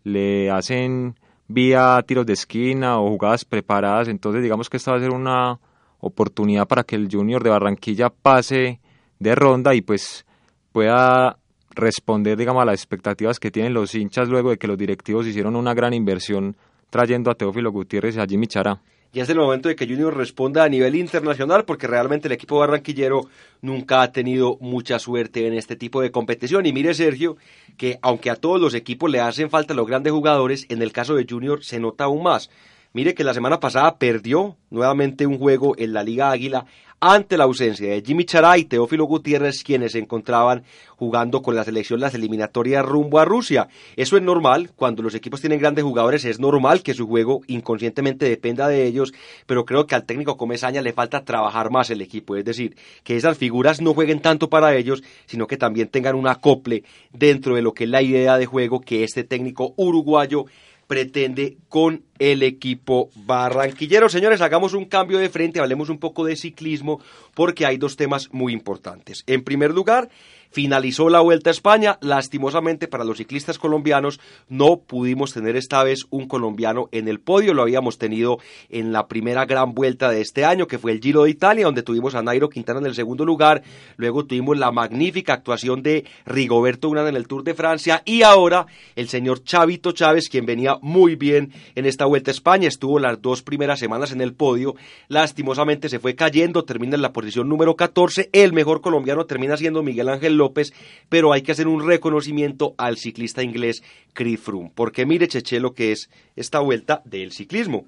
le 0.05 0.49
hacen 0.49 1.17
vía 1.49 2.01
tiros 2.07 2.25
de 2.25 2.35
esquina 2.35 3.01
o 3.01 3.09
jugadas 3.09 3.45
preparadas, 3.45 4.07
entonces 4.07 4.45
digamos 4.45 4.71
que 4.71 4.77
esta 4.77 4.93
va 4.93 4.99
a 4.99 5.01
ser 5.01 5.11
una 5.11 5.59
oportunidad 6.03 6.67
para 6.69 6.83
que 6.83 6.97
el 6.97 7.09
Junior 7.11 7.43
de 7.43 7.51
Barranquilla 7.51 8.11
pase 8.11 8.81
de 9.21 9.35
ronda 9.35 9.75
y 9.75 9.81
pues 9.81 10.27
pueda 10.73 11.39
responder 11.71 12.37
digamos 12.37 12.63
a 12.63 12.67
las 12.67 12.75
expectativas 12.75 13.39
que 13.39 13.51
tienen 13.51 13.73
los 13.73 13.95
hinchas 13.95 14.29
luego 14.29 14.51
de 14.51 14.59
que 14.59 14.67
los 14.67 14.77
directivos 14.77 15.27
hicieron 15.27 15.57
una 15.57 15.73
gran 15.73 15.95
inversión 15.95 16.57
trayendo 16.91 17.31
a 17.31 17.35
Teófilo 17.35 17.71
Gutiérrez 17.71 18.17
y 18.17 18.21
a 18.21 18.27
Jimmy 18.27 18.49
Chará. 18.49 18.83
Ya 19.15 19.25
es 19.25 19.29
el 19.29 19.37
momento 19.37 19.69
de 19.69 19.77
que 19.77 19.87
Junior 19.87 20.17
responda 20.17 20.65
a 20.65 20.69
nivel 20.71 20.95
internacional 20.95 21.67
porque 21.67 21.87
realmente 21.87 22.29
el 22.29 22.33
equipo 22.33 22.59
barranquillero 22.59 23.29
nunca 23.61 24.01
ha 24.01 24.11
tenido 24.11 24.57
mucha 24.61 24.99
suerte 24.99 25.47
en 25.47 25.53
este 25.53 25.77
tipo 25.77 26.01
de 26.01 26.11
competición. 26.11 26.65
Y 26.65 26.73
mire 26.73 26.95
Sergio, 26.95 27.37
que 27.77 27.99
aunque 28.01 28.31
a 28.31 28.37
todos 28.37 28.59
los 28.59 28.73
equipos 28.75 29.11
le 29.11 29.21
hacen 29.21 29.51
falta 29.51 29.75
los 29.75 29.87
grandes 29.87 30.15
jugadores, 30.15 30.65
en 30.71 30.81
el 30.81 30.93
caso 30.93 31.15
de 31.15 31.27
Junior 31.29 31.63
se 31.63 31.79
nota 31.79 32.05
aún 32.05 32.23
más. 32.23 32.49
Mire 32.95 33.15
que 33.15 33.25
la 33.25 33.33
semana 33.33 33.59
pasada 33.59 33.97
perdió 33.97 34.59
nuevamente 34.69 35.27
un 35.27 35.39
juego 35.39 35.75
en 35.79 35.95
la 35.95 36.03
Liga 36.03 36.31
Águila 36.31 36.67
ante 37.01 37.39
la 37.39 37.45
ausencia 37.45 37.89
de 37.91 38.03
Jimmy 38.03 38.25
Chará 38.27 38.59
y 38.59 38.65
Teófilo 38.65 39.07
Gutiérrez, 39.07 39.65
quienes 39.65 39.93
se 39.93 39.99
encontraban 39.99 40.63
jugando 40.97 41.41
con 41.41 41.57
la 41.57 41.65
selección 41.65 42.01
las 42.01 42.15
eliminatorias 42.15 42.85
rumbo 42.85 43.19
a 43.19 43.25
Rusia. 43.25 43.67
Eso 43.97 44.19
es 44.19 44.23
normal, 44.23 44.71
cuando 44.77 45.03
los 45.03 45.15
equipos 45.15 45.41
tienen 45.41 45.59
grandes 45.59 45.85
jugadores 45.85 46.27
es 46.27 46.39
normal 46.39 46.83
que 46.83 46.93
su 46.93 47.09
juego 47.09 47.41
inconscientemente 47.47 48.29
dependa 48.29 48.69
de 48.69 48.87
ellos, 48.87 49.13
pero 49.47 49.65
creo 49.65 49.87
que 49.87 49.95
al 49.95 50.05
técnico 50.05 50.37
Comesaña 50.37 50.83
le 50.83 50.93
falta 50.93 51.25
trabajar 51.25 51.71
más 51.71 51.89
el 51.89 52.03
equipo, 52.03 52.37
es 52.37 52.45
decir, 52.45 52.77
que 53.03 53.17
esas 53.17 53.39
figuras 53.39 53.81
no 53.81 53.95
jueguen 53.95 54.21
tanto 54.21 54.51
para 54.51 54.77
ellos, 54.77 55.03
sino 55.25 55.47
que 55.47 55.57
también 55.57 55.89
tengan 55.89 56.15
un 56.15 56.29
acople 56.29 56.85
dentro 57.11 57.57
de 57.57 57.63
lo 57.63 57.73
que 57.73 57.85
es 57.85 57.91
la 57.91 58.03
idea 58.03 58.37
de 58.37 58.47
juego 58.47 58.81
que 58.81 59.03
este 59.03 59.25
técnico 59.25 59.73
uruguayo 59.77 60.45
pretende 60.93 61.57
con 61.71 62.03
el 62.19 62.43
equipo 62.43 63.09
barranquillero. 63.15 64.11
Señores, 64.11 64.43
hagamos 64.43 64.75
un 64.75 64.85
cambio 64.85 65.17
de 65.17 65.31
frente, 65.31 65.59
hablemos 65.59 65.89
un 65.89 65.97
poco 65.97 66.23
de 66.23 66.37
ciclismo, 66.37 67.01
porque 67.33 67.65
hay 67.65 67.79
dos 67.79 67.97
temas 67.97 68.29
muy 68.31 68.53
importantes. 68.53 69.25
En 69.27 69.43
primer 69.43 69.71
lugar, 69.71 70.11
finalizó 70.53 71.09
la 71.09 71.21
Vuelta 71.21 71.51
a 71.51 71.53
España. 71.53 71.99
Lastimosamente 72.01 72.89
para 72.89 73.05
los 73.05 73.19
ciclistas 73.19 73.59
colombianos 73.59 74.21
no 74.49 74.81
pudimos 74.81 75.33
tener 75.33 75.57
esta 75.57 75.83
vez 75.83 76.05
un 76.11 76.29
colombiano 76.29 76.89
en 76.93 77.09
el 77.09 77.21
podio. 77.21 77.55
Lo 77.55 77.63
habíamos 77.63 77.99
tenido 77.99 78.39
en 78.69 78.93
la 78.93 79.09
primera 79.09 79.47
gran 79.47 79.75
vuelta 79.75 80.11
de 80.11 80.21
este 80.21 80.45
año, 80.45 80.67
que 80.67 80.79
fue 80.79 80.93
el 80.93 81.01
Giro 81.01 81.25
de 81.25 81.31
Italia, 81.31 81.65
donde 81.65 81.83
tuvimos 81.83 82.15
a 82.15 82.23
Nairo 82.23 82.49
Quintana 82.49 82.81
en 82.81 82.87
el 82.87 82.95
segundo 82.95 83.25
lugar. 83.25 83.63
Luego 83.97 84.27
tuvimos 84.27 84.59
la 84.59 84.71
magnífica 84.71 85.33
actuación 85.33 85.83
de 85.83 86.05
Rigoberto 86.27 86.89
Urán 86.89 87.09
en 87.09 87.17
el 87.17 87.27
Tour 87.27 87.45
de 87.45 87.55
Francia. 87.55 88.03
Y 88.05 88.23
ahora 88.23 88.67
el 88.95 89.09
señor 89.09 89.43
Chavito 89.45 89.93
Chávez, 89.93 90.29
quien 90.29 90.47
venía 90.47 90.77
muy 90.83 91.17
bien 91.17 91.53
en 91.75 91.87
esta 91.87 92.05
Vuelta 92.05 92.31
a 92.31 92.35
España, 92.35 92.69
estuvo 92.69 92.99
las 92.99 93.21
dos 93.23 93.43
primeras 93.43 93.79
semanas 93.79 94.13
en 94.13 94.21
el 94.21 94.35
podio. 94.35 94.75
Lastimosamente 95.09 95.89
se 95.89 95.99
fue 95.99 96.15
cayendo, 96.15 96.65
termina 96.65 96.97
en 96.97 97.03
la 97.03 97.13
posición 97.13 97.49
número 97.49 97.77
14. 97.77 98.29
El 98.33 98.53
mejor 98.53 98.81
colombiano 98.81 99.25
termina 99.25 99.57
siendo 99.57 99.83
Miguel 99.83 100.09
Ángel 100.09 100.37
López, 100.43 100.73
pero 101.09 101.33
hay 101.33 101.43
que 101.43 101.53
hacer 101.53 101.69
un 101.69 101.87
reconocimiento 101.87 102.75
al 102.79 102.97
ciclista 102.97 103.45
inglés 103.45 103.83
Chris 104.13 104.41
Froome, 104.41 104.73
porque 104.75 105.07
mire 105.07 105.29
Cheche 105.29 105.61
lo 105.61 105.73
que 105.73 105.93
es 105.93 106.11
esta 106.35 106.59
vuelta 106.59 107.01
del 107.05 107.31
ciclismo. 107.31 107.87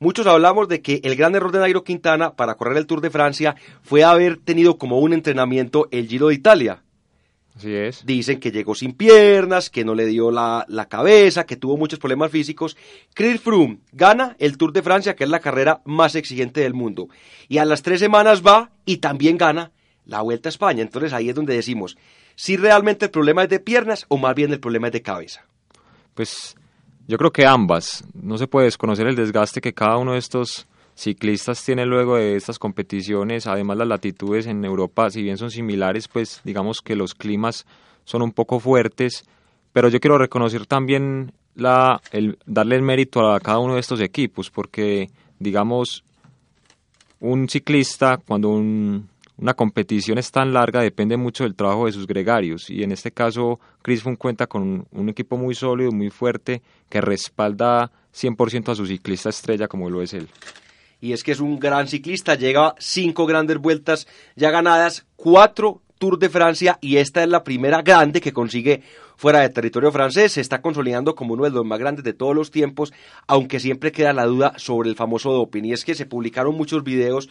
Muchos 0.00 0.28
hablamos 0.28 0.68
de 0.68 0.80
que 0.80 1.00
el 1.02 1.16
gran 1.16 1.34
error 1.34 1.50
de 1.50 1.58
Nairo 1.58 1.82
Quintana 1.82 2.34
para 2.34 2.54
correr 2.54 2.76
el 2.76 2.86
Tour 2.86 3.00
de 3.00 3.10
Francia 3.10 3.56
fue 3.82 4.04
haber 4.04 4.36
tenido 4.36 4.78
como 4.78 5.00
un 5.00 5.12
entrenamiento 5.12 5.88
el 5.90 6.06
Giro 6.06 6.28
de 6.28 6.34
Italia. 6.34 6.84
Así 7.56 7.74
es. 7.74 8.06
Dicen 8.06 8.38
que 8.38 8.52
llegó 8.52 8.76
sin 8.76 8.92
piernas, 8.92 9.68
que 9.68 9.84
no 9.84 9.96
le 9.96 10.06
dio 10.06 10.30
la, 10.30 10.64
la, 10.68 10.86
cabeza, 10.86 11.44
que 11.44 11.56
tuvo 11.56 11.76
muchos 11.76 11.98
problemas 11.98 12.30
físicos. 12.30 12.76
Chris 13.12 13.40
Froome 13.40 13.80
gana 13.90 14.36
el 14.38 14.56
Tour 14.56 14.72
de 14.72 14.82
Francia, 14.82 15.16
que 15.16 15.24
es 15.24 15.30
la 15.30 15.40
carrera 15.40 15.82
más 15.84 16.14
exigente 16.14 16.60
del 16.60 16.74
mundo. 16.74 17.08
Y 17.48 17.58
a 17.58 17.64
las 17.64 17.82
tres 17.82 17.98
semanas 17.98 18.44
va 18.46 18.70
y 18.84 18.98
también 18.98 19.36
gana 19.36 19.72
la 20.08 20.22
Vuelta 20.22 20.48
a 20.48 20.50
España. 20.50 20.82
Entonces 20.82 21.12
ahí 21.12 21.28
es 21.28 21.34
donde 21.36 21.54
decimos 21.54 21.96
si 22.34 22.56
realmente 22.56 23.06
el 23.06 23.10
problema 23.10 23.44
es 23.44 23.48
de 23.48 23.60
piernas 23.60 24.04
o 24.08 24.16
más 24.16 24.34
bien 24.34 24.52
el 24.52 24.60
problema 24.60 24.88
es 24.88 24.92
de 24.92 25.02
cabeza. 25.02 25.44
Pues 26.14 26.56
yo 27.06 27.16
creo 27.18 27.32
que 27.32 27.46
ambas. 27.46 28.04
No 28.14 28.38
se 28.38 28.48
puede 28.48 28.66
desconocer 28.66 29.06
el 29.06 29.16
desgaste 29.16 29.60
que 29.60 29.74
cada 29.74 29.96
uno 29.98 30.12
de 30.12 30.18
estos 30.18 30.66
ciclistas 30.94 31.64
tiene 31.64 31.86
luego 31.86 32.16
de 32.16 32.36
estas 32.36 32.58
competiciones. 32.58 33.46
Además 33.46 33.78
las 33.78 33.88
latitudes 33.88 34.46
en 34.46 34.64
Europa, 34.64 35.10
si 35.10 35.22
bien 35.22 35.36
son 35.36 35.50
similares, 35.50 36.08
pues 36.08 36.40
digamos 36.44 36.80
que 36.80 36.96
los 36.96 37.14
climas 37.14 37.66
son 38.04 38.22
un 38.22 38.32
poco 38.32 38.60
fuertes. 38.60 39.24
Pero 39.72 39.88
yo 39.88 40.00
quiero 40.00 40.18
reconocer 40.18 40.66
también 40.66 41.32
la, 41.54 42.00
el 42.12 42.38
darle 42.46 42.76
el 42.76 42.82
mérito 42.82 43.32
a 43.32 43.40
cada 43.40 43.58
uno 43.58 43.74
de 43.74 43.80
estos 43.80 44.00
equipos, 44.00 44.50
porque 44.50 45.10
digamos 45.38 46.04
un 47.20 47.48
ciclista 47.48 48.18
cuando 48.18 48.50
un, 48.50 49.08
una 49.38 49.54
competición 49.54 50.18
es 50.18 50.30
tan 50.30 50.52
larga 50.52 50.82
depende 50.82 51.16
mucho 51.16 51.44
del 51.44 51.54
trabajo 51.54 51.86
de 51.86 51.92
sus 51.92 52.06
gregarios 52.06 52.68
y 52.70 52.82
en 52.82 52.92
este 52.92 53.12
caso 53.12 53.60
Chris 53.82 54.02
Froome 54.02 54.18
cuenta 54.18 54.46
con 54.46 54.86
un, 54.90 55.08
equipo 55.08 55.36
muy 55.36 55.54
sólido, 55.54 55.92
muy 55.92 56.10
fuerte 56.10 56.60
que 56.88 57.00
respalda 57.00 57.90
100% 58.12 58.72
a 58.72 58.74
su 58.74 58.86
ciclista 58.86 59.28
estrella 59.28 59.68
como 59.68 59.88
lo 59.90 60.02
es 60.02 60.12
él. 60.12 60.28
Y 61.00 61.12
es 61.12 61.22
que 61.22 61.30
es 61.30 61.40
un 61.40 61.60
gran 61.60 61.86
ciclista, 61.86 62.34
llega 62.34 62.74
cinco 62.78 63.26
grandes 63.26 63.58
vueltas 63.58 64.08
ya 64.34 64.50
ganadas, 64.50 65.06
cuatro 65.14 65.82
Tour 65.98 66.18
de 66.18 66.28
Francia 66.28 66.78
y 66.80 66.96
esta 66.96 67.22
es 67.22 67.28
la 67.28 67.44
primera 67.44 67.82
grande 67.82 68.20
que 68.20 68.32
consigue 68.32 68.82
fuera 69.16 69.40
de 69.40 69.48
territorio 69.48 69.90
francés. 69.90 70.32
Se 70.32 70.40
está 70.40 70.62
consolidando 70.62 71.14
como 71.14 71.34
uno 71.34 71.44
de 71.44 71.50
los 71.50 71.66
más 71.66 71.78
grandes 71.78 72.04
de 72.04 72.12
todos 72.12 72.34
los 72.34 72.50
tiempos, 72.50 72.92
aunque 73.26 73.58
siempre 73.58 73.92
queda 73.92 74.12
la 74.12 74.26
duda 74.26 74.54
sobre 74.56 74.88
el 74.88 74.96
famoso 74.96 75.32
doping. 75.32 75.64
Y 75.64 75.72
es 75.72 75.84
que 75.84 75.96
se 75.96 76.06
publicaron 76.06 76.54
muchos 76.54 76.84
videos 76.84 77.28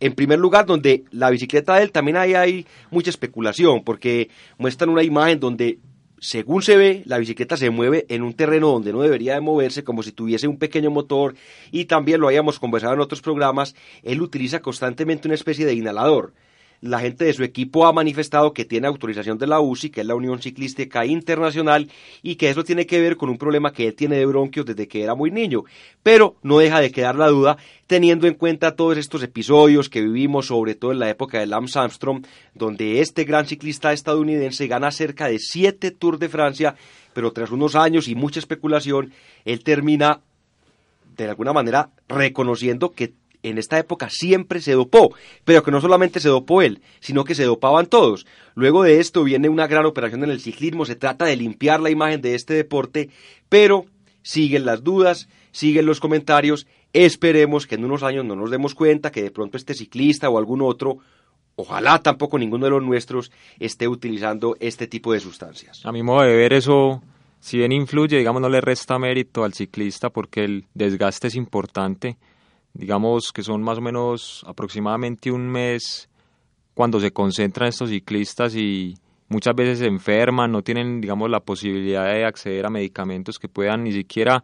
en 0.00 0.14
primer 0.14 0.38
lugar, 0.38 0.66
donde 0.66 1.04
la 1.10 1.30
bicicleta 1.30 1.74
de 1.74 1.82
él 1.82 1.92
también 1.92 2.16
hay, 2.16 2.66
mucha 2.90 3.10
especulación, 3.10 3.84
porque 3.84 4.30
muestran 4.58 4.90
una 4.90 5.02
imagen 5.02 5.40
donde 5.40 5.78
según 6.20 6.62
se 6.62 6.76
ve, 6.76 7.02
la 7.04 7.18
bicicleta 7.18 7.56
se 7.56 7.68
mueve 7.68 8.06
en 8.08 8.22
un 8.22 8.32
terreno 8.32 8.68
donde 8.68 8.92
no 8.92 9.02
debería 9.02 9.34
de 9.34 9.40
moverse, 9.40 9.84
como 9.84 10.02
si 10.02 10.12
tuviese 10.12 10.48
un 10.48 10.58
pequeño 10.58 10.90
motor, 10.90 11.34
y 11.70 11.84
también 11.84 12.20
lo 12.20 12.28
habíamos 12.28 12.58
conversado 12.58 12.94
en 12.94 13.00
otros 13.00 13.20
programas, 13.20 13.74
él 14.02 14.22
utiliza 14.22 14.60
constantemente 14.60 15.28
una 15.28 15.34
especie 15.34 15.66
de 15.66 15.74
inhalador 15.74 16.32
la 16.84 17.00
gente 17.00 17.24
de 17.24 17.32
su 17.32 17.42
equipo 17.42 17.86
ha 17.86 17.94
manifestado 17.94 18.52
que 18.52 18.66
tiene 18.66 18.86
autorización 18.86 19.38
de 19.38 19.46
la 19.46 19.58
UCI, 19.58 19.88
que 19.88 20.02
es 20.02 20.06
la 20.06 20.14
Unión 20.14 20.42
Ciclística 20.42 21.06
Internacional, 21.06 21.88
y 22.22 22.34
que 22.36 22.50
eso 22.50 22.62
tiene 22.62 22.84
que 22.86 23.00
ver 23.00 23.16
con 23.16 23.30
un 23.30 23.38
problema 23.38 23.72
que 23.72 23.86
él 23.86 23.94
tiene 23.94 24.16
de 24.16 24.26
bronquios 24.26 24.66
desde 24.66 24.86
que 24.86 25.02
era 25.02 25.14
muy 25.14 25.30
niño. 25.30 25.64
Pero 26.02 26.36
no 26.42 26.58
deja 26.58 26.80
de 26.80 26.92
quedar 26.92 27.16
la 27.16 27.28
duda, 27.28 27.56
teniendo 27.86 28.26
en 28.26 28.34
cuenta 28.34 28.76
todos 28.76 28.98
estos 28.98 29.22
episodios 29.22 29.88
que 29.88 30.02
vivimos, 30.02 30.48
sobre 30.48 30.74
todo 30.74 30.92
en 30.92 30.98
la 30.98 31.08
época 31.08 31.40
de 31.40 31.46
Lance 31.46 31.78
Armstrong, 31.78 32.26
donde 32.52 33.00
este 33.00 33.24
gran 33.24 33.46
ciclista 33.46 33.94
estadounidense 33.94 34.66
gana 34.66 34.90
cerca 34.90 35.26
de 35.28 35.38
siete 35.38 35.90
Tours 35.90 36.18
de 36.18 36.28
Francia, 36.28 36.74
pero 37.14 37.32
tras 37.32 37.50
unos 37.50 37.76
años 37.76 38.08
y 38.08 38.14
mucha 38.14 38.40
especulación, 38.40 39.14
él 39.46 39.64
termina 39.64 40.20
de 41.16 41.28
alguna 41.30 41.54
manera 41.54 41.90
reconociendo 42.08 42.90
que 42.90 43.14
en 43.44 43.58
esta 43.58 43.78
época 43.78 44.08
siempre 44.10 44.60
se 44.60 44.72
dopó, 44.72 45.14
pero 45.44 45.62
que 45.62 45.70
no 45.70 45.80
solamente 45.80 46.20
se 46.20 46.28
dopó 46.28 46.62
él, 46.62 46.80
sino 47.00 47.24
que 47.24 47.34
se 47.34 47.44
dopaban 47.44 47.86
todos. 47.86 48.26
Luego 48.54 48.82
de 48.82 49.00
esto 49.00 49.24
viene 49.24 49.48
una 49.48 49.66
gran 49.66 49.86
operación 49.86 50.24
en 50.24 50.30
el 50.30 50.40
ciclismo, 50.40 50.84
se 50.84 50.96
trata 50.96 51.26
de 51.26 51.36
limpiar 51.36 51.80
la 51.80 51.90
imagen 51.90 52.20
de 52.20 52.34
este 52.34 52.54
deporte, 52.54 53.10
pero 53.48 53.86
siguen 54.22 54.64
las 54.64 54.82
dudas, 54.82 55.28
siguen 55.52 55.86
los 55.86 56.00
comentarios, 56.00 56.66
esperemos 56.92 57.66
que 57.66 57.74
en 57.74 57.84
unos 57.84 58.02
años 58.02 58.24
no 58.24 58.34
nos 58.34 58.50
demos 58.50 58.74
cuenta 58.74 59.10
que 59.10 59.22
de 59.22 59.30
pronto 59.30 59.56
este 59.56 59.74
ciclista 59.74 60.30
o 60.30 60.38
algún 60.38 60.62
otro 60.62 60.98
ojalá 61.56 62.00
tampoco 62.00 62.38
ninguno 62.38 62.64
de 62.64 62.70
los 62.70 62.82
nuestros 62.82 63.30
esté 63.58 63.86
utilizando 63.86 64.56
este 64.60 64.86
tipo 64.86 65.12
de 65.12 65.20
sustancias. 65.20 65.84
A 65.84 65.92
mi 65.92 66.02
modo 66.02 66.22
de 66.22 66.34
ver 66.34 66.52
eso, 66.52 67.02
si 67.40 67.58
bien 67.58 67.72
influye, 67.72 68.18
digamos, 68.18 68.42
no 68.42 68.48
le 68.48 68.60
resta 68.60 68.98
mérito 68.98 69.44
al 69.44 69.54
ciclista 69.54 70.10
porque 70.10 70.44
el 70.44 70.66
desgaste 70.74 71.28
es 71.28 71.36
importante 71.36 72.16
digamos 72.74 73.32
que 73.32 73.42
son 73.42 73.62
más 73.62 73.78
o 73.78 73.80
menos 73.80 74.44
aproximadamente 74.46 75.30
un 75.30 75.48
mes 75.48 76.08
cuando 76.74 77.00
se 77.00 77.12
concentran 77.12 77.68
estos 77.68 77.90
ciclistas 77.90 78.54
y 78.56 78.96
muchas 79.28 79.54
veces 79.54 79.78
se 79.78 79.86
enferman, 79.86 80.50
no 80.50 80.62
tienen, 80.62 81.00
digamos, 81.00 81.30
la 81.30 81.40
posibilidad 81.40 82.04
de 82.04 82.24
acceder 82.24 82.66
a 82.66 82.70
medicamentos 82.70 83.38
que 83.38 83.48
puedan 83.48 83.84
ni 83.84 83.92
siquiera 83.92 84.42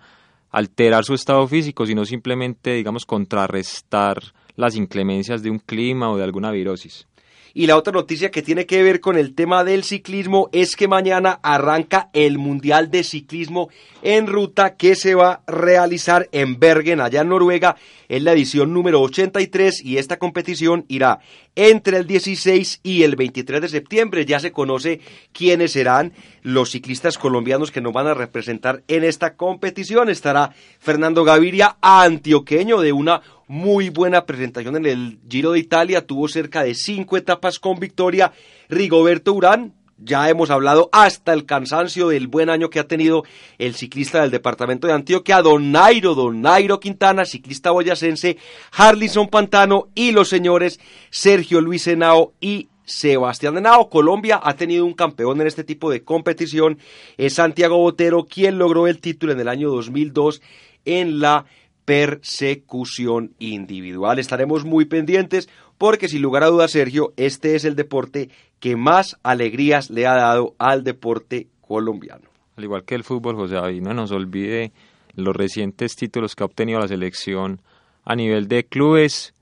alterar 0.51 1.05
su 1.05 1.15
estado 1.15 1.47
físico, 1.47 1.87
sino 1.87 2.05
simplemente, 2.05 2.75
digamos, 2.75 3.05
contrarrestar 3.05 4.19
las 4.57 4.77
inclemencias 4.77 5.43
de 5.43 5.51
un 5.51 5.59
clima 5.59 6.11
o 6.11 6.17
de 6.17 6.25
alguna 6.25 6.51
virosis. 6.51 7.07
Y 7.55 7.67
la 7.67 7.77
otra 7.77 7.93
noticia 7.93 8.31
que 8.31 8.43
tiene 8.43 8.67
que 8.67 8.83
ver 8.83 9.01
con 9.01 9.19
el 9.19 9.35
tema 9.35 9.65
del 9.65 9.85
ciclismo 9.85 10.49
es 10.53 10.77
que 10.77 10.89
mañana 10.89 11.41
arranca 11.43 12.11
el 12.13 12.39
Mundial 12.39 12.91
de 12.91 13.03
Ciclismo 13.03 13.71
en 14.03 14.27
ruta 14.27 14.77
que 14.77 14.95
se 14.95 15.15
va 15.15 15.43
a 15.47 15.51
realizar 15.51 16.29
en 16.33 16.59
Bergen, 16.59 17.01
allá 17.01 17.23
en 17.23 17.29
Noruega. 17.29 17.77
Es 18.09 18.23
la 18.23 18.33
edición 18.33 18.73
número 18.73 19.01
83 19.01 19.85
y 19.85 19.99
esta 19.99 20.19
competición 20.19 20.85
irá 20.89 21.21
entre 21.55 21.97
el 21.99 22.07
16 22.07 22.81
y 22.83 23.03
el 23.03 23.17
23 23.17 23.61
de 23.61 23.69
septiembre. 23.69 24.25
Ya 24.25 24.41
se 24.41 24.53
conoce 24.53 25.01
quiénes 25.33 25.73
serán 25.73 26.13
los 26.43 26.71
ciclistas 26.71 27.19
colombianos 27.19 27.71
que 27.71 27.81
nos 27.81 27.93
van 27.93 28.07
a 28.07 28.15
representar 28.15 28.83
en 28.89 29.05
esta 29.05 29.37
competición. 29.37 30.09
Estará 30.09 30.53
Fernando 30.79 31.25
Gaviria, 31.25 31.77
antioqueño 31.81 32.81
de 32.81 32.93
una 32.93 33.23
muy 33.51 33.89
buena 33.89 34.27
presentación 34.27 34.77
en 34.77 34.87
el 34.87 35.19
Giro 35.29 35.51
de 35.51 35.59
Italia, 35.59 36.07
tuvo 36.07 36.29
cerca 36.29 36.63
de 36.63 36.73
cinco 36.77 37.17
etapas 37.17 37.59
con 37.59 37.81
victoria. 37.81 38.31
Rigoberto 38.69 39.33
Urán, 39.33 39.75
ya 39.99 40.31
hemos 40.31 40.51
hablado 40.51 40.89
hasta 40.93 41.33
el 41.33 41.47
cansancio 41.47 42.11
del 42.11 42.29
buen 42.29 42.49
año 42.49 42.71
que 42.71 42.79
ha 42.79 42.87
tenido 42.87 43.25
el 43.59 43.75
ciclista 43.75 44.21
del 44.21 44.31
departamento 44.31 44.87
de 44.87 44.93
Antioquia, 44.93 45.43
Don 45.43 45.73
Nairo, 45.73 46.15
Don 46.15 46.41
Nairo 46.41 46.79
Quintana, 46.79 47.25
ciclista 47.25 47.73
boyacense, 47.73 48.37
Harlison 48.71 49.27
Pantano 49.27 49.89
y 49.97 50.13
los 50.13 50.29
señores 50.29 50.79
Sergio 51.11 51.61
Luis 51.61 51.89
Henao 51.89 52.35
y 52.41 52.69
Sebastián 52.85 53.59
Henao. 53.59 53.91
Colombia 53.91 54.39
ha 54.41 54.55
tenido 54.55 54.87
un 54.87 54.95
campeón 54.95 55.41
en 55.41 55.49
este 55.49 55.65
tipo 55.65 55.91
de 55.91 56.05
competición, 56.05 56.79
es 57.17 57.35
Santiago 57.35 57.79
Botero, 57.79 58.27
quien 58.27 58.59
logró 58.59 58.87
el 58.87 59.01
título 59.01 59.33
en 59.33 59.41
el 59.41 59.49
año 59.49 59.71
2002 59.71 60.41
en 60.85 61.21
la 61.21 61.47
persecución 61.85 63.35
individual. 63.39 64.19
Estaremos 64.19 64.65
muy 64.65 64.85
pendientes 64.85 65.49
porque 65.79 66.09
sin 66.09 66.23
lugar 66.23 66.43
a 66.43 66.49
dudas, 66.49 66.73
Sergio, 66.73 67.13
este 67.17 67.55
es 67.55 67.65
el 67.65 67.75
deporte 67.75 68.29
que 68.59 68.77
más 68.77 69.19
alegrías 69.23 69.91
le 69.91 70.07
ha 70.07 70.15
dado 70.15 70.55
al 70.59 70.85
deporte 70.85 71.49
colombiano. 71.61 72.29
Al 72.57 72.65
igual 72.65 72.85
que 72.85 72.95
el 72.95 73.05
fútbol, 73.05 73.37
José 73.37 73.55
David, 73.55 73.81
no 73.81 73.95
nos 73.95 74.13
olvide 74.13 74.73
los 75.15 75.35
recientes 75.35 75.97
títulos 75.97 76.37
que 76.37 76.43
ha 76.43 76.47
obtenido 76.47 76.79
la 76.79 76.89
selección 76.89 77.61
a 78.05 78.15
nivel 78.15 78.49
de 78.49 78.65
clubes. 78.65 79.35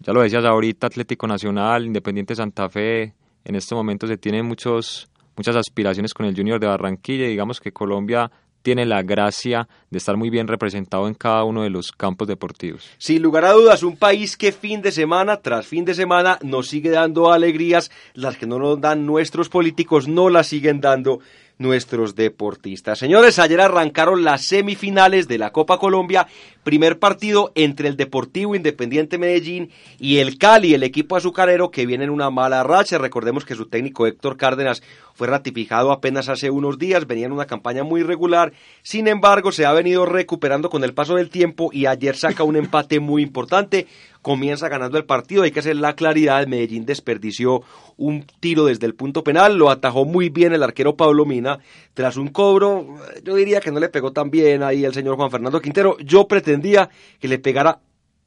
Ya 0.00 0.12
lo 0.12 0.22
decías 0.22 0.44
ahorita, 0.44 0.86
Atlético 0.86 1.26
Nacional, 1.26 1.84
Independiente 1.84 2.34
Santa 2.34 2.68
Fe. 2.68 3.14
En 3.44 3.54
este 3.54 3.74
momento 3.74 4.06
se 4.06 4.16
tienen 4.16 4.46
muchos, 4.46 5.08
muchas 5.36 5.56
aspiraciones 5.56 6.14
con 6.14 6.26
el 6.26 6.34
Junior 6.34 6.58
de 6.58 6.66
Barranquilla. 6.66 7.26
Digamos 7.26 7.60
que 7.60 7.72
Colombia 7.72 8.30
tiene 8.64 8.86
la 8.86 9.02
gracia 9.02 9.68
de 9.90 9.98
estar 9.98 10.16
muy 10.16 10.30
bien 10.30 10.48
representado 10.48 11.06
en 11.06 11.12
cada 11.12 11.44
uno 11.44 11.62
de 11.62 11.70
los 11.70 11.92
campos 11.92 12.26
deportivos. 12.26 12.88
Sin 12.96 13.22
lugar 13.22 13.44
a 13.44 13.52
dudas, 13.52 13.82
un 13.82 13.98
país 13.98 14.38
que 14.38 14.52
fin 14.52 14.80
de 14.80 14.90
semana 14.90 15.36
tras 15.36 15.66
fin 15.66 15.84
de 15.84 15.94
semana 15.94 16.38
nos 16.42 16.68
sigue 16.68 16.88
dando 16.88 17.30
alegrías, 17.30 17.90
las 18.14 18.38
que 18.38 18.46
no 18.46 18.58
nos 18.58 18.80
dan 18.80 19.04
nuestros 19.04 19.50
políticos 19.50 20.08
no 20.08 20.30
las 20.30 20.46
siguen 20.46 20.80
dando 20.80 21.20
nuestros 21.58 22.14
deportistas. 22.14 22.98
Señores, 22.98 23.38
ayer 23.38 23.60
arrancaron 23.60 24.24
las 24.24 24.42
semifinales 24.42 25.28
de 25.28 25.38
la 25.38 25.52
Copa 25.52 25.78
Colombia, 25.78 26.26
primer 26.64 26.98
partido 26.98 27.52
entre 27.54 27.88
el 27.88 27.96
Deportivo 27.96 28.56
Independiente 28.56 29.18
Medellín 29.18 29.70
y 30.00 30.18
el 30.18 30.38
Cali, 30.38 30.74
el 30.74 30.82
equipo 30.82 31.16
azucarero 31.16 31.70
que 31.70 31.86
viene 31.86 32.04
en 32.04 32.10
una 32.10 32.30
mala 32.30 32.64
racha. 32.64 32.98
Recordemos 32.98 33.44
que 33.44 33.54
su 33.54 33.66
técnico 33.66 34.06
Héctor 34.06 34.36
Cárdenas 34.36 34.82
fue 35.14 35.28
ratificado 35.28 35.92
apenas 35.92 36.28
hace 36.28 36.50
unos 36.50 36.78
días, 36.78 37.06
venía 37.06 37.26
en 37.26 37.32
una 37.32 37.46
campaña 37.46 37.84
muy 37.84 38.02
regular, 38.02 38.52
sin 38.82 39.06
embargo 39.06 39.52
se 39.52 39.64
ha 39.64 39.72
venido 39.72 40.06
recuperando 40.06 40.70
con 40.70 40.82
el 40.82 40.94
paso 40.94 41.14
del 41.14 41.30
tiempo 41.30 41.70
y 41.72 41.86
ayer 41.86 42.16
saca 42.16 42.42
un 42.42 42.56
empate 42.56 42.98
muy 42.98 43.22
importante 43.22 43.86
comienza 44.24 44.70
ganando 44.70 44.96
el 44.96 45.04
partido. 45.04 45.42
Hay 45.42 45.50
que 45.50 45.60
hacer 45.60 45.76
la 45.76 45.94
claridad, 45.94 46.46
Medellín 46.46 46.86
desperdició 46.86 47.62
un 47.98 48.24
tiro 48.40 48.64
desde 48.64 48.86
el 48.86 48.94
punto 48.94 49.22
penal, 49.22 49.56
lo 49.56 49.70
atajó 49.70 50.06
muy 50.06 50.30
bien 50.30 50.54
el 50.54 50.62
arquero 50.62 50.96
Pablo 50.96 51.26
Mina, 51.26 51.58
tras 51.92 52.16
un 52.16 52.28
cobro, 52.28 52.96
yo 53.22 53.34
diría 53.34 53.60
que 53.60 53.70
no 53.70 53.78
le 53.78 53.90
pegó 53.90 54.12
tan 54.12 54.30
bien 54.30 54.62
ahí 54.62 54.84
el 54.84 54.94
señor 54.94 55.16
Juan 55.16 55.30
Fernando 55.30 55.60
Quintero. 55.60 55.98
Yo 55.98 56.26
pretendía 56.26 56.53
que 56.62 57.28
le 57.28 57.38
pegara 57.38 57.80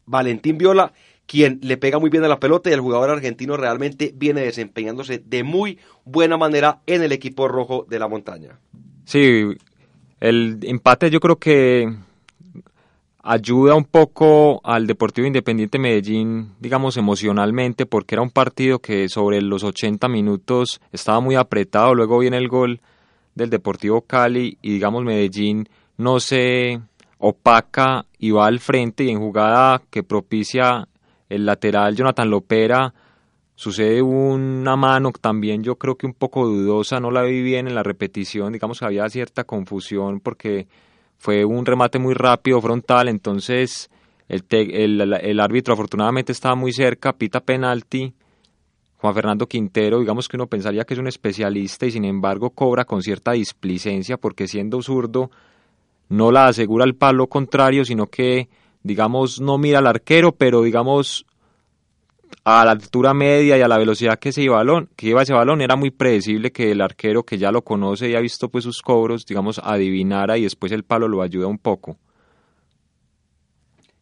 Valentín 0.06 0.58
Viola, 0.58 0.94
quien 1.26 1.60
le 1.62 1.78
pega 1.78 2.00
muy 2.00 2.10
bien 2.10 2.24
a 2.24 2.28
la 2.28 2.40
pelota 2.40 2.70
y 2.70 2.74
el 2.74 2.82
jugador 2.82 3.10
argentino 3.10 3.58
realmente 3.58 4.14
viene 4.16 4.42
desempeñándose 4.42 5.22
de 5.24 5.44
muy 5.44 5.78
buena 6.06 6.38
manera 6.38 6.82
en 6.86 7.04
el 7.04 7.12
equipo 7.12 7.48
rojo 7.48 7.86
de 7.90 8.00
la 8.00 8.08
montaña. 8.08 8.60
Sí, 9.06 9.44
el 10.20 10.60
empate 10.64 11.10
yo 11.10 11.20
creo 11.20 11.36
que 11.36 11.94
ayuda 13.22 13.76
un 13.76 13.84
poco 13.84 14.62
al 14.64 14.88
Deportivo 14.88 15.28
Independiente 15.28 15.78
Medellín, 15.78 16.54
digamos, 16.62 16.96
emocionalmente, 16.96 17.86
porque 17.86 18.16
era 18.16 18.22
un 18.22 18.32
partido 18.32 18.80
que 18.80 19.10
sobre 19.10 19.42
los 19.42 19.64
80 19.64 20.08
minutos 20.08 20.80
estaba 20.94 21.20
muy 21.20 21.36
apretado, 21.36 21.94
luego 21.94 22.20
viene 22.20 22.38
el 22.38 22.48
gol 22.48 22.80
del 23.36 23.50
Deportivo 23.50 24.02
Cali 24.02 24.58
y 24.62 24.72
digamos 24.72 25.04
Medellín 25.04 25.68
no 25.98 26.20
se 26.20 26.80
opaca 27.18 28.06
y 28.18 28.32
va 28.32 28.48
al 28.48 28.60
frente 28.60 29.04
y 29.04 29.10
en 29.10 29.20
jugada 29.20 29.82
que 29.90 30.04
propicia 30.04 30.88
el 31.30 31.46
lateral 31.46 31.96
Jonathan 31.96 32.30
Lopera 32.30 32.94
sucede 33.56 34.02
una 34.02 34.76
mano 34.76 35.12
también 35.20 35.64
yo 35.64 35.76
creo 35.78 35.96
que 35.96 36.06
un 36.06 36.14
poco 36.14 36.46
dudosa, 36.46 37.00
no 37.00 37.12
la 37.12 37.24
vi 37.24 37.42
bien 37.42 37.68
en 37.68 37.76
la 37.76 37.84
repetición, 37.84 38.54
digamos 38.54 38.80
que 38.80 38.86
había 38.86 39.10
cierta 39.10 39.44
confusión 39.44 40.20
porque 40.20 40.68
fue 41.18 41.44
un 41.44 41.66
remate 41.66 42.00
muy 42.00 42.14
rápido, 42.14 42.62
frontal, 42.62 43.10
entonces 43.10 43.90
el, 44.30 44.46
el, 45.02 45.40
árbitro 45.40 45.74
afortunadamente 45.74 46.32
estaba 46.32 46.56
muy 46.56 46.74
cerca, 46.74 47.14
pita 47.14 47.40
penalti. 47.40 48.14
Juan 48.98 49.14
Fernando 49.14 49.48
Quintero, 49.48 50.00
digamos 50.00 50.28
que 50.28 50.38
uno 50.38 50.48
pensaría 50.48 50.84
que 50.84 50.96
es 50.96 51.00
un 51.00 51.08
especialista 51.08 51.86
y 51.86 51.92
sin 51.92 52.04
embargo 52.04 52.50
cobra 52.50 52.84
con 52.84 53.04
cierta 53.04 53.34
displicencia 53.34 54.18
porque 54.18 54.48
siendo 54.48 54.82
zurdo 54.82 55.30
no 56.10 56.32
la 56.32 56.48
asegura 56.48 56.86
el 56.86 56.96
palo 56.96 57.28
contrario, 57.28 57.86
sino 57.86 58.08
que 58.08 58.50
digamos 58.84 59.42
no 59.42 59.58
mira 59.58 59.80
al 59.80 59.88
arquero, 59.88 60.32
pero 60.34 60.62
digamos 60.62 61.26
a 62.44 62.64
la 62.64 62.72
altura 62.72 63.14
media 63.14 63.58
y 63.58 63.62
a 63.62 63.68
la 63.68 63.78
velocidad 63.78 64.20
que 64.20 64.32
se 64.32 64.42
iba, 64.42 64.56
balón, 64.56 64.90
que 64.96 65.12
ese 65.12 65.34
balón 65.34 65.62
era 65.62 65.76
muy 65.76 65.92
predecible 65.92 66.52
que 66.52 66.72
el 66.72 66.82
arquero 66.82 67.24
que 67.24 67.38
ya 67.38 67.52
lo 67.52 67.62
conoce 67.62 68.10
y 68.10 68.16
ha 68.16 68.22
visto 68.22 68.50
pues 68.50 68.64
sus 68.64 68.82
cobros, 68.82 69.26
digamos, 69.26 69.60
adivinara 69.62 70.38
y 70.38 70.44
después 70.44 70.72
el 70.72 70.84
palo 70.84 71.10
lo 71.10 71.22
ayuda 71.22 71.48
un 71.48 71.58
poco. 71.58 71.98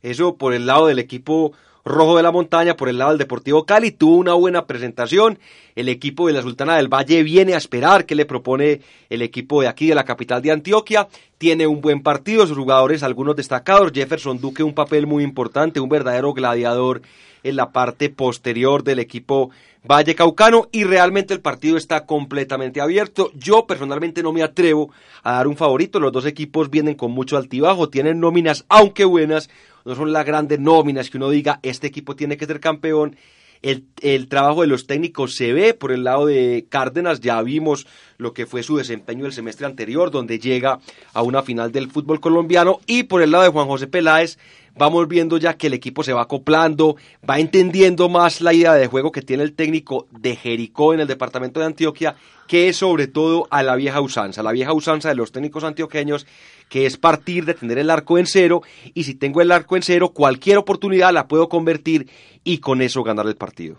Eso 0.04 0.38
por 0.38 0.54
el 0.54 0.68
lado 0.68 0.86
del 0.86 1.00
equipo 1.00 1.54
rojo 1.86 2.18
de 2.18 2.24
la 2.24 2.32
montaña, 2.32 2.76
por 2.76 2.90
el 2.90 2.98
lado 2.98 3.12
del 3.12 3.20
Deportivo 3.20 3.64
Cali, 3.66 3.92
tuvo 3.92 4.18
una 4.18 4.34
buena 4.34 4.66
presentación. 4.66 5.38
El 5.76 5.88
equipo 5.88 6.26
de 6.26 6.34
la 6.34 6.42
Sultana 6.42 6.78
del 6.78 6.92
Valle 6.92 7.22
viene 7.22 7.54
a 7.54 7.58
esperar 7.58 8.08
qué 8.08 8.16
le 8.16 8.26
propone 8.26 8.82
el 9.12 9.22
equipo 9.22 9.62
de 9.62 9.68
aquí, 9.68 9.88
de 9.88 9.96
la 9.96 10.04
capital 10.04 10.42
de 10.42 10.52
Antioquia. 10.52 11.08
Tiene 11.38 11.68
un 11.68 11.82
buen 11.82 12.02
partido, 12.02 12.48
sus 12.48 12.58
jugadores, 12.58 13.04
algunos 13.04 13.36
destacados. 13.36 13.92
Jefferson 13.94 14.42
Duque, 14.42 14.64
un 14.64 14.74
papel 14.74 15.06
muy 15.06 15.24
importante, 15.24 15.80
un 15.80 15.90
verdadero 15.90 16.34
gladiador 16.34 17.04
en 17.44 17.56
la 17.56 17.72
parte 17.72 18.10
posterior 18.10 18.84
del 18.84 18.98
equipo 18.98 19.52
Valle 19.88 20.16
Caucano 20.16 20.68
y 20.72 20.84
realmente 20.84 21.36
el 21.36 21.42
partido 21.42 21.78
está 21.78 22.08
completamente 22.08 22.82
abierto. 22.82 23.30
Yo 23.36 23.68
personalmente 23.68 24.24
no 24.24 24.34
me 24.34 24.42
atrevo 24.42 24.90
a 25.22 25.34
dar 25.34 25.48
un 25.48 25.56
favorito, 25.56 26.00
los 26.00 26.12
dos 26.12 26.26
equipos 26.26 26.72
vienen 26.72 26.96
con 26.96 27.12
mucho 27.12 27.38
altibajo, 27.38 27.90
tienen 27.90 28.20
nóminas 28.20 28.66
aunque 28.68 29.06
buenas, 29.06 29.52
no 29.86 29.96
son 29.96 30.12
las 30.12 30.26
grandes 30.26 30.60
nóminas 30.60 31.10
que 31.10 31.18
uno 31.18 31.30
diga 31.30 31.60
este 31.64 31.88
equipo 31.88 32.16
tiene 32.16 32.38
que 32.38 32.46
ser 32.46 32.60
campeón. 32.60 33.16
El, 33.62 33.86
el, 34.02 34.28
trabajo 34.28 34.62
de 34.62 34.68
los 34.68 34.86
técnicos 34.86 35.36
se 35.36 35.54
ve 35.54 35.74
por 35.74 35.92
el 35.92 36.04
lado 36.04 36.26
de 36.26 36.68
Cárdenas, 36.70 37.22
ya 37.22 37.42
vimos 37.42 37.88
lo 38.18 38.34
que 38.34 38.46
fue 38.46 38.62
su 38.62 38.78
desempeño 38.78 39.26
el 39.26 39.34
semestre 39.34 39.66
anterior, 39.66 40.12
donde 40.12 40.38
llega 40.38 40.80
a 41.14 41.22
una 41.24 41.42
final 41.42 41.72
del 41.72 41.90
fútbol 41.90 42.20
colombiano, 42.20 42.80
y 42.86 43.04
por 43.04 43.22
el 43.22 43.32
lado 43.32 43.46
de 43.46 43.50
Juan 43.50 43.68
José 43.68 43.88
Peláez, 43.88 44.38
vamos 44.76 45.08
viendo 45.08 45.38
ya 45.38 45.56
que 45.56 45.68
el 45.68 45.74
equipo 45.74 46.04
se 46.04 46.14
va 46.14 46.24
acoplando, 46.24 46.98
va 47.28 47.40
entendiendo 47.40 48.10
más 48.10 48.42
la 48.42 48.54
idea 48.54 48.74
de 48.74 48.88
juego 48.88 49.12
que 49.12 49.22
tiene 49.22 49.44
el 49.44 49.54
técnico 49.54 50.08
de 50.12 50.36
Jericó 50.36 50.94
en 50.94 51.00
el 51.00 51.08
departamento 51.08 51.60
de 51.60 51.68
Antioquia, 51.68 52.16
que 52.48 52.68
es 52.68 52.78
sobre 52.78 53.08
todo 53.08 53.48
a 53.50 53.64
la 53.64 53.76
vieja 53.76 54.02
usanza, 54.02 54.44
la 54.44 54.52
vieja 54.52 54.74
usanza 54.74 55.10
de 55.10 55.16
los 55.16 55.32
técnicos 55.32 55.64
antioqueños, 55.64 56.28
que 56.70 56.86
es 56.86 56.98
partir 56.98 57.46
de 57.46 57.54
tener 57.54 57.78
el 57.78 57.90
arco 57.90 58.18
en 58.18 58.26
cero, 58.26 58.62
y 58.94 59.04
si 59.04 59.16
tengo 59.16 59.42
el 59.42 59.52
arco 59.52 59.76
en 59.76 59.84
cero, 59.84 60.10
cualquier 60.14 60.58
oportunidad 60.58 61.14
la 61.14 61.28
puedo 61.28 61.50
convertir 61.50 62.10
y 62.44 62.60
con 62.60 62.82
eso 62.82 63.04
ganar 63.04 63.28
el 63.28 63.36
partido. 63.36 63.78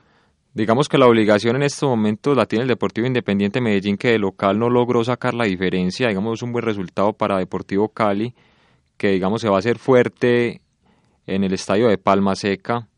Digamos 0.56 0.88
que 0.88 0.96
la 0.96 1.06
obligación 1.06 1.56
en 1.56 1.64
estos 1.64 1.86
momentos 1.86 2.34
la 2.34 2.46
tiene 2.46 2.62
el 2.62 2.68
Deportivo 2.68 3.06
Independiente 3.06 3.60
Medellín, 3.60 3.98
que 3.98 4.12
de 4.12 4.18
local 4.18 4.58
no 4.58 4.70
logró 4.70 5.04
sacar 5.04 5.34
la 5.34 5.44
diferencia, 5.44 6.08
digamos 6.08 6.42
un 6.42 6.52
buen 6.52 6.64
resultado 6.64 7.12
para 7.12 7.36
Deportivo 7.36 7.90
Cali, 7.90 8.32
que 8.96 9.10
digamos 9.10 9.42
se 9.42 9.50
va 9.50 9.56
a 9.56 9.58
hacer 9.58 9.78
fuerte 9.78 10.62
en 11.26 11.44
el 11.44 11.52
estadio 11.52 11.88
de 11.88 11.98
Palma 11.98 12.34
Seca. 12.36 12.88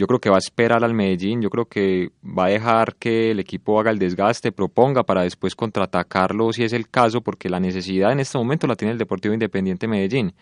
Yo 0.00 0.06
creo 0.06 0.18
que 0.18 0.30
va 0.30 0.36
a 0.36 0.38
esperar 0.38 0.82
al 0.82 0.94
Medellín, 0.94 1.42
yo 1.42 1.50
creo 1.50 1.66
que 1.66 2.10
va 2.24 2.46
a 2.46 2.48
dejar 2.48 2.94
que 2.94 3.32
el 3.32 3.38
equipo 3.38 3.78
haga 3.78 3.90
el 3.90 3.98
desgaste, 3.98 4.50
proponga 4.50 5.02
para 5.02 5.24
después 5.24 5.54
contraatacarlo 5.54 6.54
si 6.54 6.64
es 6.64 6.72
el 6.72 6.88
caso, 6.88 7.20
porque 7.20 7.50
la 7.50 7.60
necesidad 7.60 8.10
en 8.10 8.20
este 8.20 8.38
momento 8.38 8.66
la 8.66 8.76
tiene 8.76 8.92
el 8.92 8.98
Deportivo 8.98 9.34
Independiente 9.34 9.86
Medellín. 9.86 10.32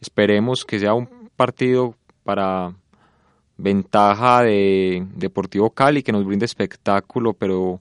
Esperemos 0.00 0.64
que 0.64 0.80
sea 0.80 0.94
un 0.94 1.08
partido 1.36 1.94
para 2.24 2.74
ventaja 3.56 4.42
de 4.42 5.06
Deportivo 5.14 5.70
Cali, 5.70 6.02
que 6.02 6.10
nos 6.10 6.24
brinde 6.24 6.46
espectáculo, 6.46 7.32
pero 7.32 7.80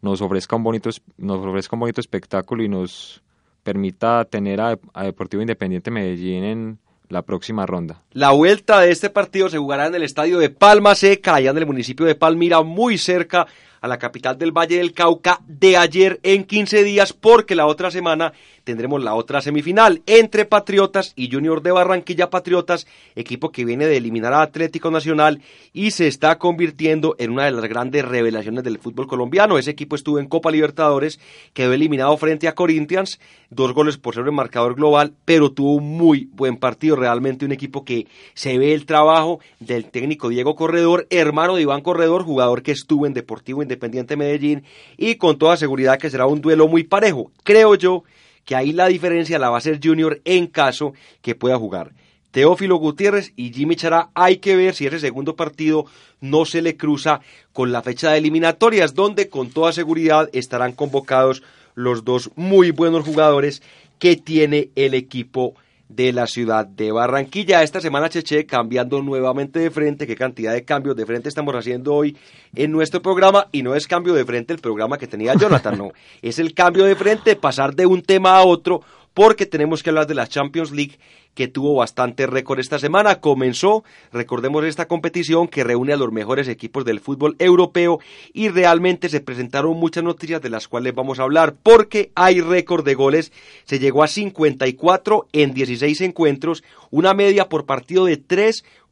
nos 0.00 0.22
ofrezca 0.22 0.56
un 0.56 0.62
bonito, 0.62 0.88
nos 1.18 1.44
ofrezca 1.44 1.76
un 1.76 1.80
bonito 1.80 2.00
espectáculo 2.00 2.64
y 2.64 2.68
nos 2.70 3.22
permita 3.62 4.24
tener 4.24 4.62
a 4.62 4.78
Deportivo 5.02 5.42
Independiente 5.42 5.90
Medellín 5.90 6.44
en, 6.44 6.78
la 7.08 7.22
próxima 7.22 7.66
ronda. 7.66 8.02
La 8.12 8.30
vuelta 8.30 8.80
de 8.80 8.90
este 8.90 9.10
partido 9.10 9.48
se 9.48 9.58
jugará 9.58 9.86
en 9.86 9.94
el 9.94 10.02
estadio 10.02 10.38
de 10.38 10.50
Palma 10.50 10.94
Seca, 10.94 11.36
allá 11.36 11.50
en 11.50 11.58
el 11.58 11.66
municipio 11.66 12.06
de 12.06 12.14
Palmira, 12.14 12.62
muy 12.62 12.98
cerca 12.98 13.46
a 13.80 13.88
la 13.88 13.98
capital 13.98 14.38
del 14.38 14.52
Valle 14.52 14.78
del 14.78 14.92
Cauca, 14.92 15.40
de 15.46 15.76
ayer 15.76 16.18
en 16.22 16.44
15 16.44 16.82
días, 16.84 17.12
porque 17.12 17.54
la 17.54 17.66
otra 17.66 17.90
semana 17.90 18.32
tendremos 18.66 19.00
la 19.00 19.14
otra 19.14 19.40
semifinal 19.40 20.02
entre 20.06 20.44
Patriotas 20.44 21.12
y 21.14 21.30
Junior 21.30 21.62
de 21.62 21.70
Barranquilla 21.70 22.30
Patriotas, 22.30 22.88
equipo 23.14 23.52
que 23.52 23.64
viene 23.64 23.86
de 23.86 23.96
eliminar 23.96 24.32
a 24.32 24.42
Atlético 24.42 24.90
Nacional 24.90 25.40
y 25.72 25.92
se 25.92 26.08
está 26.08 26.36
convirtiendo 26.36 27.14
en 27.20 27.30
una 27.30 27.44
de 27.44 27.52
las 27.52 27.64
grandes 27.66 28.04
revelaciones 28.04 28.64
del 28.64 28.80
fútbol 28.80 29.06
colombiano. 29.06 29.56
Ese 29.56 29.70
equipo 29.70 29.94
estuvo 29.94 30.18
en 30.18 30.26
Copa 30.26 30.50
Libertadores, 30.50 31.20
quedó 31.54 31.72
eliminado 31.74 32.16
frente 32.16 32.48
a 32.48 32.56
Corinthians, 32.56 33.20
dos 33.50 33.72
goles 33.72 33.98
por 33.98 34.16
ser 34.16 34.24
el 34.24 34.32
marcador 34.32 34.74
global, 34.74 35.14
pero 35.24 35.52
tuvo 35.52 35.76
un 35.76 35.96
muy 35.96 36.28
buen 36.32 36.56
partido, 36.56 36.96
realmente 36.96 37.44
un 37.44 37.52
equipo 37.52 37.84
que 37.84 38.08
se 38.34 38.58
ve 38.58 38.74
el 38.74 38.84
trabajo 38.84 39.38
del 39.60 39.84
técnico 39.84 40.28
Diego 40.28 40.56
Corredor, 40.56 41.06
hermano 41.10 41.54
de 41.54 41.62
Iván 41.62 41.82
Corredor, 41.82 42.24
jugador 42.24 42.64
que 42.64 42.72
estuvo 42.72 43.06
en 43.06 43.14
Deportivo 43.14 43.62
Independiente 43.62 44.16
Medellín 44.16 44.64
y 44.96 45.14
con 45.14 45.38
toda 45.38 45.56
seguridad 45.56 46.00
que 46.00 46.10
será 46.10 46.26
un 46.26 46.40
duelo 46.40 46.66
muy 46.66 46.82
parejo. 46.82 47.30
Creo 47.44 47.76
yo 47.76 48.02
que 48.46 48.56
ahí 48.56 48.72
la 48.72 48.86
diferencia 48.86 49.38
la 49.38 49.50
va 49.50 49.58
a 49.58 49.60
ser 49.60 49.80
Junior 49.82 50.22
en 50.24 50.46
caso 50.46 50.94
que 51.20 51.34
pueda 51.34 51.58
jugar. 51.58 51.92
Teófilo 52.30 52.76
Gutiérrez 52.76 53.32
y 53.36 53.52
Jimmy 53.52 53.76
Chará, 53.76 54.10
hay 54.14 54.38
que 54.38 54.56
ver 54.56 54.74
si 54.74 54.86
ese 54.86 55.00
segundo 55.00 55.36
partido 55.36 55.86
no 56.20 56.44
se 56.44 56.62
le 56.62 56.76
cruza 56.76 57.20
con 57.52 57.72
la 57.72 57.82
fecha 57.82 58.10
de 58.10 58.18
eliminatorias, 58.18 58.94
donde 58.94 59.28
con 59.28 59.50
toda 59.50 59.72
seguridad 59.72 60.30
estarán 60.32 60.72
convocados 60.72 61.42
los 61.74 62.04
dos 62.04 62.30
muy 62.36 62.70
buenos 62.70 63.04
jugadores 63.04 63.62
que 63.98 64.16
tiene 64.16 64.70
el 64.76 64.94
equipo 64.94 65.54
de 65.88 66.12
la 66.12 66.26
ciudad 66.26 66.66
de 66.66 66.92
Barranquilla. 66.92 67.62
Esta 67.62 67.80
semana 67.80 68.08
Cheche 68.08 68.46
cambiando 68.46 69.02
nuevamente 69.02 69.58
de 69.58 69.70
frente. 69.70 70.06
¿Qué 70.06 70.16
cantidad 70.16 70.52
de 70.52 70.64
cambios 70.64 70.96
de 70.96 71.06
frente 71.06 71.28
estamos 71.28 71.54
haciendo 71.54 71.94
hoy 71.94 72.16
en 72.54 72.72
nuestro 72.72 73.02
programa? 73.02 73.46
Y 73.52 73.62
no 73.62 73.74
es 73.74 73.86
cambio 73.86 74.14
de 74.14 74.24
frente 74.24 74.52
el 74.52 74.58
programa 74.58 74.98
que 74.98 75.06
tenía 75.06 75.34
Jonathan, 75.34 75.78
no. 75.78 75.92
Es 76.22 76.38
el 76.38 76.54
cambio 76.54 76.84
de 76.84 76.96
frente, 76.96 77.36
pasar 77.36 77.74
de 77.74 77.86
un 77.86 78.02
tema 78.02 78.36
a 78.36 78.44
otro 78.44 78.82
porque 79.16 79.46
tenemos 79.46 79.82
que 79.82 79.88
hablar 79.88 80.06
de 80.06 80.14
la 80.14 80.26
Champions 80.26 80.72
League 80.72 80.98
que 81.36 81.46
tuvo 81.46 81.76
bastante 81.76 82.26
récord 82.26 82.58
esta 82.58 82.80
semana. 82.80 83.20
Comenzó, 83.20 83.84
recordemos 84.10 84.64
esta 84.64 84.88
competición 84.88 85.46
que 85.46 85.62
reúne 85.62 85.92
a 85.92 85.96
los 85.96 86.10
mejores 86.10 86.48
equipos 86.48 86.84
del 86.84 86.98
fútbol 86.98 87.36
europeo 87.38 88.00
y 88.32 88.48
realmente 88.48 89.08
se 89.10 89.20
presentaron 89.20 89.76
muchas 89.76 90.02
noticias 90.02 90.40
de 90.40 90.50
las 90.50 90.66
cuales 90.66 90.94
vamos 90.94 91.20
a 91.20 91.24
hablar 91.24 91.54
porque 91.62 92.10
hay 92.14 92.40
récord 92.40 92.84
de 92.84 92.94
goles. 92.94 93.32
Se 93.64 93.78
llegó 93.78 94.02
a 94.02 94.08
54 94.08 95.28
en 95.32 95.52
16 95.52 96.00
encuentros, 96.00 96.64
una 96.90 97.12
media 97.12 97.50
por 97.50 97.66
partido 97.66 98.06
de 98.06 98.16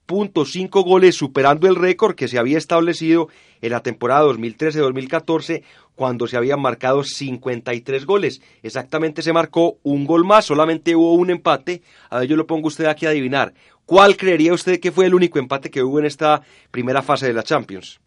3.5 0.07 0.85
goles, 0.85 1.15
superando 1.15 1.67
el 1.69 1.77
récord 1.77 2.15
que 2.15 2.29
se 2.29 2.39
había 2.39 2.59
establecido 2.59 3.29
en 3.63 3.71
la 3.71 3.81
temporada 3.81 4.25
2013-2014 4.27 5.63
cuando 5.95 6.27
se 6.27 6.37
habían 6.37 6.61
marcado 6.61 7.05
53 7.05 8.05
goles. 8.05 8.43
Exactamente 8.63 9.23
se 9.23 9.33
marcó 9.33 9.79
un 9.83 10.05
gol 10.05 10.25
más, 10.25 10.45
solamente 10.45 10.97
hubo 10.97 11.15
un 11.15 11.31
empate. 11.31 11.83
A 12.11 12.21
ver, 12.21 12.29
yo 12.29 12.37
lo 12.37 12.47
pongo 12.47 12.69
usted 12.69 12.87
aquí 12.87 13.07
a 13.07 13.11
adivinar. 13.11 13.55
¿Cuál 13.87 14.17
creería 14.17 14.53
usted 14.53 14.81
que 14.81 14.93
fue 14.93 15.07
el 15.07 15.15
único 15.15 15.39
empate 15.39 15.71
que 15.71 15.83
hubo 15.83 15.99
en 15.99 16.07
esta 16.07 16.43
primera 16.71 17.03
fase 17.03 17.27
de 17.27 17.35
la 17.35 17.43
Champions? 17.43 18.01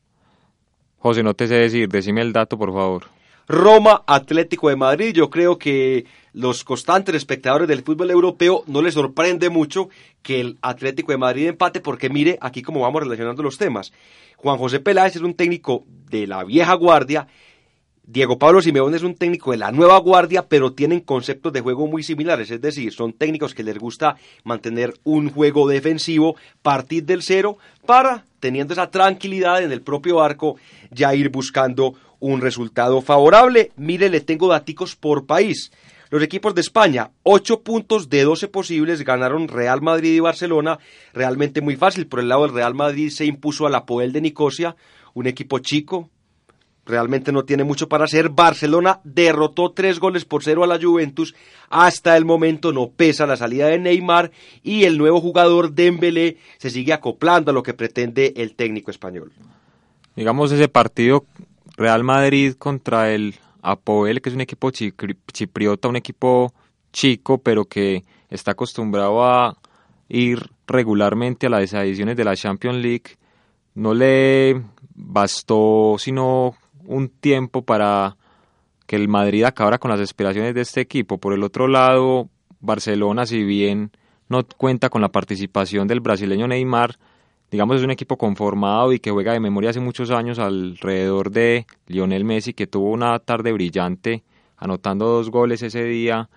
José, 0.99 1.23
no 1.23 1.33
te 1.33 1.47
sé 1.47 1.55
decir, 1.55 1.87
decime 1.87 2.21
el 2.21 2.33
dato, 2.33 2.57
por 2.57 2.73
favor. 2.73 3.16
Roma 3.47 4.03
Atlético 4.07 4.69
de 4.69 4.75
Madrid. 4.75 5.13
Yo 5.13 5.29
creo 5.29 5.57
que 5.57 6.05
los 6.33 6.63
constantes 6.63 7.15
espectadores 7.15 7.67
del 7.67 7.83
fútbol 7.83 8.11
europeo 8.11 8.63
no 8.67 8.81
les 8.81 8.93
sorprende 8.93 9.49
mucho 9.49 9.89
que 10.21 10.41
el 10.41 10.57
Atlético 10.61 11.11
de 11.11 11.17
Madrid 11.17 11.47
empate 11.47 11.79
porque 11.79 12.09
mire 12.09 12.37
aquí 12.41 12.61
cómo 12.61 12.81
vamos 12.81 13.03
relacionando 13.03 13.43
los 13.43 13.57
temas. 13.57 13.93
Juan 14.35 14.57
José 14.57 14.79
Peláez 14.79 15.15
es 15.15 15.21
un 15.21 15.33
técnico 15.33 15.83
de 16.09 16.27
la 16.27 16.43
vieja 16.43 16.73
guardia 16.73 17.27
Diego 18.09 18.39
Pablo 18.39 18.61
Simeone 18.61 18.95
es 18.95 19.03
un 19.03 19.15
técnico 19.15 19.51
de 19.51 19.57
la 19.57 19.73
nueva 19.73 19.97
guardia, 19.97 20.47
pero 20.47 20.71
tienen 20.71 21.01
conceptos 21.01 21.51
de 21.51 21.59
juego 21.59 21.87
muy 21.87 22.03
similares, 22.03 22.49
es 22.49 22.61
decir, 22.61 22.93
son 22.93 23.11
técnicos 23.11 23.53
que 23.53 23.63
les 23.63 23.77
gusta 23.77 24.15
mantener 24.45 24.93
un 25.03 25.29
juego 25.29 25.67
defensivo, 25.67 26.37
partir 26.61 27.03
del 27.03 27.21
cero, 27.21 27.57
para, 27.85 28.23
teniendo 28.39 28.71
esa 28.71 28.89
tranquilidad 28.89 29.61
en 29.61 29.73
el 29.73 29.81
propio 29.81 30.21
arco, 30.21 30.55
ya 30.89 31.13
ir 31.15 31.27
buscando 31.27 31.95
un 32.19 32.41
resultado 32.41 33.01
favorable. 33.01 33.71
Mire, 33.75 34.09
le 34.09 34.21
tengo 34.21 34.47
daticos 34.47 34.95
por 34.95 35.25
país. 35.25 35.71
Los 36.09 36.23
equipos 36.23 36.55
de 36.55 36.61
España, 36.61 37.11
8 37.23 37.61
puntos 37.63 38.09
de 38.09 38.23
12 38.23 38.47
posibles, 38.47 39.03
ganaron 39.03 39.49
Real 39.49 39.81
Madrid 39.81 40.13
y 40.13 40.19
Barcelona, 40.21 40.79
realmente 41.13 41.59
muy 41.59 41.75
fácil. 41.75 42.07
Por 42.07 42.21
el 42.21 42.29
lado 42.29 42.43
del 42.43 42.53
Real 42.53 42.73
Madrid 42.73 43.09
se 43.09 43.25
impuso 43.25 43.67
a 43.67 43.69
la 43.69 43.85
Poel 43.85 44.13
de 44.13 44.21
Nicosia, 44.21 44.77
un 45.13 45.27
equipo 45.27 45.59
chico, 45.59 46.09
realmente 46.87 47.31
no 47.31 47.43
tiene 47.43 47.63
mucho 47.63 47.89
para 47.89 48.05
hacer. 48.05 48.29
Barcelona 48.29 49.01
derrotó 49.03 49.71
tres 49.71 49.99
goles 49.99 50.25
por 50.25 50.43
cero 50.43 50.63
a 50.63 50.67
la 50.67 50.79
Juventus. 50.81 51.35
Hasta 51.69 52.15
el 52.17 52.25
momento 52.25 52.71
no 52.71 52.89
pesa 52.89 53.27
la 53.27 53.37
salida 53.37 53.67
de 53.67 53.77
Neymar 53.77 54.31
y 54.63 54.85
el 54.85 54.97
nuevo 54.97 55.19
jugador 55.19 55.73
Dembélé 55.73 56.37
se 56.57 56.69
sigue 56.69 56.93
acoplando 56.93 57.51
a 57.51 57.53
lo 57.53 57.63
que 57.63 57.73
pretende 57.73 58.33
el 58.37 58.55
técnico 58.55 58.91
español. 58.91 59.31
Digamos 60.15 60.51
ese 60.51 60.67
partido 60.67 61.25
Real 61.77 62.03
Madrid 62.03 62.55
contra 62.55 63.13
el 63.13 63.35
Apoel, 63.61 64.21
que 64.21 64.29
es 64.29 64.35
un 64.35 64.41
equipo 64.41 64.71
chipriota, 64.71 65.87
un 65.87 65.95
equipo 65.95 66.53
chico, 66.91 67.37
pero 67.37 67.65
que 67.65 68.03
está 68.29 68.51
acostumbrado 68.51 69.23
a 69.23 69.55
ir 70.09 70.49
regularmente 70.65 71.47
a 71.47 71.49
las 71.49 71.71
ediciones 71.73 72.17
de 72.17 72.23
la 72.23 72.35
Champions 72.35 72.77
League. 72.77 73.17
No 73.75 73.93
le 73.93 74.61
bastó 74.95 75.97
sino 75.99 76.55
un 76.85 77.09
tiempo 77.09 77.61
para 77.61 78.17
que 78.87 78.95
el 78.95 79.07
Madrid 79.07 79.43
acabara 79.43 79.77
con 79.77 79.91
las 79.91 79.99
aspiraciones 79.99 80.55
de 80.55 80.61
este 80.61 80.81
equipo. 80.81 81.19
Por 81.19 81.33
el 81.33 81.43
otro 81.43 81.67
lado, 81.67 82.29
Barcelona, 82.59 83.25
si 83.25 83.43
bien 83.43 83.91
no 84.29 84.43
cuenta 84.45 84.89
con 84.89 85.01
la 85.01 85.09
participación 85.09 85.87
del 85.87 85.99
brasileño 85.99 86.47
Neymar, 86.47 86.97
digamos 87.51 87.77
es 87.77 87.83
un 87.83 87.91
equipo 87.91 88.17
conformado 88.17 88.93
y 88.93 88.99
que 88.99 89.11
juega 89.11 89.33
de 89.33 89.39
memoria 89.39 89.69
hace 89.69 89.79
muchos 89.79 90.11
años 90.11 90.39
alrededor 90.39 91.31
de 91.31 91.65
Lionel 91.87 92.25
Messi, 92.25 92.53
que 92.53 92.67
tuvo 92.67 92.91
una 92.91 93.17
tarde 93.19 93.51
brillante, 93.51 94.23
anotando 94.57 95.05
dos 95.07 95.29
goles 95.29 95.61
ese 95.61 95.83
día 95.83 96.29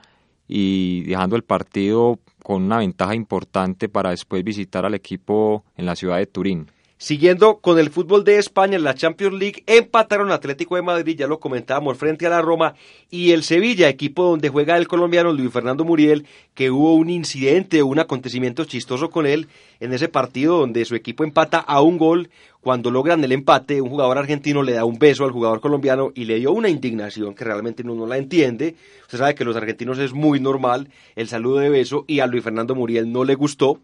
y 0.47 1.03
dejando 1.03 1.37
el 1.37 1.45
partido 1.45 2.19
con 2.43 2.63
una 2.65 2.79
ventaja 2.79 3.15
importante 3.15 3.89
para 3.89 4.11
después 4.11 4.43
visitar 4.43 4.85
al 4.85 4.95
equipo 4.95 5.65
en 5.77 5.87
la 5.87 5.97
ciudad 5.97 6.19
de 6.19 6.27
Turín. 6.27 6.67
Siguiendo 7.03 7.61
con 7.61 7.79
el 7.79 7.89
fútbol 7.89 8.25
de 8.25 8.37
España 8.37 8.77
en 8.77 8.85
la 8.85 8.95
Champions 8.95 9.33
League, 9.33 9.63
empataron 9.67 10.31
Atlético 10.31 10.77
de 10.77 10.83
Madrid, 10.83 11.17
ya 11.17 11.27
lo 11.27 11.41
comentábamos, 11.41 11.97
frente 11.97 12.27
a 12.27 12.29
la 12.29 12.43
Roma 12.43 12.75
y 13.09 13.31
el 13.31 13.43
Sevilla, 13.43 13.89
equipo 13.89 14.25
donde 14.25 14.51
juega 14.51 14.77
el 14.77 14.87
colombiano 14.87 15.33
Luis 15.33 15.51
Fernando 15.51 15.83
Muriel, 15.87 16.27
que 16.53 16.71
hubo 16.71 16.93
un 16.93 17.09
incidente, 17.09 17.83
un 17.83 18.01
acontecimiento 18.01 18.67
chistoso 18.67 19.09
con 19.09 19.25
él 19.25 19.49
en 19.81 19.95
ese 19.95 20.09
partido 20.09 20.59
donde 20.59 20.85
su 20.85 20.95
equipo 20.95 21.25
empata 21.25 21.59
a 21.59 21.81
un 21.81 21.97
gol. 21.97 22.29
Cuando 22.61 22.91
logran 22.91 23.25
el 23.25 23.33
empate, 23.33 23.81
un 23.81 23.89
jugador 23.89 24.19
argentino 24.19 24.63
le 24.63 24.75
da 24.75 24.85
un 24.85 24.99
beso 24.99 25.25
al 25.25 25.31
jugador 25.31 25.63
colombiano 25.63 26.13
y 26.15 26.27
le 26.27 26.39
dio 26.39 26.53
una 26.53 26.69
indignación 26.69 27.35
que 27.35 27.47
realmente 27.47 27.83
uno 27.83 27.95
no 27.95 28.07
la 28.07 28.19
entiende. 28.19 28.75
Usted 29.05 29.17
sabe 29.17 29.35
que 29.35 29.47
los 29.47 29.57
argentinos 29.57 29.99
es 29.99 30.13
muy 30.13 30.39
normal 30.39 30.91
el 31.17 31.29
saludo 31.29 31.61
de 31.61 31.71
beso 31.71 32.05
y 32.07 32.21
a 32.21 32.27
Luis 32.27 32.45
Fernando 32.45 32.75
Muriel 32.75 33.11
no 33.11 33.25
le 33.25 33.37
gustó 33.37 33.81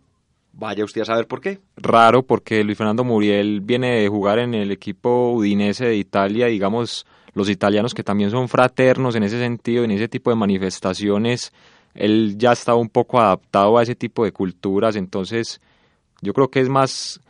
Vaya 0.58 0.84
usted 0.84 1.02
a 1.02 1.04
saber 1.04 1.26
por 1.26 1.40
qué. 1.40 1.60
Raro, 1.76 2.22
porque 2.22 2.64
Luis 2.64 2.78
Fernando 2.78 3.04
Muriel 3.04 3.60
viene 3.60 4.00
de 4.00 4.08
jugar 4.08 4.38
en 4.38 4.54
el 4.54 4.72
equipo 4.72 5.32
udinese 5.32 5.84
de 5.84 5.96
Italia, 5.96 6.46
digamos, 6.46 7.06
los 7.34 7.50
italianos 7.50 7.92
que 7.92 8.02
también 8.02 8.30
son 8.30 8.48
fraternos 8.48 9.14
en 9.16 9.22
ese 9.22 9.38
sentido, 9.38 9.84
en 9.84 9.90
ese 9.90 10.08
tipo 10.08 10.30
de 10.30 10.36
manifestaciones, 10.36 11.52
él 11.94 12.36
ya 12.38 12.52
estaba 12.52 12.78
un 12.78 12.88
poco 12.88 13.20
adaptado 13.20 13.76
a 13.76 13.82
ese 13.82 13.94
tipo 13.94 14.24
de 14.24 14.32
culturas, 14.32 14.96
entonces 14.96 15.60
yo 16.22 16.32
creo 16.32 16.48
que 16.48 16.60
es 16.60 16.68
más 16.70 17.20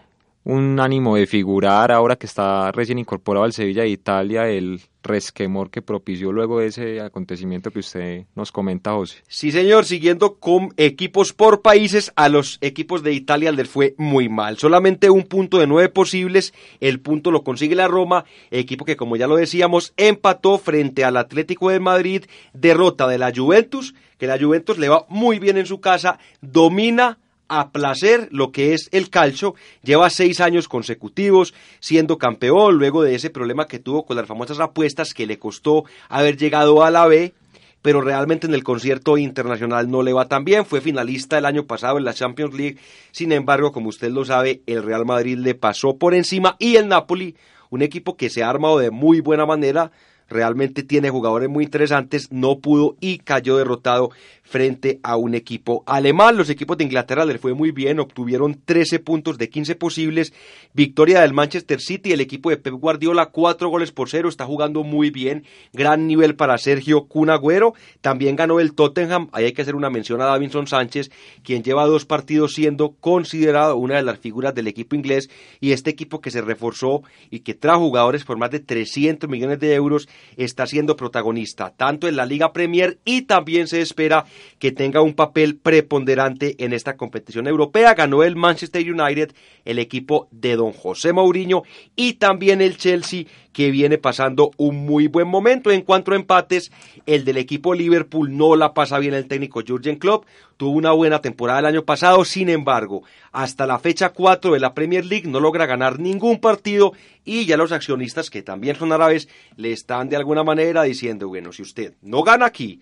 un 0.47 0.79
ánimo 0.79 1.17
de 1.17 1.27
figurar 1.27 1.91
ahora 1.91 2.15
que 2.15 2.27
está 2.27 2.71
recién 2.71 3.01
incorporado 3.01 3.45
al 3.45 3.53
Sevilla 3.53 3.83
de 3.83 3.89
Italia, 3.89 4.47
el 4.47 4.81
resquemor 5.03 5.71
que 5.71 5.83
propició 5.83 6.31
luego 6.31 6.61
ese 6.61 7.01
acontecimiento 7.01 7.73
que 7.73 7.81
usted 7.81 8.27
nos 8.37 8.53
comenta, 8.53 8.93
José. 8.93 9.25
Sí, 9.27 9.51
señor, 9.51 9.87
siguiendo 9.87 10.37
con 10.37 10.73
equipos 10.77 11.33
por 11.33 11.63
países, 11.63 12.13
a 12.15 12.29
los 12.29 12.59
equipos 12.61 13.03
de 13.03 13.13
Italia 13.13 13.51
les 13.51 13.69
fue 13.69 13.97
muy 13.99 14.29
mal. 14.29 14.57
Solamente 14.57 15.11
un 15.11 15.25
punto 15.25 15.59
de 15.59 15.67
nueve 15.67 15.89
posibles, 15.89 16.55
el 16.79 17.01
punto 17.01 17.33
lo 17.33 17.43
consigue 17.43 17.75
la 17.75 17.89
Roma, 17.89 18.25
equipo 18.53 18.85
que 18.85 18.97
como 18.97 19.17
ya 19.17 19.27
lo 19.27 19.35
decíamos, 19.35 19.95
empató 19.97 20.59
frente 20.59 21.03
al 21.03 21.17
Atlético 21.17 21.71
de 21.71 21.81
Madrid, 21.81 22.25
derrota 22.53 23.09
de 23.09 23.19
la 23.19 23.33
Juventus, 23.35 23.97
que 24.17 24.29
la 24.29 24.39
Juventus 24.39 24.79
le 24.79 24.91
va 24.91 25.07
muy 25.09 25.41
bien 25.41 25.59
en 25.59 25.67
su 25.67 25.81
casa, 25.81 26.21
domina 26.41 27.19
a 27.49 27.71
placer 27.71 28.29
lo 28.31 28.53
que 28.53 28.75
es 28.75 28.89
el 28.93 29.11
calcio. 29.11 29.55
Lleva 29.83 30.11
seis 30.11 30.41
años 30.41 30.69
consecutivos 30.69 31.55
siendo 31.81 32.19
campeón 32.19 32.77
luego 32.77 33.03
de 33.03 33.15
ese 33.15 33.31
problema 33.31 33.67
que 33.67 33.79
tuvo 33.79 34.05
con 34.05 34.17
las 34.17 34.27
famosas 34.27 34.61
apuestas 34.61 35.15
que 35.15 35.27
le 35.27 35.39
costó 35.39 35.85
haber 36.09 36.37
llegado 36.37 36.85
a 36.85 36.91
la 36.91 37.07
B. 37.07 37.35
Pero 37.83 38.01
realmente 38.01 38.49
en 38.49 38.55
el 38.55 38.65
concierto 38.65 39.17
internacional 39.17 39.89
no 39.89 40.03
le 40.03 40.13
va 40.13 40.27
tan 40.27 40.45
bien. 40.45 40.67
Fue 40.67 40.81
finalista 40.81 41.39
el 41.39 41.45
año 41.45 41.67
pasado 41.67 41.99
en 41.99 42.05
la 42.05 42.15
Champions 42.15 42.55
League. 42.55 42.79
Sin 43.13 43.31
embargo, 43.31 43.71
como 43.71 43.91
usted 43.91 44.11
lo 44.11 44.25
sabe, 44.25 44.63
el 44.67 44.83
Real 44.83 45.05
Madrid 45.05 45.39
le 45.39 45.55
pasó 45.55 45.97
por 45.97 46.15
encima 46.15 46.57
y 46.59 46.77
el 46.77 46.89
Napoli, 46.89 47.37
un 47.71 47.83
equipo 47.83 48.17
que 48.17 48.29
se 48.29 48.43
ha 48.43 48.51
armado 48.51 48.79
de 48.79 48.91
muy 48.91 49.21
buena 49.21 49.47
manera, 49.47 49.93
realmente 50.29 50.83
tiene 50.83 51.11
jugadores 51.11 51.49
muy 51.49 51.65
interesantes, 51.65 52.33
no 52.33 52.59
pudo 52.59 52.97
y 53.01 53.19
cayó 53.19 53.57
derrotado 53.57 54.11
frente 54.47 55.01
a 55.03 55.17
un 55.17 55.35
equipo 55.35 55.83
alemán. 55.87 56.37
Los 56.37 56.49
equipos 56.49 56.79
de 56.79 56.85
Inglaterra 56.85 57.25
les 57.25 57.41
fue 57.41 57.53
muy 57.53 57.73
bien, 57.73 58.01
obtuvieron 58.01 58.61
13 58.65 59.01
puntos 59.01 59.39
de 59.39 59.51
15 59.51 59.75
posibles. 59.75 60.33
Victoria 60.73 61.21
del 61.21 61.35
Manchester 61.35 61.81
City, 61.81 62.13
el 62.13 62.21
equipo 62.21 62.51
de 62.51 62.57
Pep 62.57 62.75
Guardiola, 62.75 63.27
4 63.27 63.69
goles 63.69 63.93
por 63.93 64.09
0, 64.09 64.29
está 64.29 64.47
jugando 64.47 64.85
muy 64.85 65.11
bien. 65.11 65.45
Gran 65.73 66.07
nivel 66.07 66.37
para 66.37 66.59
Sergio 66.59 67.07
Cunagüero. 67.07 67.75
También 68.01 68.37
ganó 68.37 68.61
el 68.61 68.75
Tottenham, 68.75 69.29
ahí 69.33 69.47
hay 69.47 69.53
que 69.53 69.63
hacer 69.63 69.75
una 69.75 69.91
mención 69.91 70.21
a 70.21 70.27
Davinson 70.27 70.67
Sánchez, 70.67 71.11
quien 71.43 71.63
lleva 71.63 71.87
dos 71.87 72.05
partidos 72.07 72.55
siendo 72.55 72.93
considerado 73.01 73.77
una 73.77 73.97
de 73.97 74.03
las 74.03 74.19
figuras 74.19 74.55
del 74.55 74.69
equipo 74.69 74.97
inglés 74.97 75.29
y 75.61 75.73
este 75.73 75.91
equipo 75.91 76.21
que 76.21 76.31
se 76.31 76.41
reforzó 76.41 77.03
y 77.31 77.41
que 77.41 77.55
trajo 77.55 77.81
jugadores 77.81 78.25
por 78.25 78.39
más 78.39 78.51
de 78.51 78.61
300 78.61 79.29
millones 79.29 79.59
de 79.59 79.75
euros 79.75 80.09
está 80.37 80.67
siendo 80.67 80.97
protagonista 80.97 81.73
tanto 81.77 82.09
en 82.09 82.17
la 82.17 82.27
Liga 82.27 82.53
Premier 82.53 82.99
y 83.05 83.23
también 83.23 83.67
se 83.67 83.81
espera 83.81 84.25
que 84.59 84.73
tenga 84.73 85.03
un 85.03 85.15
papel 85.15 85.57
preponderante 85.57 86.57
en 86.65 86.73
esta 86.73 86.97
competición 86.97 87.47
europea. 87.47 87.95
Ganó 87.95 88.23
el 88.23 88.37
Manchester 88.37 88.91
United, 88.91 89.33
el 89.65 89.79
equipo 89.79 90.29
de 90.31 90.57
don 90.57 90.73
José 90.73 91.13
Mourinho 91.13 91.63
y 91.95 92.15
también 92.15 92.61
el 92.61 92.77
Chelsea 92.77 93.25
que 93.57 93.71
viene 93.71 93.97
pasando 93.97 94.51
un 94.59 94.85
muy 94.85 95.07
buen 95.07 95.29
momento. 95.29 95.71
En 95.71 95.81
cuanto 95.81 96.13
a 96.13 96.17
empates, 96.17 96.71
el 97.07 97.25
del 97.25 97.39
equipo 97.39 97.73
Liverpool 97.73 98.37
no 98.37 98.55
la 98.55 98.75
pasa 98.75 98.99
bien 98.99 99.15
el 99.15 99.29
técnico 99.29 99.63
Jurgen 99.67 99.97
Klopp. 99.97 100.27
Tuvo 100.59 100.77
una 100.77 100.93
buena 100.93 101.23
temporada 101.23 101.61
el 101.61 101.65
año 101.67 101.83
pasado, 101.83 102.23
sin 102.27 102.51
embargo, 102.51 103.03
hasta 103.33 103.67
la 103.67 103.79
fecha 103.79 104.11
4 104.11 104.53
de 104.53 104.61
la 104.61 104.75
Premier 104.75 105.07
League 105.07 105.27
no 105.27 105.41
logra 105.41 105.65
ganar 105.65 105.99
ningún 105.99 106.39
partido 106.39 106.93
y 107.25 107.47
ya 107.47 107.57
los 107.57 107.73
accionistas, 107.73 108.29
que 108.29 108.43
también 108.43 108.77
son 108.77 108.93
árabes, 108.93 109.27
le 109.57 109.73
están 109.73 110.11
de 110.11 110.17
alguna 110.17 110.45
manera 110.45 110.83
diciendo, 110.83 111.29
bueno, 111.29 111.51
si 111.51 111.63
usted 111.63 111.95
no 112.03 112.23
gana 112.23 112.45
aquí, 112.45 112.81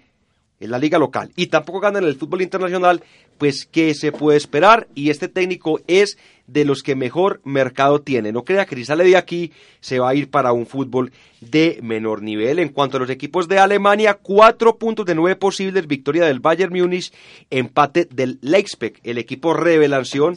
en 0.64 0.70
la 0.70 0.78
liga 0.78 0.98
local 0.98 1.30
y 1.36 1.46
tampoco 1.46 1.80
gana 1.80 1.98
en 1.98 2.06
el 2.06 2.16
fútbol 2.16 2.42
internacional, 2.42 3.02
pues 3.38 3.66
¿qué 3.70 3.94
se 3.94 4.12
puede 4.12 4.38
esperar? 4.38 4.88
Y 4.94 5.10
este 5.10 5.28
técnico 5.28 5.80
es 5.86 6.18
de 6.46 6.64
los 6.64 6.82
que 6.82 6.94
mejor 6.94 7.40
mercado 7.44 8.00
tiene. 8.00 8.32
No 8.32 8.44
crea 8.44 8.66
que 8.66 8.76
si 8.76 8.84
sale 8.84 9.04
de 9.04 9.16
aquí 9.16 9.52
se 9.80 9.98
va 9.98 10.10
a 10.10 10.14
ir 10.14 10.30
para 10.30 10.52
un 10.52 10.66
fútbol 10.66 11.12
de 11.40 11.78
menor 11.82 12.22
nivel. 12.22 12.58
En 12.58 12.68
cuanto 12.70 12.96
a 12.96 13.00
los 13.00 13.10
equipos 13.10 13.48
de 13.48 13.58
Alemania, 13.58 14.14
cuatro 14.14 14.76
puntos 14.76 15.06
de 15.06 15.14
nueve 15.14 15.36
posibles, 15.36 15.86
victoria 15.86 16.24
del 16.24 16.40
Bayern 16.40 16.72
Múnich, 16.72 17.12
empate 17.50 18.06
del 18.06 18.38
Leipzig, 18.40 19.00
el 19.02 19.18
equipo 19.18 19.54
revelación. 19.54 20.36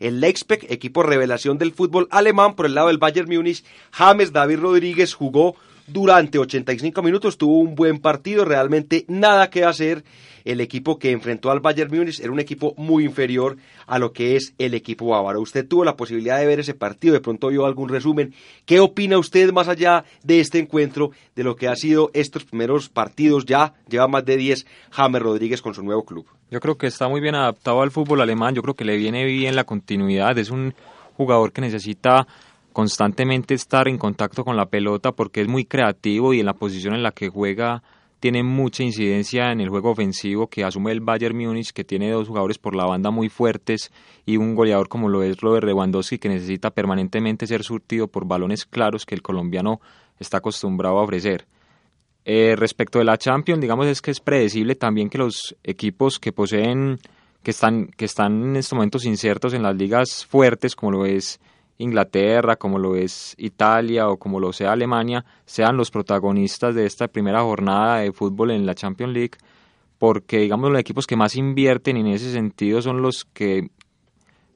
El 0.00 0.20
Leipzig, 0.20 0.66
equipo 0.68 1.02
revelación 1.02 1.56
del 1.56 1.72
fútbol 1.72 2.08
alemán, 2.10 2.56
por 2.56 2.66
el 2.66 2.74
lado 2.74 2.88
del 2.88 2.98
Bayern 2.98 3.32
Múnich, 3.32 3.64
James 3.92 4.32
David 4.32 4.58
Rodríguez 4.58 5.14
jugó 5.14 5.56
durante 5.86 6.38
85 6.38 7.02
minutos, 7.02 7.36
tuvo 7.36 7.58
un 7.58 7.74
buen 7.74 7.98
partido, 7.98 8.44
realmente 8.44 9.04
nada 9.08 9.50
que 9.50 9.64
hacer 9.64 10.04
el 10.44 10.60
equipo 10.60 10.98
que 10.98 11.10
enfrentó 11.10 11.50
al 11.50 11.60
Bayern 11.60 11.90
Múnich 11.94 12.20
era 12.20 12.30
un 12.30 12.38
equipo 12.38 12.74
muy 12.76 13.04
inferior 13.04 13.56
a 13.86 13.98
lo 13.98 14.12
que 14.12 14.36
es 14.36 14.54
el 14.58 14.74
equipo 14.74 15.06
bávaro. 15.06 15.40
Usted 15.40 15.66
tuvo 15.66 15.84
la 15.84 15.96
posibilidad 15.96 16.38
de 16.38 16.46
ver 16.46 16.60
ese 16.60 16.74
partido, 16.74 17.14
de 17.14 17.20
pronto 17.20 17.48
vio 17.48 17.64
algún 17.64 17.88
resumen. 17.88 18.34
¿Qué 18.66 18.80
opina 18.80 19.18
usted 19.18 19.52
más 19.52 19.68
allá 19.68 20.04
de 20.22 20.40
este 20.40 20.58
encuentro, 20.58 21.10
de 21.34 21.44
lo 21.44 21.56
que 21.56 21.68
ha 21.68 21.76
sido 21.76 22.10
estos 22.12 22.44
primeros 22.44 22.88
partidos? 22.88 23.46
Ya 23.46 23.74
lleva 23.88 24.06
más 24.06 24.24
de 24.24 24.36
10 24.36 24.66
James 24.90 25.22
Rodríguez 25.22 25.62
con 25.62 25.74
su 25.74 25.82
nuevo 25.82 26.04
club. 26.04 26.26
Yo 26.50 26.60
creo 26.60 26.76
que 26.76 26.86
está 26.86 27.08
muy 27.08 27.20
bien 27.20 27.34
adaptado 27.34 27.80
al 27.80 27.90
fútbol 27.90 28.20
alemán, 28.20 28.54
yo 28.54 28.62
creo 28.62 28.74
que 28.74 28.84
le 28.84 28.96
viene 28.96 29.24
bien 29.24 29.56
la 29.56 29.64
continuidad, 29.64 30.38
es 30.38 30.50
un 30.50 30.74
jugador 31.16 31.52
que 31.52 31.62
necesita 31.62 32.26
constantemente 32.74 33.54
estar 33.54 33.88
en 33.88 33.96
contacto 33.96 34.44
con 34.44 34.56
la 34.56 34.66
pelota 34.66 35.12
porque 35.12 35.40
es 35.40 35.48
muy 35.48 35.64
creativo 35.64 36.34
y 36.34 36.40
en 36.40 36.46
la 36.46 36.54
posición 36.54 36.94
en 36.94 37.04
la 37.04 37.12
que 37.12 37.30
juega 37.30 37.82
tiene 38.18 38.42
mucha 38.42 38.82
incidencia 38.82 39.52
en 39.52 39.60
el 39.60 39.68
juego 39.68 39.90
ofensivo 39.90 40.48
que 40.48 40.64
asume 40.64 40.90
el 40.92 41.00
Bayern 41.00 41.36
Múnich, 41.36 41.72
que 41.72 41.84
tiene 41.84 42.10
dos 42.10 42.26
jugadores 42.26 42.58
por 42.58 42.74
la 42.74 42.84
banda 42.84 43.10
muy 43.10 43.28
fuertes 43.28 43.92
y 44.26 44.38
un 44.38 44.54
goleador 44.54 44.88
como 44.88 45.08
lo 45.08 45.22
es 45.22 45.40
Robert 45.40 45.66
Lewandowski, 45.66 46.18
que 46.18 46.28
necesita 46.28 46.70
permanentemente 46.70 47.46
ser 47.46 47.62
surtido 47.62 48.08
por 48.08 48.26
balones 48.26 48.66
claros 48.66 49.06
que 49.06 49.14
el 49.14 49.22
colombiano 49.22 49.80
está 50.18 50.38
acostumbrado 50.38 50.98
a 50.98 51.02
ofrecer. 51.02 51.46
Eh, 52.24 52.56
respecto 52.56 52.98
de 52.98 53.04
la 53.04 53.18
Champions, 53.18 53.60
digamos 53.60 53.86
es 53.86 54.02
que 54.02 54.10
es 54.10 54.18
predecible 54.18 54.74
también 54.74 55.10
que 55.10 55.18
los 55.18 55.54
equipos 55.62 56.18
que 56.18 56.32
poseen, 56.32 56.98
que 57.42 57.52
están, 57.52 57.86
que 57.88 58.06
están 58.06 58.42
en 58.42 58.56
estos 58.56 58.74
momentos 58.74 59.04
insertos 59.04 59.54
en 59.54 59.62
las 59.62 59.76
ligas 59.76 60.26
fuertes, 60.26 60.74
como 60.74 60.90
lo 60.90 61.06
es 61.06 61.38
Inglaterra, 61.78 62.56
como 62.56 62.78
lo 62.78 62.96
es 62.96 63.34
Italia 63.36 64.08
o 64.08 64.16
como 64.16 64.40
lo 64.40 64.52
sea 64.52 64.72
Alemania, 64.72 65.24
sean 65.44 65.76
los 65.76 65.90
protagonistas 65.90 66.74
de 66.74 66.86
esta 66.86 67.08
primera 67.08 67.42
jornada 67.42 67.98
de 67.98 68.12
fútbol 68.12 68.52
en 68.52 68.66
la 68.66 68.74
Champions 68.74 69.12
League, 69.12 69.38
porque 69.98 70.38
digamos 70.40 70.70
los 70.70 70.80
equipos 70.80 71.06
que 71.06 71.16
más 71.16 71.36
invierten 71.36 71.96
en 71.96 72.06
ese 72.06 72.30
sentido 72.32 72.80
son 72.80 73.02
los 73.02 73.24
que 73.24 73.70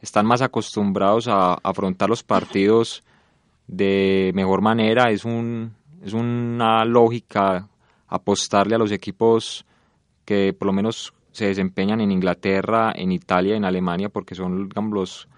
están 0.00 0.26
más 0.26 0.42
acostumbrados 0.42 1.26
a 1.28 1.54
afrontar 1.54 2.08
los 2.08 2.22
partidos 2.22 3.02
de 3.66 4.30
mejor 4.34 4.62
manera, 4.62 5.10
es 5.10 5.24
un 5.24 5.76
es 6.04 6.12
una 6.12 6.84
lógica 6.84 7.68
apostarle 8.06 8.76
a 8.76 8.78
los 8.78 8.92
equipos 8.92 9.66
que 10.24 10.52
por 10.52 10.66
lo 10.66 10.72
menos 10.72 11.12
se 11.32 11.46
desempeñan 11.46 12.00
en 12.00 12.10
Inglaterra, 12.10 12.92
en 12.94 13.12
Italia, 13.12 13.56
en 13.56 13.64
Alemania, 13.64 14.08
porque 14.08 14.34
son 14.34 14.68
digamos, 14.68 14.92
los 14.92 15.28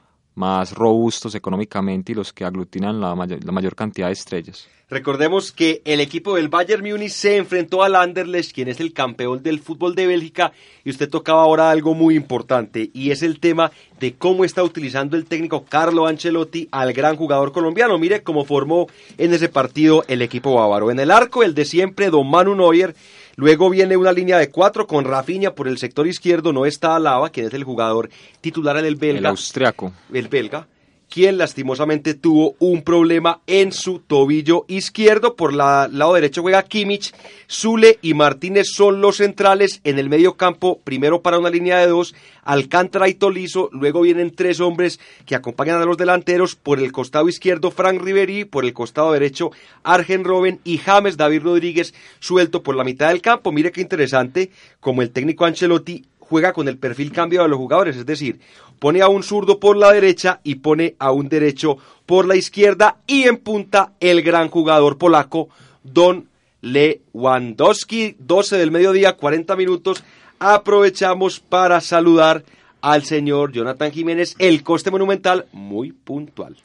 más 0.40 0.72
robustos 0.72 1.34
económicamente 1.34 2.12
y 2.12 2.14
los 2.14 2.32
que 2.32 2.46
aglutinan 2.46 2.98
la 2.98 3.14
mayor, 3.14 3.74
cantidad 3.74 4.06
de 4.06 4.14
estrellas. 4.14 4.66
Recordemos 4.88 5.52
que 5.52 5.82
el 5.84 6.00
equipo 6.00 6.34
del 6.34 6.48
Bayern 6.48 6.82
Múnich 6.82 7.12
se 7.12 7.36
enfrentó 7.36 7.84
al 7.84 7.94
Anderlecht, 7.94 8.52
quien 8.52 8.66
es 8.66 8.80
el 8.80 8.92
campeón 8.92 9.40
del 9.42 9.60
fútbol 9.60 9.94
de 9.94 10.08
Bélgica, 10.08 10.52
y 10.82 10.90
usted 10.90 11.08
tocaba 11.08 11.42
ahora 11.42 11.70
algo 11.70 11.94
muy 11.94 12.16
importante, 12.16 12.90
y 12.92 13.12
es 13.12 13.22
el 13.22 13.38
tema 13.38 13.70
de 14.00 14.14
cómo 14.14 14.44
está 14.44 14.64
utilizando 14.64 15.16
el 15.16 15.26
técnico 15.26 15.64
Carlo 15.68 16.06
Ancelotti 16.06 16.68
al 16.72 16.92
gran 16.92 17.14
jugador 17.14 17.52
colombiano. 17.52 17.98
Mire 17.98 18.24
cómo 18.24 18.44
formó 18.44 18.88
en 19.16 19.32
ese 19.32 19.48
partido 19.48 20.04
el 20.08 20.22
equipo 20.22 20.54
bávaro. 20.54 20.90
En 20.90 20.98
el 20.98 21.12
arco, 21.12 21.44
el 21.44 21.54
de 21.54 21.66
siempre, 21.66 22.10
Don 22.10 22.28
Manu 22.28 22.56
Neuer, 22.56 22.96
Luego 23.40 23.70
viene 23.70 23.96
una 23.96 24.12
línea 24.12 24.36
de 24.36 24.50
cuatro 24.50 24.86
con 24.86 25.06
Rafinha 25.06 25.54
por 25.54 25.66
el 25.66 25.78
sector 25.78 26.06
izquierdo, 26.06 26.52
no 26.52 26.66
está 26.66 26.94
Alaba, 26.94 27.30
quien 27.30 27.46
es 27.46 27.54
el 27.54 27.64
jugador 27.64 28.10
titular 28.42 28.76
en 28.76 28.84
el 28.84 28.96
belga. 28.96 29.20
El 29.20 29.26
austriaco. 29.26 29.94
El 30.12 30.28
belga 30.28 30.66
quien 31.10 31.36
lastimosamente 31.38 32.14
tuvo 32.14 32.54
un 32.60 32.82
problema 32.82 33.40
en 33.46 33.72
su 33.72 33.98
tobillo 33.98 34.64
izquierdo. 34.68 35.34
Por 35.34 35.50
el 35.50 35.58
lado 35.58 36.14
derecho 36.14 36.40
juega 36.40 36.62
Kimmich, 36.62 37.12
Zule 37.50 37.98
y 38.00 38.14
Martínez 38.14 38.68
son 38.72 39.00
los 39.00 39.16
centrales. 39.16 39.80
En 39.84 39.98
el 39.98 40.08
medio 40.08 40.34
campo, 40.34 40.78
primero 40.84 41.20
para 41.20 41.38
una 41.38 41.50
línea 41.50 41.78
de 41.78 41.88
dos, 41.88 42.14
Alcántara 42.44 43.08
y 43.08 43.14
Tolizo. 43.14 43.68
Luego 43.72 44.02
vienen 44.02 44.34
tres 44.34 44.60
hombres 44.60 45.00
que 45.26 45.34
acompañan 45.34 45.82
a 45.82 45.84
los 45.84 45.98
delanteros. 45.98 46.54
Por 46.54 46.78
el 46.78 46.92
costado 46.92 47.28
izquierdo, 47.28 47.72
Frank 47.72 48.00
Riveri. 48.00 48.44
Por 48.44 48.64
el 48.64 48.72
costado 48.72 49.12
derecho, 49.12 49.50
Argen 49.82 50.24
Robben 50.24 50.60
y 50.62 50.78
James 50.78 51.16
David 51.16 51.42
Rodríguez 51.42 51.92
suelto 52.20 52.62
por 52.62 52.76
la 52.76 52.84
mitad 52.84 53.08
del 53.08 53.20
campo. 53.20 53.50
Mire 53.50 53.72
qué 53.72 53.80
interesante, 53.80 54.50
como 54.78 55.02
el 55.02 55.10
técnico 55.10 55.44
Ancelotti 55.44 56.04
juega 56.30 56.52
con 56.52 56.68
el 56.68 56.78
perfil 56.78 57.10
cambio 57.10 57.42
de 57.42 57.48
los 57.48 57.58
jugadores, 57.58 57.96
es 57.96 58.06
decir, 58.06 58.38
pone 58.78 59.02
a 59.02 59.08
un 59.08 59.24
zurdo 59.24 59.58
por 59.58 59.76
la 59.76 59.90
derecha 59.92 60.40
y 60.44 60.54
pone 60.54 60.94
a 61.00 61.10
un 61.10 61.28
derecho 61.28 61.76
por 62.06 62.24
la 62.24 62.36
izquierda 62.36 62.98
y 63.08 63.24
en 63.24 63.38
punta 63.38 63.94
el 63.98 64.22
gran 64.22 64.48
jugador 64.48 64.96
polaco 64.96 65.48
Don 65.82 66.28
Lewandowski, 66.60 68.14
12 68.20 68.58
del 68.58 68.70
mediodía, 68.70 69.16
40 69.16 69.56
minutos. 69.56 70.04
Aprovechamos 70.38 71.40
para 71.40 71.80
saludar 71.80 72.44
al 72.80 73.02
señor 73.02 73.50
Jonathan 73.50 73.90
Jiménez, 73.90 74.36
el 74.38 74.62
coste 74.62 74.92
monumental 74.92 75.46
muy 75.52 75.90
puntual. 75.90 76.56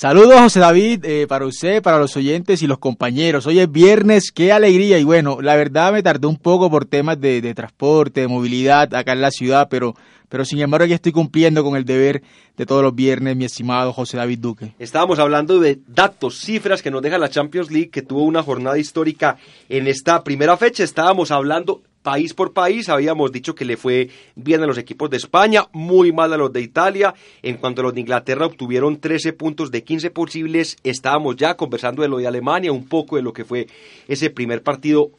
Saludos 0.00 0.38
José 0.38 0.60
David, 0.60 1.04
eh, 1.04 1.26
para 1.26 1.44
usted, 1.44 1.82
para 1.82 1.98
los 1.98 2.16
oyentes 2.16 2.62
y 2.62 2.68
los 2.68 2.78
compañeros. 2.78 3.48
Hoy 3.48 3.58
es 3.58 3.68
viernes, 3.68 4.30
qué 4.32 4.52
alegría 4.52 4.96
y 5.00 5.02
bueno, 5.02 5.42
la 5.42 5.56
verdad 5.56 5.92
me 5.92 6.04
tardé 6.04 6.28
un 6.28 6.36
poco 6.36 6.70
por 6.70 6.84
temas 6.84 7.20
de, 7.20 7.52
transporte, 7.52 8.20
de 8.20 8.28
movilidad 8.28 8.94
acá 8.94 9.10
en 9.10 9.20
la 9.20 9.32
ciudad, 9.32 9.66
pero, 9.68 9.96
pero 10.28 10.44
sin 10.44 10.60
embargo 10.60 10.86
ya 10.86 10.94
estoy 10.94 11.10
cumpliendo 11.10 11.64
con 11.64 11.76
el 11.76 11.84
deber 11.84 12.22
de 12.56 12.64
todos 12.64 12.80
los 12.80 12.94
viernes, 12.94 13.34
mi 13.34 13.44
estimado 13.44 13.92
José 13.92 14.18
David 14.18 14.38
Duque. 14.38 14.72
Estábamos 14.78 15.18
hablando 15.18 15.58
de 15.58 15.80
datos, 15.88 16.38
cifras 16.38 16.80
que 16.80 16.92
nos 16.92 17.02
deja 17.02 17.18
la 17.18 17.28
Champions 17.28 17.72
League, 17.72 17.90
que 17.90 18.02
tuvo 18.02 18.22
una 18.22 18.44
jornada 18.44 18.78
histórica 18.78 19.36
en 19.68 19.88
esta 19.88 20.22
primera 20.22 20.56
fecha. 20.56 20.84
Estábamos 20.84 21.32
hablando 21.32 21.82
país 22.08 22.32
por 22.32 22.54
país. 22.54 22.88
Habíamos 22.88 23.32
dicho 23.32 23.54
que 23.54 23.66
le 23.66 23.76
fue 23.76 24.08
bien 24.34 24.62
a 24.62 24.66
los 24.66 24.78
equipos 24.78 25.10
de 25.10 25.18
España, 25.18 25.66
muy 25.74 26.10
mal 26.10 26.32
a 26.32 26.38
los 26.38 26.50
de 26.50 26.62
Italia. 26.62 27.14
En 27.42 27.58
cuanto 27.58 27.82
a 27.82 27.84
los 27.84 27.92
de 27.92 28.00
Inglaterra, 28.00 28.46
obtuvieron 28.46 28.98
13 28.98 29.34
puntos 29.34 29.70
de 29.70 29.84
15 29.84 30.10
posibles. 30.10 30.78
Estábamos 30.84 31.36
ya 31.36 31.54
conversando 31.58 32.00
de 32.00 32.08
lo 32.08 32.16
de 32.16 32.26
Alemania, 32.26 32.72
un 32.72 32.88
poco 32.88 33.16
de 33.16 33.22
lo 33.22 33.34
que 33.34 33.44
fue 33.44 33.66
ese 34.08 34.30
primer 34.30 34.62
partido 34.62 35.10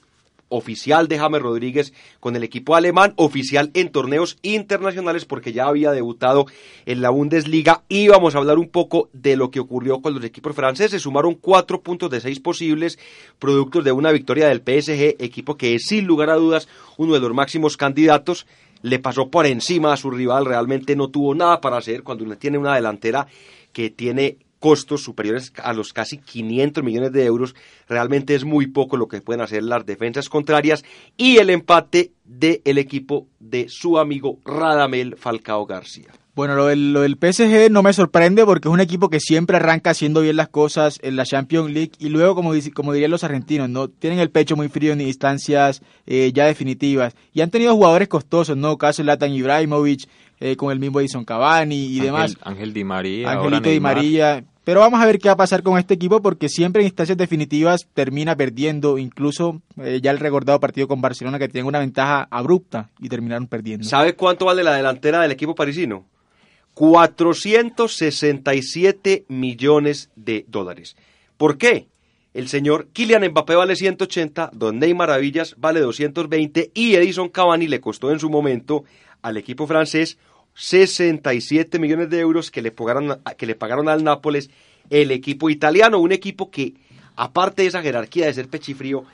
oficial 0.50 1.08
de 1.08 1.18
James 1.18 1.42
Rodríguez 1.42 1.94
con 2.20 2.36
el 2.36 2.44
equipo 2.44 2.76
alemán, 2.76 3.14
oficial 3.16 3.72
en 3.74 3.92
torneos 3.92 4.38
internacionales 4.42 5.26
porque 5.26 5.54
ya 5.54 5.68
había 5.68 5.92
debutado 5.92 6.46
en 6.86 7.02
la 7.02 7.10
Bundesliga. 7.10 7.84
Y 7.88 8.08
vamos 8.08 8.36
a 8.36 8.40
hablar 8.40 8.58
un 8.58 8.70
poco 8.70 9.10
de 9.14 9.38
lo 9.38 9.52
que 9.52 9.60
ocurrió 9.60 10.02
con 10.02 10.14
los 10.14 10.24
equipos 10.24 10.56
franceses. 10.56 11.02
Sumaron 11.02 11.36
cuatro 11.36 11.82
puntos 11.82 12.10
de 12.10 12.20
seis 12.20 12.40
posibles, 12.40 13.00
productos 13.38 13.84
de 13.84 13.92
una 13.92 14.12
victoria 14.12 14.48
del 14.48 14.60
PSG, 14.60 15.16
equipo 15.20 15.56
que 15.56 15.76
es 15.76 15.84
sin 15.86 16.06
lugar 16.06 16.30
a 16.30 16.36
dudas 16.36 16.68
uno 16.98 17.14
de 17.14 17.20
los 17.20 17.34
máximos 17.34 17.78
candidatos. 17.78 18.46
Le 18.82 19.00
pasó 19.00 19.30
por 19.30 19.46
encima 19.46 19.94
a 19.94 19.98
su 19.98 20.10
rival, 20.10 20.46
realmente 20.46 20.96
no 20.96 21.10
tuvo 21.10 21.36
nada 21.36 21.60
para 21.60 21.78
hacer 21.78 22.04
cuando 22.04 22.24
uno 22.24 22.38
tiene 22.38 22.58
una 22.58 22.76
delantera 22.76 23.28
que 23.74 23.90
tiene 23.90 24.38
costos 24.60 25.04
superiores 25.04 25.54
a 25.64 25.74
los 25.74 25.94
casi 25.94 26.18
500 26.18 26.84
millones 26.84 27.12
de 27.12 27.26
euros. 27.26 27.56
Realmente 27.88 28.36
es 28.36 28.44
muy 28.44 28.68
poco 28.68 28.98
lo 28.98 29.08
que 29.08 29.22
pueden 29.22 29.42
hacer 29.42 29.64
las 29.64 29.86
defensas 29.86 30.30
contrarias 30.30 30.84
y 31.18 31.38
el 31.38 31.50
empate 31.50 32.12
del 32.26 32.78
equipo 32.78 33.28
de 33.40 33.68
su 33.70 33.98
amigo 33.98 34.40
Radamel 34.46 35.16
Falcao 35.18 35.66
García. 35.66 36.12
Bueno, 36.40 36.56
lo 36.56 36.68
del, 36.68 37.18
PSG 37.20 37.70
no 37.70 37.84
me 37.84 37.92
sorprende 37.92 38.46
porque 38.46 38.70
es 38.70 38.74
un 38.74 38.80
equipo 38.80 39.10
que 39.10 39.20
siempre 39.20 39.58
arranca 39.58 39.90
haciendo 39.90 40.22
bien 40.22 40.38
las 40.38 40.48
cosas 40.48 40.98
en 41.02 41.18
la 41.18 41.26
Champions 41.26 41.70
League 41.70 41.92
y 42.00 42.08
luego, 42.08 42.34
como, 42.34 42.54
como 42.74 42.94
dirían 42.94 43.12
los 43.12 43.26
argentinos, 43.26 43.70
no 43.70 43.90
tienen 43.90 44.20
el 44.20 44.30
pecho 44.30 44.56
muy 44.56 44.70
frío 44.70 44.94
en 44.94 45.02
instancias 45.02 45.82
eh, 46.06 46.32
ya 46.34 46.46
definitivas. 46.46 47.14
Y 47.34 47.42
han 47.42 47.50
tenido 47.50 47.76
jugadores 47.76 48.08
costosos, 48.08 48.56
¿no? 48.56 48.78
Caso 48.78 49.04
Latan 49.04 49.34
Ibrahimovic, 49.34 50.08
eh, 50.40 50.56
con 50.56 50.72
el 50.72 50.80
mismo 50.80 51.02
Edison 51.02 51.26
Cavani 51.26 51.88
y 51.88 52.00
demás. 52.00 52.38
Ángel 52.42 52.72
Di 52.72 52.86
María. 52.86 53.32
Angelito 53.32 53.70
Di 53.70 53.80
María. 53.82 54.46
Pero 54.64 54.80
vamos 54.82 55.02
a 55.02 55.06
ver 55.06 55.20
qué 55.20 55.30
va 55.30 55.34
a 55.34 55.38
pasar 55.38 55.64
con 55.64 55.80
este 55.80 55.94
equipo 55.94 56.22
porque 56.22 56.50
siempre 56.50 56.82
en 56.82 56.88
instancias 56.88 57.18
definitivas 57.18 57.88
termina 57.94 58.36
perdiendo, 58.36 58.98
incluso 58.98 59.62
eh, 59.82 60.02
ya 60.02 60.12
el 60.12 60.20
recordado 60.20 60.60
partido 60.60 60.86
con 60.88 61.00
Barcelona 61.02 61.40
que 61.40 61.48
tiene 61.48 61.68
una 61.68 61.80
ventaja 61.80 62.28
abrupta 62.30 62.90
y 63.00 63.10
terminaron 63.10 63.48
perdiendo. 63.48 63.88
¿Sabe 63.88 64.16
cuánto 64.16 64.46
vale 64.46 64.64
la 64.64 64.76
delantera 64.76 65.22
del 65.22 65.32
equipo 65.32 65.56
parisino? 65.56 66.06
467 66.76 69.26
millones 69.28 70.12
de 70.16 70.46
dólares. 70.48 70.96
¿Por 71.38 71.58
qué? 71.58 71.88
el 72.34 72.48
señor 72.48 72.88
Kylian 72.94 73.28
Mbappé 73.32 73.56
vale 73.56 73.76
180, 73.76 74.52
Don 74.54 74.80
Neymar 74.80 75.10
Maravillas 75.10 75.56
vale 75.58 75.80
220 75.80 76.72
y 76.74 76.96
Edison 76.96 77.30
Cavani 77.30 77.68
le 77.68 77.82
costó 77.82 78.12
en 78.12 78.20
su 78.20 78.30
momento 78.30 78.84
al 79.22 79.38
equipo 79.38 79.68
francés 79.68 80.18
67 80.60 81.80
millones 81.80 82.10
de 82.10 82.20
euros 82.20 82.52
que 82.52 82.62
le 82.62 82.72
pagaron, 82.72 83.88
al 83.88 84.04
Nápoles 84.04 84.50
el 84.90 85.12
equipo 85.12 85.50
italiano, 85.50 86.00
un 86.00 86.12
equipo 86.12 86.52
que 86.52 86.74
aparte 87.16 87.62
de 87.62 87.70
esa 87.70 87.82
jerarquía 87.82 88.26
de 88.26 88.34
ser 88.34 88.50
pechifrío, 88.50 89.06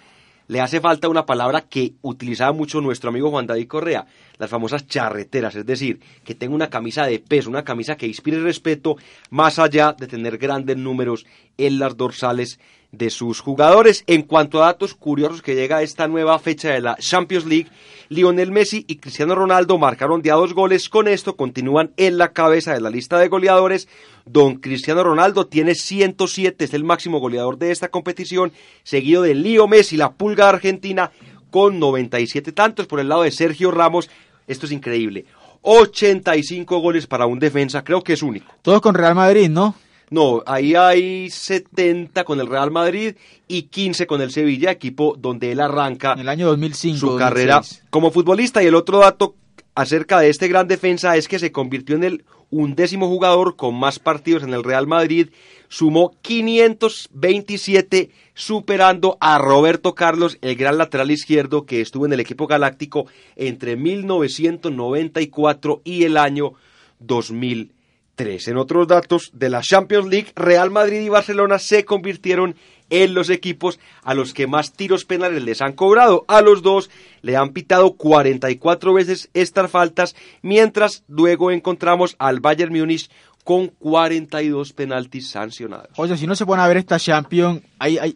le 0.47 0.59
hace 0.59 0.81
falta 0.81 1.07
una 1.07 1.25
palabra 1.27 1.61
que 1.61 1.93
utilizaba 2.01 2.51
mucho 2.51 2.81
nuestro 2.81 3.11
amigo 3.11 3.29
Juan 3.29 3.45
David 3.45 3.67
Correa, 3.67 4.07
las 4.39 4.49
famosas 4.49 4.87
charreteras, 4.87 5.55
es 5.55 5.65
decir, 5.67 5.99
que 6.23 6.33
tenga 6.33 6.55
una 6.55 6.69
camisa 6.69 7.05
de 7.05 7.19
peso, 7.19 7.49
una 7.49 7.63
camisa 7.63 7.95
que 7.95 8.07
inspire 8.07 8.39
respeto, 8.39 8.95
más 9.29 9.59
allá 9.59 9.93
de 9.93 10.07
tener 10.07 10.39
grandes 10.39 10.77
números 10.77 11.27
en 11.57 11.77
las 11.77 11.95
dorsales 11.95 12.59
de 12.97 13.09
sus 13.09 13.39
jugadores. 13.39 14.03
En 14.07 14.23
cuanto 14.23 14.61
a 14.61 14.67
datos 14.67 14.93
curiosos 14.93 15.41
que 15.41 15.55
llega 15.55 15.77
a 15.77 15.81
esta 15.81 16.07
nueva 16.07 16.37
fecha 16.39 16.71
de 16.71 16.81
la 16.81 16.95
Champions 16.95 17.45
League, 17.45 17.69
Lionel 18.09 18.51
Messi 18.51 18.85
y 18.87 18.97
Cristiano 18.97 19.35
Ronaldo 19.35 19.77
marcaron 19.77 20.21
ya 20.21 20.35
dos 20.35 20.53
goles. 20.53 20.89
Con 20.89 21.07
esto 21.07 21.35
continúan 21.35 21.91
en 21.97 22.17
la 22.17 22.33
cabeza 22.33 22.73
de 22.73 22.81
la 22.81 22.89
lista 22.89 23.17
de 23.17 23.27
goleadores. 23.27 23.87
Don 24.25 24.55
Cristiano 24.55 25.03
Ronaldo 25.03 25.47
tiene 25.47 25.75
107, 25.75 26.65
es 26.65 26.73
el 26.73 26.83
máximo 26.83 27.19
goleador 27.19 27.57
de 27.57 27.71
esta 27.71 27.89
competición, 27.89 28.51
seguido 28.83 29.21
de 29.21 29.35
Leo 29.35 29.67
Messi, 29.67 29.97
la 29.97 30.13
pulga 30.13 30.49
argentina, 30.49 31.11
con 31.51 31.79
97 31.79 32.51
tantos. 32.51 32.87
Por 32.87 32.99
el 32.99 33.09
lado 33.09 33.23
de 33.23 33.31
Sergio 33.31 33.71
Ramos, 33.71 34.09
esto 34.47 34.65
es 34.65 34.71
increíble. 34.71 35.25
85 35.61 36.79
goles 36.79 37.07
para 37.07 37.25
un 37.25 37.39
defensa, 37.39 37.83
creo 37.83 38.03
que 38.03 38.13
es 38.13 38.21
único. 38.21 38.53
Todos 38.61 38.81
con 38.81 38.93
Real 38.93 39.15
Madrid, 39.15 39.49
¿no? 39.49 39.75
No, 40.09 40.43
ahí 40.45 40.75
hay 40.75 41.29
70 41.29 42.23
con 42.23 42.39
el 42.39 42.47
Real 42.47 42.71
Madrid 42.71 43.15
y 43.47 43.63
15 43.63 44.07
con 44.07 44.21
el 44.21 44.31
Sevilla, 44.31 44.71
equipo 44.71 45.15
donde 45.17 45.51
él 45.51 45.59
arranca 45.59 46.13
en 46.13 46.19
el 46.19 46.29
año 46.29 46.47
2005, 46.47 46.99
su 46.99 47.17
carrera 47.17 47.61
como 47.89 48.11
futbolista. 48.11 48.63
Y 48.63 48.67
el 48.67 48.75
otro 48.75 48.99
dato 48.99 49.35
acerca 49.73 50.19
de 50.19 50.29
este 50.29 50.47
gran 50.47 50.67
defensa 50.67 51.17
es 51.17 51.27
que 51.27 51.39
se 51.39 51.51
convirtió 51.51 51.95
en 51.95 52.03
el 52.03 52.23
undécimo 52.49 53.07
jugador 53.07 53.55
con 53.55 53.75
más 53.75 53.99
partidos 53.99 54.43
en 54.43 54.53
el 54.53 54.63
Real 54.63 54.87
Madrid, 54.87 55.29
sumó 55.67 56.15
527 56.21 58.11
superando 58.33 59.17
a 59.19 59.37
Roberto 59.37 59.93
Carlos, 59.95 60.37
el 60.41 60.55
gran 60.55 60.77
lateral 60.77 61.11
izquierdo 61.11 61.65
que 61.65 61.81
estuvo 61.81 62.05
en 62.05 62.13
el 62.13 62.21
equipo 62.21 62.47
galáctico 62.47 63.07
entre 63.35 63.75
1994 63.75 65.81
y 65.83 66.05
el 66.05 66.15
año 66.17 66.53
2000. 66.99 67.74
En 68.17 68.57
otros 68.57 68.87
datos 68.87 69.29
de 69.33 69.49
la 69.49 69.61
Champions 69.61 70.07
League, 70.07 70.31
Real 70.35 70.71
Madrid 70.71 71.01
y 71.01 71.09
Barcelona 71.09 71.59
se 71.59 71.83
convirtieron 71.83 72.55
en 72.89 73.13
los 73.13 73.29
equipos 73.29 73.77
a 74.03 74.13
los 74.13 74.33
que 74.33 74.47
más 74.47 74.71
tiros 74.71 75.03
penales 75.03 75.43
les 75.43 75.61
han 75.61 75.73
cobrado. 75.73 76.23
A 76.29 76.41
los 76.41 76.61
dos 76.61 76.89
le 77.21 77.35
han 77.35 77.51
pitado 77.51 77.93
44 77.97 78.93
veces 78.93 79.29
estas 79.33 79.69
faltas, 79.69 80.15
mientras 80.41 81.03
luego 81.09 81.51
encontramos 81.51 82.15
al 82.17 82.39
Bayern 82.39 82.71
Múnich 82.73 83.09
con 83.43 83.67
42 83.67 84.71
penaltis 84.71 85.29
sancionados. 85.29 85.89
Oye, 85.97 86.15
si 86.15 86.25
no 86.25 86.35
se 86.35 86.45
pone 86.45 86.61
a 86.61 86.67
ver 86.67 86.77
esta 86.77 86.97
Champions, 86.97 87.63
hay, 87.79 87.97
hay, 87.97 88.15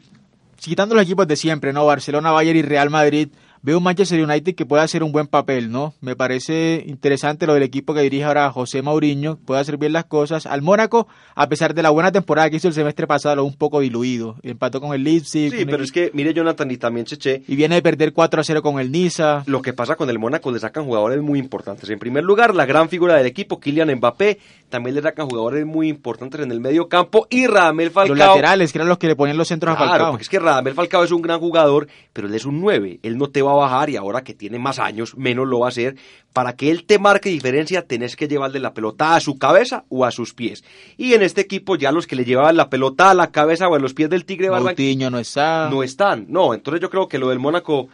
quitando 0.55 0.95
los 0.95 1.03
equipos 1.03 1.27
de 1.27 1.35
siempre, 1.35 1.73
¿no? 1.73 1.85
Barcelona, 1.85 2.31
Bayern 2.31 2.57
y 2.57 2.61
Real 2.61 2.89
Madrid, 2.89 3.29
veo 3.61 3.77
un 3.77 3.83
Manchester 3.83 4.23
United 4.23 4.55
que 4.55 4.65
puede 4.65 4.83
hacer 4.83 5.03
un 5.03 5.11
buen 5.11 5.27
papel, 5.27 5.71
¿no? 5.71 5.93
Me 6.01 6.15
parece 6.15 6.83
interesante 6.85 7.45
lo 7.45 7.53
del 7.53 7.63
equipo 7.63 7.93
que 7.93 8.01
dirige 8.01 8.23
ahora 8.23 8.51
José 8.51 8.81
Mauriño, 8.81 9.37
puede 9.45 9.61
hacer 9.61 9.77
bien 9.77 9.93
las 9.93 10.05
cosas. 10.05 10.45
Al 10.45 10.61
Mónaco, 10.61 11.07
a 11.35 11.47
pesar 11.49 11.73
de 11.73 11.83
la 11.83 11.89
buena 11.89 12.11
temporada 12.11 12.49
que 12.49 12.57
hizo 12.57 12.67
el 12.67 12.73
semestre 12.73 13.07
pasado, 13.07 13.37
lo 13.37 13.45
un 13.45 13.55
poco 13.55 13.79
diluido. 13.79 14.35
Empató 14.43 14.81
con 14.81 14.93
el 14.93 15.03
Leipzig. 15.03 15.51
Sí, 15.51 15.65
pero 15.65 15.83
es 15.83 15.91
que, 15.91 16.11
mire 16.13 16.33
Jonathan 16.33 16.69
y 16.71 16.77
también 16.77 17.05
Cheche. 17.05 17.43
Y 17.47 17.55
viene 17.55 17.75
de 17.75 17.81
perder 17.81 18.13
4 18.13 18.41
a 18.41 18.43
0 18.43 18.61
con 18.61 18.79
el 18.79 18.91
Niza. 18.91 19.43
Lo 19.45 19.61
que 19.61 19.73
pasa 19.73 19.95
con 19.95 20.09
el 20.09 20.19
Mónaco, 20.19 20.51
le 20.51 20.59
sacan 20.59 20.85
jugadores 20.85 21.21
muy 21.21 21.39
importantes. 21.39 21.89
En 21.89 21.99
primer 21.99 22.23
lugar, 22.23 22.55
la 22.55 22.65
gran 22.65 22.89
figura 22.89 23.15
del 23.15 23.25
equipo, 23.25 23.59
Kylian 23.59 23.93
Mbappé, 23.95 24.39
también 24.69 24.95
le 24.95 25.01
sacan 25.01 25.27
jugadores 25.27 25.65
muy 25.65 25.89
importantes 25.89 26.41
en 26.41 26.51
el 26.51 26.59
medio 26.59 26.87
campo 26.87 27.27
y 27.29 27.47
Radamel 27.47 27.91
Falcao. 27.91 28.15
Los 28.15 28.27
laterales, 28.27 28.71
que 28.71 28.77
eran 28.77 28.87
los 28.87 28.97
que 28.97 29.07
le 29.07 29.15
ponían 29.15 29.37
los 29.37 29.47
centros 29.47 29.75
claro, 29.75 29.89
a 29.89 29.93
Falcao. 29.93 30.11
porque 30.11 30.23
es 30.23 30.29
que 30.29 30.39
Radamel 30.39 30.73
Falcao 30.73 31.03
es 31.03 31.11
un 31.11 31.21
gran 31.21 31.39
jugador, 31.39 31.87
pero 32.13 32.27
él 32.27 32.35
es 32.35 32.45
un 32.45 32.61
9. 32.61 32.99
Él 33.01 33.17
no 33.17 33.29
te 33.29 33.41
va 33.41 33.48
a 33.51 33.55
bajar 33.55 33.89
y 33.89 33.95
ahora 33.95 34.23
que 34.23 34.33
tiene 34.33 34.59
más 34.59 34.79
años, 34.79 35.15
menos 35.17 35.47
lo 35.47 35.59
va 35.59 35.67
a 35.67 35.69
hacer. 35.69 35.95
Para 36.33 36.55
que 36.55 36.71
él 36.71 36.85
te 36.85 36.99
marque 36.99 37.29
diferencia, 37.29 37.85
tenés 37.85 38.15
que 38.15 38.27
llevarle 38.27 38.59
la 38.59 38.73
pelota 38.73 39.15
a 39.15 39.19
su 39.19 39.37
cabeza 39.37 39.85
o 39.89 40.05
a 40.05 40.11
sus 40.11 40.33
pies. 40.33 40.63
Y 40.97 41.13
en 41.13 41.21
este 41.21 41.41
equipo 41.41 41.75
ya 41.75 41.91
los 41.91 42.07
que 42.07 42.15
le 42.15 42.25
llevaban 42.25 42.57
la 42.57 42.69
pelota 42.69 43.09
a 43.11 43.13
la 43.13 43.31
cabeza 43.31 43.67
o 43.67 43.75
a 43.75 43.79
los 43.79 43.93
pies 43.93 44.09
del 44.09 44.25
Tigre 44.25 44.49
Barranquilla 44.49 45.09
no 45.09 45.19
está. 45.19 45.69
No 45.69 45.83
están. 45.83 46.25
No, 46.29 46.53
entonces 46.53 46.81
yo 46.81 46.89
creo 46.89 47.07
que 47.07 47.19
lo 47.19 47.29
del 47.29 47.39
Mónaco 47.39 47.89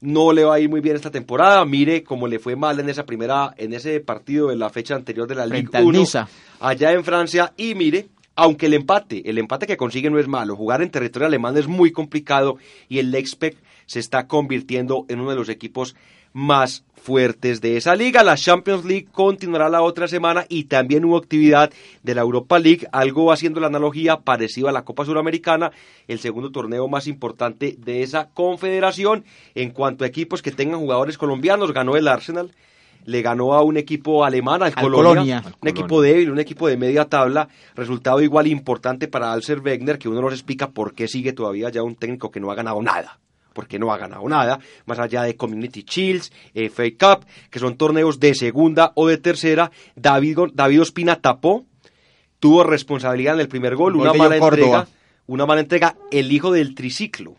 no 0.00 0.32
le 0.32 0.44
va 0.44 0.54
a 0.54 0.60
ir 0.60 0.68
muy 0.68 0.80
bien 0.80 0.96
esta 0.96 1.10
temporada. 1.10 1.64
Mire 1.64 2.02
cómo 2.02 2.26
le 2.26 2.38
fue 2.38 2.56
mal 2.56 2.80
en 2.80 2.88
esa 2.88 3.04
primera, 3.04 3.54
en 3.56 3.72
ese 3.72 4.00
partido 4.00 4.48
de 4.48 4.56
la 4.56 4.70
fecha 4.70 4.94
anterior 4.94 5.28
de 5.28 5.34
la 5.34 5.46
Ligue 5.46 5.68
1 5.82 6.04
allá 6.60 6.92
en 6.92 7.04
Francia. 7.04 7.52
Y 7.56 7.74
mire, 7.74 8.08
aunque 8.36 8.66
el 8.66 8.74
empate, 8.74 9.28
el 9.28 9.38
empate 9.38 9.66
que 9.66 9.76
consigue 9.76 10.10
no 10.10 10.18
es 10.18 10.28
malo, 10.28 10.56
jugar 10.56 10.82
en 10.82 10.90
territorio 10.90 11.26
alemán 11.26 11.56
es 11.56 11.66
muy 11.66 11.92
complicado 11.92 12.56
y 12.88 12.98
el 12.98 13.10
Lexpec 13.10 13.56
se 13.90 13.98
está 13.98 14.28
convirtiendo 14.28 15.04
en 15.08 15.18
uno 15.18 15.30
de 15.30 15.36
los 15.36 15.48
equipos 15.48 15.96
más 16.32 16.84
fuertes 16.94 17.60
de 17.60 17.76
esa 17.76 17.96
liga. 17.96 18.22
La 18.22 18.36
Champions 18.36 18.84
League 18.84 19.08
continuará 19.10 19.68
la 19.68 19.82
otra 19.82 20.06
semana 20.06 20.46
y 20.48 20.64
también 20.64 21.04
hubo 21.04 21.16
actividad 21.16 21.72
de 22.04 22.14
la 22.14 22.20
Europa 22.20 22.60
League, 22.60 22.86
algo 22.92 23.32
haciendo 23.32 23.58
la 23.58 23.66
analogía 23.66 24.20
parecida 24.20 24.68
a 24.68 24.72
la 24.72 24.84
Copa 24.84 25.04
Suramericana, 25.04 25.72
el 26.06 26.20
segundo 26.20 26.52
torneo 26.52 26.86
más 26.86 27.08
importante 27.08 27.74
de 27.80 28.04
esa 28.04 28.28
confederación. 28.28 29.24
En 29.56 29.70
cuanto 29.70 30.04
a 30.04 30.06
equipos 30.06 30.40
que 30.40 30.52
tengan 30.52 30.78
jugadores 30.78 31.18
colombianos, 31.18 31.72
ganó 31.72 31.96
el 31.96 32.06
Arsenal. 32.06 32.52
Le 33.06 33.22
ganó 33.22 33.54
a 33.54 33.62
un 33.64 33.76
equipo 33.76 34.24
alemán, 34.24 34.62
al, 34.62 34.72
Colonia, 34.72 35.42
un 35.60 35.68
equipo 35.68 36.00
débil, 36.00 36.30
un 36.30 36.38
equipo 36.38 36.68
de 36.68 36.76
media 36.76 37.06
tabla, 37.06 37.48
resultado 37.74 38.20
igual 38.20 38.46
importante 38.46 39.08
para 39.08 39.32
Alcer 39.32 39.58
Wegner, 39.58 39.98
que 39.98 40.08
uno 40.08 40.20
nos 40.20 40.32
explica 40.32 40.70
por 40.70 40.94
qué 40.94 41.08
sigue 41.08 41.32
todavía 41.32 41.70
ya 41.70 41.82
un 41.82 41.96
técnico 41.96 42.30
que 42.30 42.38
no 42.38 42.52
ha 42.52 42.54
ganado 42.54 42.80
nada 42.82 43.18
porque 43.52 43.78
no 43.78 43.92
ha 43.92 43.98
ganado 43.98 44.28
nada, 44.28 44.60
más 44.86 44.98
allá 44.98 45.22
de 45.22 45.36
Community 45.36 45.84
Shields, 45.88 46.32
FA 46.54 46.84
Cup, 46.98 47.26
que 47.50 47.58
son 47.58 47.76
torneos 47.76 48.20
de 48.20 48.34
segunda 48.34 48.92
o 48.94 49.08
de 49.08 49.18
tercera. 49.18 49.70
David, 49.96 50.38
David 50.54 50.82
Ospina 50.82 51.16
tapó, 51.16 51.64
tuvo 52.38 52.64
responsabilidad 52.64 53.34
en 53.34 53.40
el 53.40 53.48
primer 53.48 53.76
gol, 53.76 53.96
una 53.96 54.12
mala 54.12 54.36
entrega, 54.36 54.86
una 55.26 55.46
mala 55.46 55.60
entrega, 55.60 55.96
el 56.10 56.32
hijo 56.32 56.52
del 56.52 56.74
triciclo. 56.74 57.36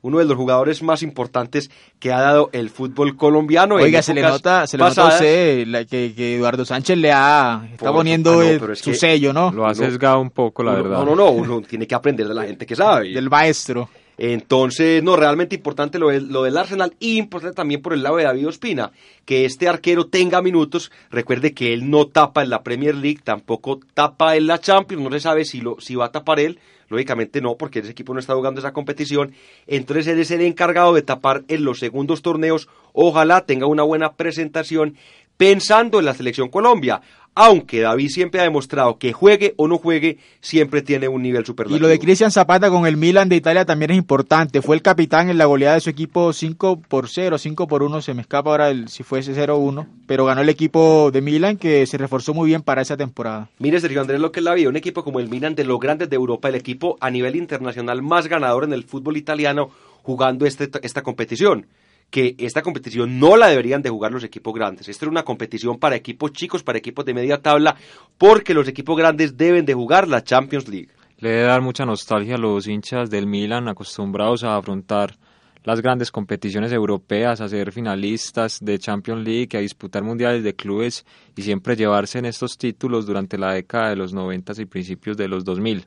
Uno 0.00 0.18
de 0.18 0.26
los 0.26 0.36
jugadores 0.36 0.82
más 0.82 1.02
importantes 1.02 1.70
que 1.98 2.12
ha 2.12 2.20
dado 2.20 2.50
el 2.52 2.68
fútbol 2.68 3.16
colombiano. 3.16 3.76
Oiga, 3.76 4.02
se 4.02 4.12
le 4.12 4.20
nota, 4.20 4.66
se 4.66 4.76
le 4.76 4.84
nota 4.84 5.02
a 5.02 5.08
usted 5.08 5.88
que, 5.88 6.34
Eduardo 6.36 6.66
Sánchez 6.66 6.98
le 6.98 7.10
ha 7.10 7.66
está 7.72 7.90
poniendo 7.90 8.42
ah, 8.42 8.74
su 8.74 8.92
sello, 8.92 9.32
¿no? 9.32 9.50
Lo 9.50 9.66
ha 9.66 9.74
sesgado 9.74 10.20
un 10.20 10.28
poco, 10.28 10.62
la 10.62 10.74
verdad. 10.74 10.98
No, 10.98 11.06
no, 11.06 11.16
no, 11.16 11.30
uno 11.30 11.62
tiene 11.62 11.86
que 11.86 11.94
aprender 11.94 12.28
de 12.28 12.34
la 12.34 12.44
gente 12.44 12.66
que 12.66 12.76
sabe. 12.76 13.14
Del 13.14 13.30
maestro. 13.30 13.88
Entonces, 14.16 15.02
no, 15.02 15.16
realmente 15.16 15.56
importante 15.56 15.98
lo, 15.98 16.10
lo, 16.12 16.42
del 16.44 16.56
Arsenal 16.56 16.94
y 17.00 17.18
importante 17.18 17.56
también 17.56 17.82
por 17.82 17.92
el 17.92 18.02
lado 18.02 18.16
de 18.16 18.24
David 18.24 18.48
Ospina, 18.48 18.92
que 19.24 19.44
este 19.44 19.68
arquero 19.68 20.06
tenga 20.06 20.42
minutos. 20.42 20.92
Recuerde 21.10 21.52
que 21.52 21.72
él 21.72 21.90
no 21.90 22.06
tapa 22.06 22.42
en 22.42 22.50
la 22.50 22.62
Premier 22.62 22.94
League, 22.94 23.20
tampoco 23.22 23.80
tapa 23.94 24.36
en 24.36 24.46
la 24.46 24.60
Champions, 24.60 25.02
no 25.02 25.10
se 25.10 25.20
sabe 25.20 25.44
si, 25.44 25.60
lo, 25.60 25.80
si 25.80 25.94
va 25.96 26.06
a 26.06 26.12
tapar 26.12 26.38
él, 26.38 26.58
lógicamente 26.88 27.40
no, 27.40 27.56
porque 27.56 27.80
ese 27.80 27.90
equipo 27.90 28.14
no 28.14 28.20
está 28.20 28.34
jugando 28.34 28.60
esa 28.60 28.72
competición. 28.72 29.32
Entonces 29.66 30.06
él 30.06 30.20
es 30.20 30.30
el 30.30 30.42
encargado 30.42 30.94
de 30.94 31.02
tapar 31.02 31.42
en 31.48 31.64
los 31.64 31.78
segundos 31.80 32.22
torneos. 32.22 32.68
Ojalá 32.92 33.46
tenga 33.46 33.66
una 33.66 33.82
buena 33.82 34.12
presentación 34.12 34.96
pensando 35.36 35.98
en 35.98 36.04
la 36.04 36.14
selección 36.14 36.48
Colombia 36.48 37.00
aunque 37.34 37.80
David 37.80 38.08
siempre 38.08 38.40
ha 38.40 38.44
demostrado 38.44 38.98
que 38.98 39.12
juegue 39.12 39.54
o 39.56 39.66
no 39.68 39.78
juegue, 39.78 40.18
siempre 40.40 40.82
tiene 40.82 41.08
un 41.08 41.22
nivel 41.22 41.44
superlativo. 41.44 41.76
Y 41.76 41.80
lo 41.80 41.88
de 41.88 41.98
Cristian 41.98 42.30
Zapata 42.30 42.70
con 42.70 42.86
el 42.86 42.96
Milan 42.96 43.28
de 43.28 43.36
Italia 43.36 43.64
también 43.64 43.90
es 43.90 43.96
importante. 43.96 44.62
Fue 44.62 44.76
el 44.76 44.82
capitán 44.82 45.30
en 45.30 45.38
la 45.38 45.46
goleada 45.46 45.74
de 45.74 45.80
su 45.80 45.90
equipo 45.90 46.32
5 46.32 46.82
por 46.88 47.08
0, 47.08 47.38
5 47.38 47.66
por 47.66 47.82
1, 47.82 48.02
se 48.02 48.14
me 48.14 48.22
escapa 48.22 48.50
ahora 48.50 48.70
el, 48.70 48.88
si 48.88 49.02
fuese 49.02 49.34
0-1, 49.34 49.86
pero 50.06 50.24
ganó 50.24 50.42
el 50.42 50.48
equipo 50.48 51.10
de 51.10 51.20
Milan 51.20 51.56
que 51.56 51.86
se 51.86 51.98
reforzó 51.98 52.34
muy 52.34 52.48
bien 52.48 52.62
para 52.62 52.82
esa 52.82 52.96
temporada. 52.96 53.48
Mire, 53.58 53.80
Sergio 53.80 54.00
Andrés, 54.00 54.20
lo 54.20 54.32
que 54.32 54.40
es 54.40 54.44
la 54.44 54.54
vida, 54.54 54.68
un 54.68 54.76
equipo 54.76 55.02
como 55.02 55.20
el 55.20 55.28
Milan 55.28 55.54
de 55.54 55.64
los 55.64 55.80
grandes 55.80 56.08
de 56.10 56.16
Europa, 56.16 56.48
el 56.48 56.54
equipo 56.54 56.96
a 57.00 57.10
nivel 57.10 57.36
internacional 57.36 58.02
más 58.02 58.28
ganador 58.28 58.64
en 58.64 58.72
el 58.72 58.84
fútbol 58.84 59.16
italiano 59.16 59.70
jugando 60.02 60.46
este, 60.46 60.70
esta 60.82 61.02
competición 61.02 61.66
que 62.10 62.34
esta 62.38 62.62
competición 62.62 63.18
no 63.18 63.36
la 63.36 63.48
deberían 63.48 63.82
de 63.82 63.90
jugar 63.90 64.12
los 64.12 64.24
equipos 64.24 64.54
grandes. 64.54 64.88
Esta 64.88 65.04
es 65.04 65.10
una 65.10 65.24
competición 65.24 65.78
para 65.78 65.96
equipos 65.96 66.32
chicos, 66.32 66.62
para 66.62 66.78
equipos 66.78 67.04
de 67.04 67.14
media 67.14 67.42
tabla, 67.42 67.76
porque 68.18 68.54
los 68.54 68.68
equipos 68.68 68.96
grandes 68.96 69.36
deben 69.36 69.66
de 69.66 69.74
jugar 69.74 70.08
la 70.08 70.22
Champions 70.22 70.68
League. 70.68 70.88
Le 71.18 71.30
debe 71.30 71.42
dar 71.42 71.60
mucha 71.60 71.84
nostalgia 71.84 72.36
a 72.36 72.38
los 72.38 72.66
hinchas 72.66 73.10
del 73.10 73.26
Milan 73.26 73.68
acostumbrados 73.68 74.44
a 74.44 74.56
afrontar 74.56 75.16
las 75.64 75.80
grandes 75.80 76.12
competiciones 76.12 76.70
europeas, 76.72 77.40
a 77.40 77.48
ser 77.48 77.72
finalistas 77.72 78.58
de 78.60 78.78
Champions 78.78 79.24
League, 79.24 79.56
a 79.56 79.60
disputar 79.60 80.02
mundiales 80.02 80.44
de 80.44 80.54
clubes 80.54 81.06
y 81.34 81.42
siempre 81.42 81.74
llevarse 81.74 82.18
en 82.18 82.26
estos 82.26 82.58
títulos 82.58 83.06
durante 83.06 83.38
la 83.38 83.54
década 83.54 83.88
de 83.88 83.96
los 83.96 84.12
90 84.12 84.52
y 84.60 84.66
principios 84.66 85.16
de 85.16 85.26
los 85.26 85.44
2000. 85.44 85.86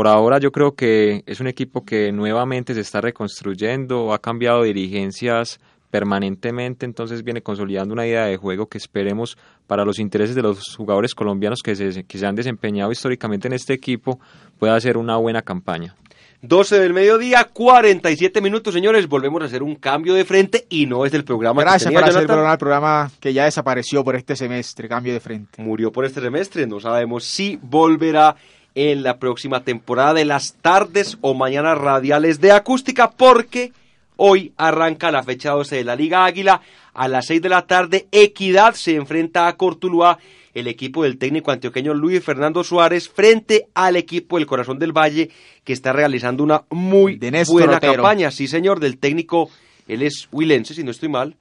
Por 0.00 0.08
ahora 0.08 0.38
yo 0.38 0.50
creo 0.50 0.74
que 0.74 1.22
es 1.26 1.40
un 1.40 1.46
equipo 1.46 1.84
que 1.84 2.10
nuevamente 2.10 2.72
se 2.72 2.80
está 2.80 3.02
reconstruyendo, 3.02 4.14
ha 4.14 4.18
cambiado 4.18 4.62
dirigencias 4.62 5.60
permanentemente, 5.90 6.86
entonces 6.86 7.22
viene 7.22 7.42
consolidando 7.42 7.92
una 7.92 8.06
idea 8.06 8.24
de 8.24 8.38
juego 8.38 8.66
que 8.66 8.78
esperemos 8.78 9.36
para 9.66 9.84
los 9.84 9.98
intereses 9.98 10.34
de 10.34 10.40
los 10.40 10.74
jugadores 10.74 11.14
colombianos 11.14 11.58
que 11.62 11.76
se, 11.76 12.04
que 12.04 12.16
se 12.16 12.24
han 12.24 12.34
desempeñado 12.34 12.90
históricamente 12.90 13.48
en 13.48 13.52
este 13.52 13.74
equipo 13.74 14.18
pueda 14.58 14.80
ser 14.80 14.96
una 14.96 15.18
buena 15.18 15.42
campaña. 15.42 15.94
12 16.40 16.80
del 16.80 16.94
mediodía, 16.94 17.50
47 17.52 18.40
minutos, 18.40 18.72
señores. 18.72 19.06
Volvemos 19.06 19.42
a 19.42 19.44
hacer 19.44 19.62
un 19.62 19.74
cambio 19.74 20.14
de 20.14 20.24
frente 20.24 20.64
y 20.70 20.86
no 20.86 21.04
es 21.04 21.12
del 21.12 21.24
programa 21.24 21.60
Gracias 21.60 21.92
por 21.92 22.02
hacer 22.02 22.22
el 22.22 22.26
Jonathan. 22.26 22.26
programa, 22.26 22.52
el 22.52 22.58
programa 22.58 23.10
que 23.20 23.34
ya 23.34 23.44
desapareció 23.44 24.02
por 24.02 24.16
este 24.16 24.34
semestre, 24.34 24.88
cambio 24.88 25.12
de 25.12 25.20
frente. 25.20 25.62
Murió 25.62 25.92
por 25.92 26.06
este 26.06 26.22
semestre, 26.22 26.66
no 26.66 26.80
sabemos 26.80 27.24
si 27.24 27.58
volverá 27.60 28.34
en 28.74 29.02
la 29.02 29.18
próxima 29.18 29.64
temporada 29.64 30.14
de 30.14 30.24
las 30.24 30.54
tardes 30.54 31.18
o 31.20 31.34
mañanas 31.34 31.78
radiales 31.78 32.40
de 32.40 32.52
acústica 32.52 33.10
porque 33.10 33.72
hoy 34.16 34.52
arranca 34.56 35.10
la 35.10 35.22
fecha 35.22 35.50
12 35.50 35.76
de 35.76 35.84
la 35.84 35.96
Liga 35.96 36.24
Águila 36.24 36.60
a 36.94 37.08
las 37.08 37.26
6 37.26 37.42
de 37.42 37.48
la 37.48 37.66
tarde. 37.66 38.06
Equidad 38.12 38.74
se 38.74 38.94
enfrenta 38.94 39.48
a 39.48 39.56
Cortuluá, 39.56 40.18
el 40.54 40.66
equipo 40.66 41.04
del 41.04 41.18
técnico 41.18 41.50
antioqueño 41.50 41.94
Luis 41.94 42.22
Fernando 42.22 42.64
Suárez 42.64 43.08
frente 43.08 43.66
al 43.74 43.96
equipo 43.96 44.36
del 44.36 44.46
Corazón 44.46 44.78
del 44.78 44.92
Valle 44.92 45.30
que 45.64 45.72
está 45.72 45.92
realizando 45.92 46.42
una 46.42 46.64
muy 46.70 47.16
buena 47.48 47.76
Otero. 47.76 47.94
campaña. 47.94 48.30
Sí, 48.30 48.48
señor, 48.48 48.80
del 48.80 48.98
técnico, 48.98 49.50
él 49.86 50.02
es 50.02 50.28
Huilense, 50.32 50.74
si 50.74 50.84
no 50.84 50.90
estoy 50.90 51.08
mal. 51.08 51.36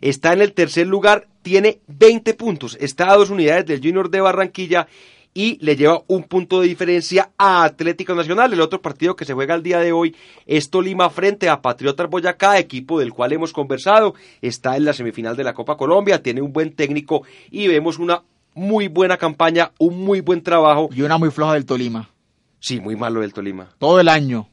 Está 0.00 0.32
en 0.32 0.40
el 0.40 0.52
tercer 0.52 0.86
lugar, 0.86 1.26
tiene 1.42 1.80
20 1.88 2.34
puntos. 2.34 2.76
Está 2.80 3.10
a 3.10 3.16
dos 3.16 3.30
unidades 3.30 3.66
del 3.66 3.80
Junior 3.80 4.10
de 4.10 4.20
Barranquilla 4.20 4.86
y 5.32 5.58
le 5.64 5.76
lleva 5.76 6.02
un 6.08 6.24
punto 6.24 6.60
de 6.60 6.66
diferencia 6.68 7.30
a 7.38 7.62
Atlético 7.64 8.14
Nacional. 8.14 8.52
El 8.52 8.60
otro 8.60 8.82
partido 8.82 9.14
que 9.14 9.24
se 9.24 9.32
juega 9.32 9.54
el 9.54 9.62
día 9.62 9.78
de 9.78 9.92
hoy 9.92 10.16
es 10.46 10.70
Tolima 10.70 11.08
frente 11.10 11.48
a 11.48 11.62
Patriotas 11.62 12.10
Boyacá, 12.10 12.58
equipo 12.58 12.98
del 12.98 13.12
cual 13.12 13.32
hemos 13.32 13.52
conversado. 13.52 14.14
Está 14.42 14.76
en 14.76 14.84
la 14.84 14.92
semifinal 14.92 15.36
de 15.36 15.44
la 15.44 15.54
Copa 15.54 15.76
Colombia, 15.76 16.22
tiene 16.22 16.42
un 16.42 16.52
buen 16.52 16.72
técnico 16.74 17.22
y 17.50 17.68
vemos 17.68 17.98
una 17.98 18.22
muy 18.54 18.88
buena 18.88 19.16
campaña, 19.16 19.70
un 19.78 20.04
muy 20.04 20.20
buen 20.20 20.42
trabajo. 20.42 20.88
Y 20.92 21.02
una 21.02 21.16
muy 21.18 21.30
floja 21.30 21.54
del 21.54 21.64
Tolima. 21.64 22.10
Sí, 22.58 22.80
muy 22.80 22.96
malo 22.96 23.20
del 23.20 23.32
Tolima. 23.32 23.68
Todo 23.78 24.00
el 24.00 24.08
año. 24.08 24.48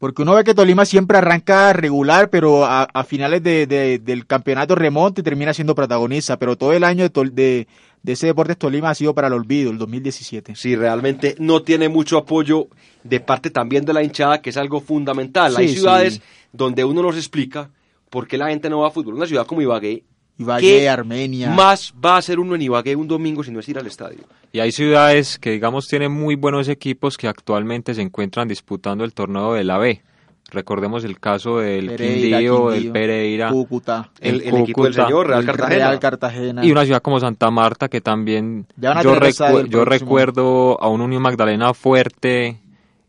Porque 0.00 0.22
uno 0.22 0.34
ve 0.34 0.44
que 0.44 0.52
Tolima 0.54 0.84
siempre 0.84 1.16
arranca 1.16 1.72
regular, 1.72 2.28
pero 2.28 2.64
a, 2.66 2.82
a 2.82 3.04
finales 3.04 3.42
de- 3.42 3.66
de- 3.66 3.98
del 4.00 4.26
campeonato 4.26 4.74
remonta 4.74 5.20
y 5.20 5.24
termina 5.24 5.54
siendo 5.54 5.74
protagonista. 5.74 6.36
Pero 6.36 6.56
todo 6.56 6.72
el 6.74 6.84
año 6.84 7.08
de, 7.08 7.66
de 8.04 8.12
ese 8.12 8.26
Deportes 8.26 8.58
Tolima 8.58 8.90
ha 8.90 8.94
sido 8.94 9.14
para 9.14 9.28
el 9.28 9.32
olvido, 9.32 9.70
el 9.70 9.78
2017. 9.78 10.54
Sí, 10.56 10.76
realmente 10.76 11.36
no 11.38 11.62
tiene 11.62 11.88
mucho 11.88 12.18
apoyo 12.18 12.68
de 13.02 13.18
parte 13.18 13.48
también 13.48 13.86
de 13.86 13.94
la 13.94 14.02
hinchada, 14.02 14.42
que 14.42 14.50
es 14.50 14.58
algo 14.58 14.82
fundamental. 14.82 15.56
Hay 15.56 15.70
ciudades 15.70 16.14
sí. 16.14 16.22
donde 16.52 16.84
uno 16.84 17.00
nos 17.00 17.16
explica 17.16 17.70
por 18.10 18.28
qué 18.28 18.36
la 18.36 18.48
gente 18.50 18.68
no 18.68 18.80
va 18.80 18.88
a 18.88 18.90
fútbol. 18.90 19.14
Una 19.14 19.26
ciudad 19.26 19.46
como 19.46 19.62
Ibagué, 19.62 20.04
Ibagué, 20.36 20.80
¿Qué 20.80 20.88
Armenia. 20.88 21.48
más 21.48 21.94
va 22.04 22.16
a 22.16 22.18
hacer 22.18 22.38
uno 22.38 22.54
en 22.54 22.60
Ibagué 22.60 22.94
un 22.94 23.08
domingo 23.08 23.42
si 23.42 23.50
no 23.50 23.60
es 23.60 23.68
ir 23.70 23.78
al 23.78 23.86
estadio? 23.86 24.18
Y 24.52 24.60
hay 24.60 24.70
ciudades 24.70 25.38
que, 25.38 25.52
digamos, 25.52 25.86
tienen 25.86 26.12
muy 26.12 26.34
buenos 26.34 26.68
equipos 26.68 27.16
que 27.16 27.26
actualmente 27.26 27.94
se 27.94 28.02
encuentran 28.02 28.48
disputando 28.48 29.04
el 29.04 29.14
torneo 29.14 29.54
de 29.54 29.64
la 29.64 29.78
B. 29.78 30.02
Recordemos 30.50 31.04
el 31.04 31.18
caso 31.18 31.58
del 31.58 31.86
Pereira, 31.86 32.38
Quindío, 32.38 32.70
del 32.70 32.92
Pereira. 32.92 33.50
Cúcuta. 33.50 34.10
El, 34.20 34.36
El 34.36 34.40
el 34.42 34.56
equipo 34.62 34.84
del 34.84 34.92
Cúcuta, 34.92 35.06
señor, 35.06 35.26
Real 35.26 35.40
el 35.40 35.46
Cartagena. 35.46 35.76
Real 35.76 35.98
Cartagena. 35.98 36.64
Y 36.64 36.70
una 36.70 36.84
ciudad 36.84 37.02
como 37.02 37.18
Santa 37.18 37.50
Marta 37.50 37.88
que 37.88 38.00
también 38.00 38.66
yo, 38.76 39.84
recuerdo 39.84 40.80
a 40.80 40.88
un 40.88 41.00
Unión 41.00 41.22
Magdalena 41.22 41.74
fuerte 41.74 42.60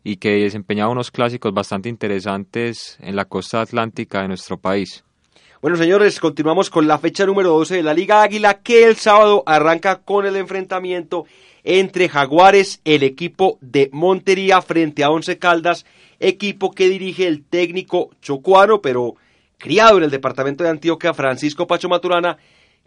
y 0.02 0.16
que 0.16 0.30
desempeñaba 0.42 0.90
unos 0.90 1.10
clásicos 1.10 1.52
bastante 1.52 1.88
interesantes 1.88 2.96
en 3.00 3.16
la 3.16 3.24
costa 3.24 3.60
atlántica 3.60 4.22
de 4.22 4.28
nuestro 4.28 4.56
país. 4.56 5.04
Bueno, 5.60 5.76
señores, 5.76 6.20
continuamos 6.20 6.70
con 6.70 6.86
la 6.86 6.98
fecha 6.98 7.26
número 7.26 7.50
12 7.50 7.76
de 7.76 7.82
la 7.82 7.94
Liga 7.94 8.22
Águila, 8.22 8.60
que 8.60 8.84
el 8.84 8.96
sábado 8.96 9.42
arranca 9.46 9.96
con 9.96 10.26
el 10.26 10.36
enfrentamiento 10.36 11.24
entre 11.64 12.08
Jaguares, 12.08 12.80
el 12.84 13.02
equipo 13.02 13.58
de 13.60 13.90
Montería, 13.92 14.62
frente 14.62 15.02
a 15.02 15.10
Once 15.10 15.38
Caldas, 15.38 15.84
equipo 16.20 16.70
que 16.70 16.88
dirige 16.88 17.26
el 17.26 17.44
técnico 17.44 18.10
chocuano, 18.20 18.80
pero 18.80 19.14
criado 19.58 19.98
en 19.98 20.04
el 20.04 20.10
departamento 20.10 20.64
de 20.64 20.70
Antioquia, 20.70 21.14
Francisco 21.14 21.66
Pacho 21.66 21.88
Maturana, 21.88 22.36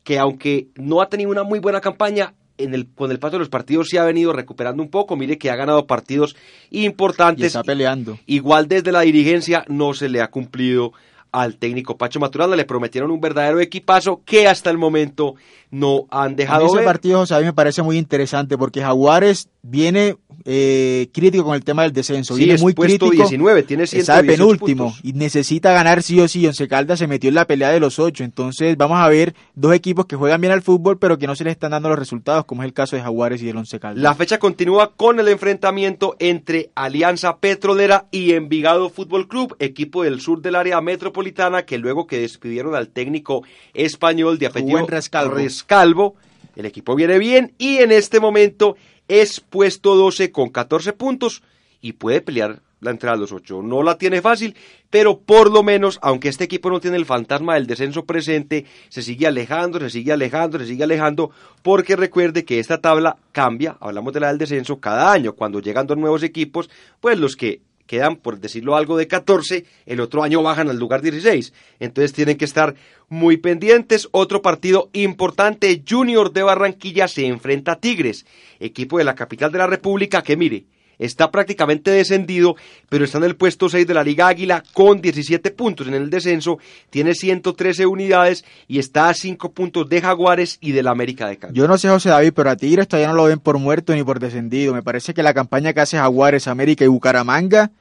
que 0.03 0.19
aunque 0.19 0.67
no 0.75 1.01
ha 1.01 1.09
tenido 1.09 1.30
una 1.32 1.43
muy 1.43 1.59
buena 1.59 1.82
campaña, 1.82 2.34
en 2.57 2.73
el, 2.73 2.88
con 2.88 3.09
el 3.09 3.19
paso 3.19 3.34
de 3.34 3.39
los 3.39 3.49
partidos 3.49 3.88
sí 3.89 3.97
ha 3.97 4.03
venido 4.03 4.34
recuperando 4.34 4.84
un 4.84 4.89
poco. 4.89 5.15
Mire 5.15 5.38
que 5.38 5.49
ha 5.49 5.55
ganado 5.55 5.88
partidos 5.88 6.36
y 6.69 6.86
importantes. 6.86 7.47
está 7.47 7.63
peleando. 7.63 8.19
Igual 8.25 8.67
desde 8.67 8.91
la 8.91 9.01
dirigencia 9.01 9.63
no 9.67 9.93
se 9.93 10.09
le 10.09 10.21
ha 10.21 10.30
cumplido 10.30 10.91
al 11.32 11.57
técnico 11.57 11.97
Pacho 11.97 12.19
Maturana, 12.19 12.55
le 12.55 12.65
prometieron 12.65 13.11
un 13.11 13.21
verdadero 13.21 13.59
equipazo 13.59 14.21
que 14.25 14.47
hasta 14.47 14.69
el 14.71 14.77
momento 14.77 15.36
no 15.69 16.07
han 16.09 16.36
dejado 16.36 16.65
ese 16.65 16.77
ver. 16.77 16.86
partido, 16.86 17.19
José, 17.19 17.36
a 17.36 17.39
mí 17.39 17.45
me 17.45 17.53
parece 17.53 17.84
muy 17.84 17.97
interesante 17.97 18.57
porque 18.57 18.82
Jaguares 18.82 19.47
viene 19.62 20.16
eh, 20.45 21.10
crítico 21.14 21.43
con 21.43 21.55
el 21.55 21.64
tema 21.64 21.84
del 21.84 21.91
descenso. 21.91 22.34
Sí, 22.34 22.39
viene 22.39 22.55
es 22.55 22.62
muy 22.62 22.74
puesto 22.74 23.07
crítico. 23.07 23.24
19, 23.28 23.64
tiene 23.64 23.84
Está 23.84 24.22
de 24.22 24.34
118 24.34 24.38
penúltimo 24.38 24.86
puntos. 24.86 25.01
y 25.03 25.14
necesita 25.14 25.74
ganar 25.74 26.01
sí 26.01 26.20
o 26.20 26.28
sí. 26.28 26.45
Once 26.47 26.68
Caldas 26.68 26.99
se 26.99 27.07
metió 27.07 27.28
en 27.28 27.36
la 27.36 27.45
pelea 27.45 27.70
de 27.70 27.80
los 27.80 27.99
ocho. 27.99 28.24
Entonces 28.24 28.78
vamos 28.78 28.99
a 28.99 29.07
ver 29.10 29.36
dos 29.55 29.74
equipos 29.74 30.05
que 30.05 30.16
juegan 30.16 30.39
bien 30.41 30.53
al 30.53 30.62
fútbol 30.62 30.97
pero 30.97 31.18
que 31.18 31.28
no 31.28 31.36
se 31.36 31.43
les 31.43 31.51
están 31.51 31.72
dando 31.72 31.89
los 31.89 31.99
resultados, 31.99 32.45
como 32.45 32.64
es 32.64 32.68
el 32.68 32.74
caso 32.74 32.95
de 32.95 33.01
Jaguares 33.01 33.41
y 33.41 33.45
del 33.45 33.57
Once 33.57 33.80
Caldas. 33.80 34.01
La 34.01 34.16
fecha 34.16 34.39
continúa 34.39 34.93
con 34.95 35.20
el 35.20 35.28
enfrentamiento 35.28 36.16
entre 36.20 36.72
Alianza 36.76 37.38
Petrolera 37.38 38.07
y 38.12 38.34
Envigado 38.34 38.89
Fútbol 38.89 39.28
Club, 39.28 39.55
equipo 39.60 40.03
del 40.03 40.22
sur 40.22 40.41
del 40.41 40.55
área 40.55 40.80
metropolitana 40.82 41.64
que 41.64 41.78
luego 41.78 42.07
que 42.07 42.20
despidieron 42.20 42.76
al 42.76 42.89
técnico 42.89 43.43
español 43.74 44.39
de 44.39 44.47
apellido 44.47 44.86
Rescalvo. 44.88 45.36
Rescalvo, 45.36 46.16
el 46.55 46.66
equipo 46.66 46.95
viene 46.95 47.20
bien 47.20 47.53
y 47.57 47.78
en 47.78 47.91
este 47.91 48.20
momento 48.20 48.76
es 49.10 49.41
puesto 49.41 49.95
12 49.95 50.32
con 50.32 50.49
14 50.49 50.93
puntos 50.93 51.43
y 51.82 51.93
puede 51.93 52.22
pelear 52.22 52.62
la 52.80 52.91
entrada 52.91 53.18
a 53.18 53.20
los 53.20 53.32
8. 53.32 53.62
No 53.62 53.84
la 53.84 53.97
tiene 53.97 54.22
fácil, 54.22 54.55
pero 54.89 55.20
por 55.20 55.51
lo 55.51 55.64
menos, 55.64 55.99
aunque 56.01 56.30
este 56.30 56.45
equipo 56.45 56.70
no 56.70 56.80
tiene 56.80 56.95
el 56.95 57.05
fantasma 57.05 57.55
del 57.55 57.68
descenso 57.68 58.05
presente, 58.05 58.66
se 58.88 59.01
sigue 59.01 59.28
alejando, 59.28 59.80
se 59.80 59.89
sigue 59.89 60.14
alejando, 60.14 60.60
se 60.60 60.66
sigue 60.66 60.84
alejando, 60.84 61.32
porque 61.62 61.95
recuerde 61.95 62.45
que 62.45 62.60
esta 62.60 62.80
tabla 62.80 63.18
cambia, 63.32 63.76
hablamos 63.82 64.14
de 64.14 64.22
la 64.22 64.28
del 64.30 64.38
descenso, 64.38 64.80
cada 64.80 65.12
año, 65.12 65.34
cuando 65.34 65.60
llegan 65.60 65.88
dos 65.88 65.97
nuevos 65.97 66.24
equipos, 66.24 66.70
pues 67.01 67.20
los 67.20 67.36
que 67.36 67.62
quedan, 67.89 68.17
por 68.17 68.39
decirlo 68.39 68.75
algo, 68.75 68.97
de 68.97 69.07
14, 69.07 69.65
el 69.87 69.99
otro 69.99 70.21
año 70.21 70.43
bajan 70.43 70.69
al 70.69 70.77
lugar 70.77 71.01
16. 71.01 71.53
Entonces 71.79 72.13
tienen 72.13 72.37
que 72.37 72.45
estar 72.45 72.75
muy 73.09 73.37
pendientes. 73.37 74.07
Otro 74.11 74.43
partido 74.43 74.91
importante, 74.93 75.83
Junior 75.89 76.31
de 76.31 76.43
Barranquilla 76.43 77.07
se 77.07 77.25
enfrenta 77.25 77.71
a 77.71 77.79
Tigres, 77.79 78.27
equipo 78.59 78.99
de 78.99 79.05
la 79.05 79.15
capital 79.15 79.51
de 79.51 79.57
la 79.57 79.65
República 79.65 80.21
que 80.21 80.37
mire, 80.37 80.65
está 80.99 81.31
prácticamente 81.31 81.89
descendido, 81.91 82.55
pero 82.89 83.05
está 83.05 83.17
en 83.17 83.23
el 83.23 83.35
puesto 83.35 83.69
6 83.69 83.87
de 83.87 83.93
la 83.93 84.03
Liga 84.03 84.27
Águila 84.27 84.63
con 84.73 85.01
17 85.01 85.51
puntos 85.51 85.87
en 85.87 85.95
el 85.95 86.09
descenso, 86.09 86.59
tiene 86.89 87.15
113 87.15 87.85
unidades 87.85 88.45
y 88.67 88.79
está 88.79 89.09
a 89.09 89.13
5 89.13 89.51
puntos 89.53 89.89
de 89.89 90.01
Jaguares 90.01 90.57
y 90.61 90.73
del 90.73 90.87
América 90.87 91.27
de 91.27 91.37
Cali. 91.37 91.53
Yo 91.57 91.67
no 91.67 91.77
sé, 91.77 91.89
José 91.89 92.09
David, 92.09 92.33
pero 92.35 92.49
a 92.51 92.55
Tigres 92.55 92.87
todavía 92.87 93.07
no 93.07 93.15
lo 93.15 93.23
ven 93.23 93.39
por 93.39 93.57
muerto 93.57 93.95
ni 93.95 94.03
por 94.03 94.19
descendido. 94.19 94.73
Me 94.73 94.83
parece 94.83 95.13
que 95.13 95.23
la 95.23 95.33
campaña 95.33 95.73
que 95.73 95.79
hace 95.79 95.97
Jaguares, 95.97 96.47
América 96.47 96.83
y 96.83 96.87
Bucaramanga 96.87 97.71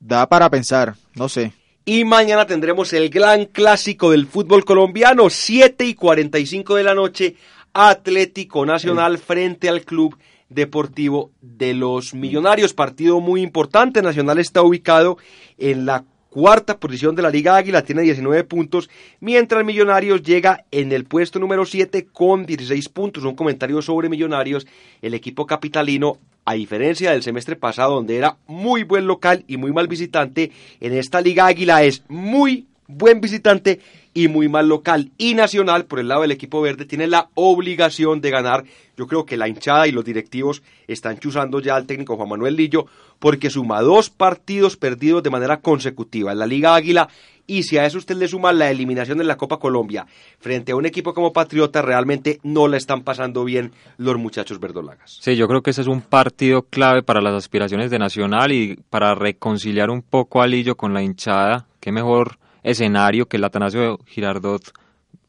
da 0.00 0.28
para 0.28 0.50
pensar. 0.50 0.94
No 1.14 1.28
sé. 1.28 1.52
Y 1.86 2.04
mañana 2.04 2.46
tendremos 2.46 2.92
el 2.94 3.10
gran 3.10 3.44
clásico 3.44 4.10
del 4.10 4.26
fútbol 4.26 4.64
colombiano, 4.64 5.28
7 5.28 5.84
y 5.84 5.94
45 5.94 6.76
de 6.76 6.82
la 6.82 6.94
noche, 6.94 7.36
Atlético 7.74 8.64
Nacional 8.64 9.18
frente 9.18 9.68
al 9.68 9.82
Club 9.82 10.16
Deportivo 10.48 11.30
de 11.40 11.74
los 11.74 12.14
Millonarios. 12.14 12.74
Partido 12.74 13.20
muy 13.20 13.42
importante. 13.42 14.02
Nacional 14.02 14.38
está 14.38 14.62
ubicado 14.62 15.18
en 15.58 15.86
la 15.86 16.04
cuarta 16.34 16.80
posición 16.80 17.14
de 17.14 17.22
la 17.22 17.30
Liga 17.30 17.54
Águila, 17.54 17.82
tiene 17.82 18.02
19 18.02 18.42
puntos, 18.42 18.90
mientras 19.20 19.64
Millonarios 19.64 20.20
llega 20.20 20.64
en 20.72 20.90
el 20.90 21.04
puesto 21.04 21.38
número 21.38 21.64
7 21.64 22.06
con 22.06 22.44
16 22.44 22.88
puntos. 22.88 23.22
Un 23.22 23.36
comentario 23.36 23.80
sobre 23.80 24.08
Millonarios, 24.08 24.66
el 25.00 25.14
equipo 25.14 25.46
capitalino, 25.46 26.18
a 26.44 26.54
diferencia 26.54 27.12
del 27.12 27.22
semestre 27.22 27.54
pasado, 27.54 27.94
donde 27.94 28.16
era 28.16 28.36
muy 28.48 28.82
buen 28.82 29.06
local 29.06 29.44
y 29.46 29.58
muy 29.58 29.72
mal 29.72 29.86
visitante, 29.86 30.50
en 30.80 30.94
esta 30.94 31.20
Liga 31.20 31.46
Águila 31.46 31.84
es 31.84 32.02
muy 32.08 32.66
buen 32.86 33.20
visitante 33.20 33.80
y 34.12 34.28
muy 34.28 34.48
mal 34.48 34.68
local. 34.68 35.10
Y 35.18 35.34
Nacional, 35.34 35.86
por 35.86 35.98
el 35.98 36.08
lado 36.08 36.22
del 36.22 36.30
equipo 36.30 36.60
verde, 36.60 36.84
tiene 36.84 37.06
la 37.06 37.28
obligación 37.34 38.20
de 38.20 38.30
ganar. 38.30 38.64
Yo 38.96 39.06
creo 39.06 39.26
que 39.26 39.36
la 39.36 39.48
hinchada 39.48 39.88
y 39.88 39.92
los 39.92 40.04
directivos 40.04 40.62
están 40.86 41.18
chuzando 41.18 41.60
ya 41.60 41.74
al 41.74 41.86
técnico 41.86 42.16
Juan 42.16 42.28
Manuel 42.28 42.56
Lillo 42.56 42.86
porque 43.18 43.50
suma 43.50 43.82
dos 43.82 44.10
partidos 44.10 44.76
perdidos 44.76 45.22
de 45.22 45.30
manera 45.30 45.58
consecutiva 45.58 46.32
en 46.32 46.38
la 46.38 46.46
Liga 46.46 46.74
Águila 46.74 47.08
y 47.46 47.64
si 47.64 47.76
a 47.76 47.84
eso 47.84 47.98
usted 47.98 48.16
le 48.16 48.28
suma 48.28 48.52
la 48.52 48.70
eliminación 48.70 49.20
en 49.20 49.26
la 49.26 49.36
Copa 49.36 49.58
Colombia 49.58 50.06
frente 50.38 50.72
a 50.72 50.76
un 50.76 50.86
equipo 50.86 51.12
como 51.12 51.32
Patriota, 51.32 51.82
realmente 51.82 52.38
no 52.42 52.68
la 52.68 52.76
están 52.76 53.02
pasando 53.02 53.44
bien 53.44 53.72
los 53.98 54.16
muchachos 54.16 54.60
verdolagas. 54.60 55.18
Sí, 55.20 55.36
yo 55.36 55.46
creo 55.46 55.62
que 55.62 55.70
ese 55.70 55.82
es 55.82 55.86
un 55.86 56.00
partido 56.00 56.62
clave 56.62 57.02
para 57.02 57.20
las 57.20 57.34
aspiraciones 57.34 57.90
de 57.90 57.98
Nacional 57.98 58.52
y 58.52 58.76
para 58.90 59.14
reconciliar 59.14 59.90
un 59.90 60.02
poco 60.02 60.40
a 60.40 60.46
Lillo 60.46 60.76
con 60.76 60.94
la 60.94 61.02
hinchada. 61.02 61.66
Qué 61.80 61.92
mejor 61.92 62.38
escenario 62.64 63.26
que 63.26 63.36
el 63.36 63.44
Atanasio 63.44 63.98
Girardot, 64.06 64.72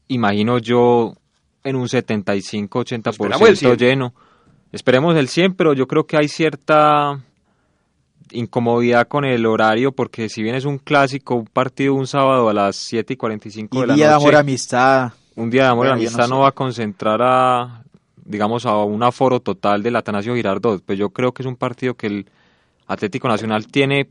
imagino 0.08 0.58
yo, 0.58 1.14
en 1.62 1.76
un 1.76 1.86
75-80% 1.86 3.76
lleno. 3.76 4.12
Esperemos 4.72 5.16
el 5.16 5.28
100, 5.28 5.54
pero 5.54 5.74
yo 5.74 5.86
creo 5.86 6.06
que 6.06 6.16
hay 6.16 6.28
cierta 6.28 7.20
incomodidad 8.32 9.06
con 9.06 9.24
el 9.24 9.46
horario 9.46 9.92
porque 9.92 10.28
si 10.28 10.42
bien 10.42 10.56
es 10.56 10.64
un 10.64 10.78
clásico, 10.78 11.36
un 11.36 11.46
partido 11.46 11.94
un 11.94 12.06
sábado 12.06 12.48
a 12.48 12.52
las 12.52 12.76
7 12.76 13.12
y 13.12 13.16
45 13.16 13.80
de 13.80 13.86
la 13.86 13.92
noche. 13.92 13.92
Un 13.92 13.96
día 13.96 14.08
de 14.08 14.14
amor 14.14 14.34
amistad. 14.34 15.12
Un 15.36 15.50
día 15.50 15.62
de 15.64 15.68
amor 15.68 15.86
y 15.86 15.90
amistad 15.90 16.28
no, 16.28 16.40
va 16.40 16.48
a 16.48 16.52
concentrar 16.52 17.20
a, 17.22 17.84
digamos, 18.24 18.66
a 18.66 18.76
un 18.82 19.02
aforo 19.02 19.40
total 19.40 19.82
del 19.82 19.96
Atanasio 19.96 20.34
Girardot. 20.34 20.82
Pues 20.84 20.98
yo 20.98 21.10
creo 21.10 21.32
que 21.32 21.42
es 21.42 21.46
un 21.46 21.56
partido 21.56 21.94
que 21.94 22.06
el 22.06 22.30
Atlético 22.86 23.28
Nacional 23.28 23.66
tiene, 23.66 24.08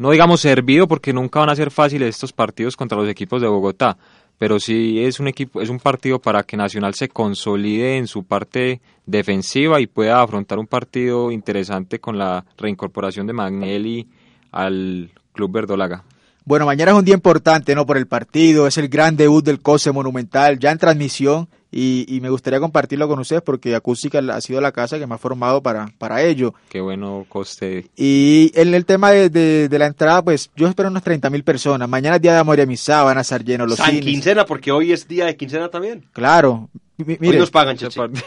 no 0.00 0.10
digamos 0.10 0.40
servido 0.40 0.88
porque 0.88 1.12
nunca 1.12 1.40
van 1.40 1.50
a 1.50 1.54
ser 1.54 1.70
fáciles 1.70 2.08
estos 2.08 2.32
partidos 2.32 2.74
contra 2.74 2.96
los 2.96 3.06
equipos 3.06 3.42
de 3.42 3.48
Bogotá, 3.48 3.98
pero 4.38 4.58
sí 4.58 5.04
es 5.04 5.20
un 5.20 5.28
equipo, 5.28 5.60
es 5.60 5.68
un 5.68 5.78
partido 5.78 6.18
para 6.18 6.42
que 6.42 6.56
Nacional 6.56 6.94
se 6.94 7.10
consolide 7.10 7.98
en 7.98 8.06
su 8.06 8.24
parte 8.24 8.80
defensiva 9.04 9.78
y 9.78 9.86
pueda 9.86 10.22
afrontar 10.22 10.58
un 10.58 10.66
partido 10.66 11.30
interesante 11.30 11.98
con 11.98 12.16
la 12.16 12.46
reincorporación 12.56 13.26
de 13.26 13.34
Magnelli 13.34 14.08
al 14.52 15.10
Club 15.34 15.52
Verdolaga. 15.52 16.02
Bueno, 16.46 16.64
mañana 16.64 16.92
es 16.92 16.96
un 16.96 17.04
día 17.04 17.14
importante, 17.14 17.74
¿no? 17.74 17.84
Por 17.84 17.98
el 17.98 18.06
partido, 18.06 18.66
es 18.66 18.78
el 18.78 18.88
gran 18.88 19.18
debut 19.18 19.44
del 19.44 19.60
COSE 19.60 19.92
Monumental, 19.92 20.58
ya 20.58 20.70
en 20.70 20.78
transmisión, 20.78 21.46
y, 21.72 22.18
me 22.20 22.30
gustaría 22.30 22.58
compartirlo 22.58 23.06
con 23.06 23.20
ustedes 23.20 23.42
porque 23.42 23.74
Acústica 23.74 24.18
ha 24.18 24.40
sido 24.40 24.60
la 24.60 24.72
casa 24.72 24.98
que 24.98 25.06
me 25.06 25.14
ha 25.14 25.18
formado 25.18 25.62
para, 25.62 25.88
para 25.98 26.22
ello. 26.22 26.52
Qué 26.68 26.80
bueno 26.80 27.24
coste. 27.28 27.86
Y 27.96 28.50
en 28.54 28.74
el 28.74 28.84
tema 28.84 29.12
de, 29.12 29.68
la 29.70 29.86
entrada, 29.86 30.22
pues 30.22 30.50
yo 30.56 30.66
espero 30.66 30.88
unas 30.88 31.04
30 31.04 31.30
mil 31.30 31.44
personas. 31.44 31.88
Mañana 31.88 32.16
es 32.16 32.22
día 32.22 32.32
de 32.32 32.38
amor 32.40 32.58
y 32.58 32.62
amistad, 32.62 33.04
van 33.04 33.18
a 33.18 33.20
estar 33.20 33.44
llenos 33.44 33.68
los 33.68 33.78
San 33.78 34.00
quincena, 34.00 34.44
porque 34.44 34.72
hoy 34.72 34.92
es 34.92 35.06
día 35.06 35.26
de 35.26 35.36
quincena 35.36 35.68
también. 35.68 36.04
Claro. 36.12 36.68
hoy 36.98 37.38
nos 37.38 37.50
pagan, 37.50 37.76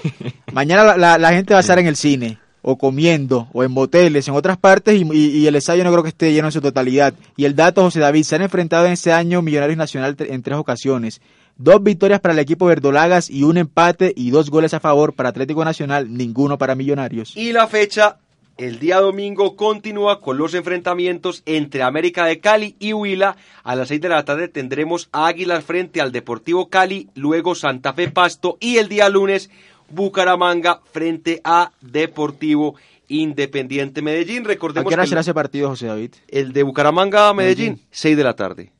Mañana 0.53 0.95
la, 0.95 1.31
gente 1.31 1.53
va 1.53 1.59
a 1.59 1.61
estar 1.61 1.79
en 1.79 1.87
el 1.87 1.97
cine 1.97 2.39
o 2.65 2.77
comiendo, 2.77 3.49
o 3.51 3.65
en 3.65 3.71
moteles, 3.71 4.25
en 4.29 4.35
otras 4.35 4.57
partes, 4.57 4.95
y, 4.95 5.03
y, 5.13 5.47
el 5.47 5.55
ensayo 5.55 5.83
no 5.83 5.91
creo 5.91 6.01
que 6.01 6.09
esté 6.09 6.31
lleno 6.31 6.47
en 6.47 6.53
su 6.53 6.61
totalidad. 6.61 7.13
Y 7.35 7.43
el 7.43 7.57
dato, 7.57 7.81
José 7.81 7.99
David, 7.99 8.23
se 8.23 8.37
han 8.37 8.41
enfrentado 8.41 8.85
en 8.85 8.93
este 8.93 9.11
año 9.11 9.41
Millonarios 9.41 9.77
Nacional 9.77 10.15
en 10.17 10.41
tres 10.41 10.57
ocasiones. 10.57 11.19
Dos 11.57 11.83
victorias 11.83 12.19
para 12.19 12.33
el 12.33 12.39
equipo 12.39 12.65
verdolagas 12.65 13.29
y 13.29 13.43
un 13.43 13.57
empate 13.57 14.11
y 14.15 14.31
dos 14.31 14.49
goles 14.49 14.73
a 14.73 14.79
favor 14.79 15.13
para 15.13 15.29
Atlético 15.29 15.63
Nacional, 15.63 16.11
ninguno 16.11 16.57
para 16.57 16.73
Millonarios. 16.73 17.37
Y 17.37 17.53
la 17.53 17.67
fecha, 17.67 18.17
el 18.57 18.79
día 18.79 18.99
domingo, 18.99 19.55
continúa 19.55 20.19
con 20.19 20.39
los 20.39 20.55
enfrentamientos 20.55 21.43
entre 21.45 21.83
América 21.83 22.25
de 22.25 22.39
Cali 22.39 22.75
y 22.79 22.93
Huila. 22.93 23.37
A 23.63 23.75
las 23.75 23.89
seis 23.89 24.01
de 24.01 24.09
la 24.09 24.25
tarde 24.25 24.47
tendremos 24.47 25.09
a 25.11 25.27
Águilas 25.27 25.63
frente 25.63 26.01
al 26.01 26.11
Deportivo 26.11 26.69
Cali, 26.69 27.09
luego 27.13 27.53
Santa 27.53 27.93
Fe 27.93 28.09
Pasto 28.09 28.57
y 28.59 28.77
el 28.77 28.89
día 28.89 29.07
lunes 29.09 29.51
Bucaramanga 29.89 30.81
frente 30.91 31.39
a 31.43 31.71
Deportivo 31.81 32.75
Independiente 33.09 34.01
Medellín. 34.01 34.43
Recordemos 34.43 34.87
¿A 34.87 34.89
qué 34.89 34.95
hora 34.95 35.05
será 35.05 35.21
ese 35.21 35.35
partido, 35.35 35.69
José 35.69 35.85
David? 35.85 36.15
El 36.29 36.51
de 36.51 36.63
Bucaramanga 36.63 37.29
a 37.29 37.33
Medellín, 37.35 37.79
seis 37.91 38.17
de 38.17 38.23
la 38.23 38.35
tarde. 38.35 38.71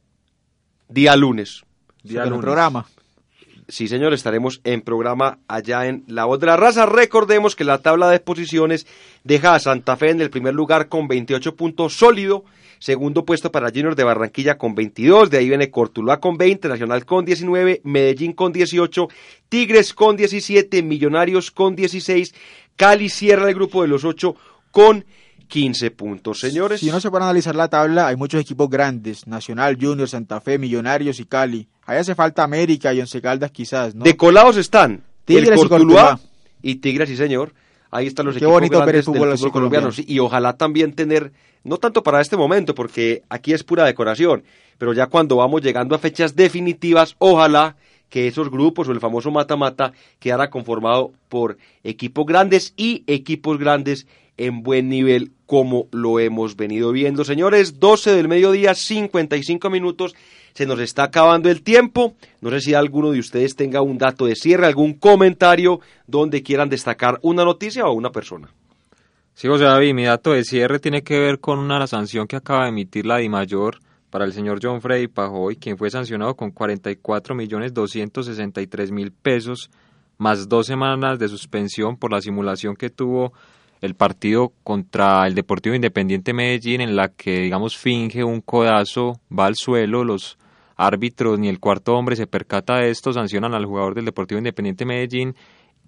Día 0.89 1.15
lunes. 1.15 1.63
Día 2.03 2.25
lunes. 2.25 2.41
programa. 2.41 2.85
Sí, 3.69 3.87
señor, 3.87 4.13
estaremos 4.13 4.59
en 4.65 4.81
programa 4.81 5.39
allá 5.47 5.87
en 5.87 6.03
La 6.07 6.25
Voz 6.25 6.39
de 6.39 6.47
la 6.47 6.57
Raza. 6.57 6.85
Recordemos 6.85 7.55
que 7.55 7.63
la 7.63 7.77
tabla 7.77 8.09
de 8.09 8.19
posiciones 8.19 8.85
deja 9.23 9.55
a 9.55 9.59
Santa 9.59 9.95
Fe 9.95 10.09
en 10.09 10.19
el 10.19 10.29
primer 10.29 10.53
lugar 10.53 10.89
con 10.89 11.07
28 11.07 11.55
puntos 11.55 11.97
sólido. 11.97 12.43
Segundo 12.79 13.23
puesto 13.23 13.49
para 13.53 13.69
Junior 13.69 13.95
de 13.95 14.03
Barranquilla 14.03 14.57
con 14.57 14.75
22. 14.75 15.29
De 15.29 15.37
ahí 15.37 15.47
viene 15.47 15.71
Cortuluá 15.71 16.19
con 16.19 16.37
20, 16.37 16.67
Nacional 16.67 17.05
con 17.05 17.23
19, 17.23 17.79
Medellín 17.85 18.33
con 18.33 18.51
18, 18.51 19.07
Tigres 19.47 19.93
con 19.93 20.17
17, 20.17 20.83
Millonarios 20.83 21.49
con 21.49 21.77
16, 21.77 22.35
Cali 22.75 23.07
cierra 23.07 23.47
el 23.47 23.55
grupo 23.55 23.81
de 23.81 23.87
los 23.87 24.03
8 24.03 24.35
con 24.71 25.05
15 25.47 25.91
puntos, 25.91 26.39
señores. 26.39 26.79
Si 26.79 26.89
uno 26.89 26.99
se 26.99 27.11
para 27.11 27.25
analizar 27.25 27.55
la 27.55 27.67
tabla, 27.67 28.07
hay 28.07 28.15
muchos 28.15 28.41
equipos 28.41 28.69
grandes, 28.69 29.27
Nacional, 29.27 29.77
Junior, 29.79 30.07
Santa 30.09 30.41
Fe, 30.41 30.57
Millonarios 30.57 31.19
y 31.19 31.25
Cali. 31.25 31.67
Ahí 31.85 31.97
hace 31.97 32.15
falta 32.15 32.43
América 32.43 32.93
y 32.93 32.99
Once 32.99 33.21
Caldas 33.21 33.51
quizás, 33.51 33.95
¿no? 33.95 34.03
De 34.03 34.15
colados 34.15 34.57
están 34.57 35.03
Tigres 35.25 35.59
y 36.61 36.69
y 36.71 36.75
Tigres, 36.75 37.09
sí 37.09 37.17
señor. 37.17 37.53
Ahí 37.91 38.07
están 38.07 38.25
los 38.25 38.35
equipos 38.35 38.53
bonito 38.53 38.77
grandes 38.77 38.85
ver 38.87 38.95
el 38.95 39.37
fútbol, 39.37 39.51
colombiano. 39.51 39.89
y 39.95 40.17
ojalá 40.19 40.57
también 40.57 40.93
tener, 40.93 41.31
no 41.63 41.77
tanto 41.77 42.01
para 42.01 42.21
este 42.21 42.35
momento, 42.35 42.73
porque 42.73 43.21
aquí 43.29 43.53
es 43.53 43.63
pura 43.63 43.85
decoración, 43.85 44.43
pero 44.79 44.93
ya 44.93 45.07
cuando 45.07 45.35
vamos 45.35 45.61
llegando 45.61 45.93
a 45.93 45.99
fechas 45.99 46.35
definitivas, 46.35 47.15
ojalá 47.19 47.75
que 48.09 48.27
esos 48.27 48.49
grupos 48.49 48.87
o 48.87 48.91
el 48.91 48.99
famoso 48.99 49.31
mata-mata 49.31 49.91
quedara 50.19 50.49
conformado 50.49 51.13
por 51.29 51.57
equipos 51.83 52.25
grandes 52.25 52.73
y 52.77 53.03
equipos 53.07 53.57
grandes 53.57 54.07
en 54.37 54.63
buen 54.63 54.89
nivel 54.89 55.31
como 55.45 55.87
lo 55.91 56.19
hemos 56.19 56.55
venido 56.55 56.91
viendo. 56.91 57.23
Señores, 57.23 57.79
12 57.79 58.15
del 58.15 58.27
mediodía, 58.27 58.73
55 58.73 59.69
minutos. 59.69 60.15
Se 60.53 60.65
nos 60.65 60.79
está 60.79 61.03
acabando 61.03 61.49
el 61.49 61.63
tiempo. 61.63 62.15
No 62.41 62.49
sé 62.51 62.61
si 62.61 62.73
alguno 62.73 63.11
de 63.11 63.19
ustedes 63.19 63.55
tenga 63.55 63.81
un 63.81 63.97
dato 63.97 64.25
de 64.25 64.35
cierre, 64.35 64.65
algún 64.65 64.93
comentario 64.93 65.79
donde 66.07 66.43
quieran 66.43 66.69
destacar 66.69 67.19
una 67.21 67.43
noticia 67.43 67.85
o 67.85 67.93
una 67.93 68.11
persona. 68.11 68.49
Sí, 69.35 69.47
José 69.47 69.63
David, 69.63 69.93
mi 69.95 70.05
dato 70.05 70.31
de 70.31 70.43
cierre 70.43 70.79
tiene 70.79 71.01
que 71.01 71.19
ver 71.19 71.39
con 71.39 71.57
una 71.57 71.87
sanción 71.87 72.27
que 72.27 72.35
acaba 72.35 72.63
de 72.63 72.69
emitir 72.69 73.05
la 73.05 73.17
DIMAYOR 73.17 73.79
para 74.11 74.25
el 74.25 74.33
señor 74.33 74.59
John 74.61 74.79
Freddy 74.79 75.07
Pajoy, 75.07 75.55
quien 75.55 75.75
fue 75.75 75.89
sancionado 75.89 76.35
con 76.35 76.51
44 76.51 77.33
millones 77.33 77.73
263 77.73 78.91
mil 78.91 79.11
pesos, 79.11 79.71
más 80.19 80.47
dos 80.47 80.67
semanas 80.67 81.17
de 81.17 81.27
suspensión 81.27 81.97
por 81.97 82.11
la 82.11 82.21
simulación 82.21 82.75
que 82.75 82.91
tuvo 82.91 83.33
el 83.83 83.95
partido 83.95 84.53
contra 84.63 85.27
el 85.27 85.35
Deportivo 85.35 85.75
Independiente 85.75 86.31
Medellín, 86.31 86.79
en 86.79 86.95
la 86.95 87.09
que, 87.09 87.41
digamos, 87.41 87.75
finge 87.75 88.23
un 88.23 88.39
codazo, 88.39 89.19
va 89.29 89.45
al 89.45 89.55
suelo, 89.55 90.05
los 90.05 90.37
árbitros 90.77 91.37
ni 91.37 91.49
el 91.49 91.59
cuarto 91.59 91.93
hombre 91.93 92.15
se 92.15 92.25
percata 92.25 92.77
de 92.77 92.91
esto, 92.91 93.11
sancionan 93.11 93.53
al 93.53 93.65
jugador 93.65 93.93
del 93.93 94.05
Deportivo 94.05 94.37
Independiente 94.37 94.85
Medellín 94.85 95.35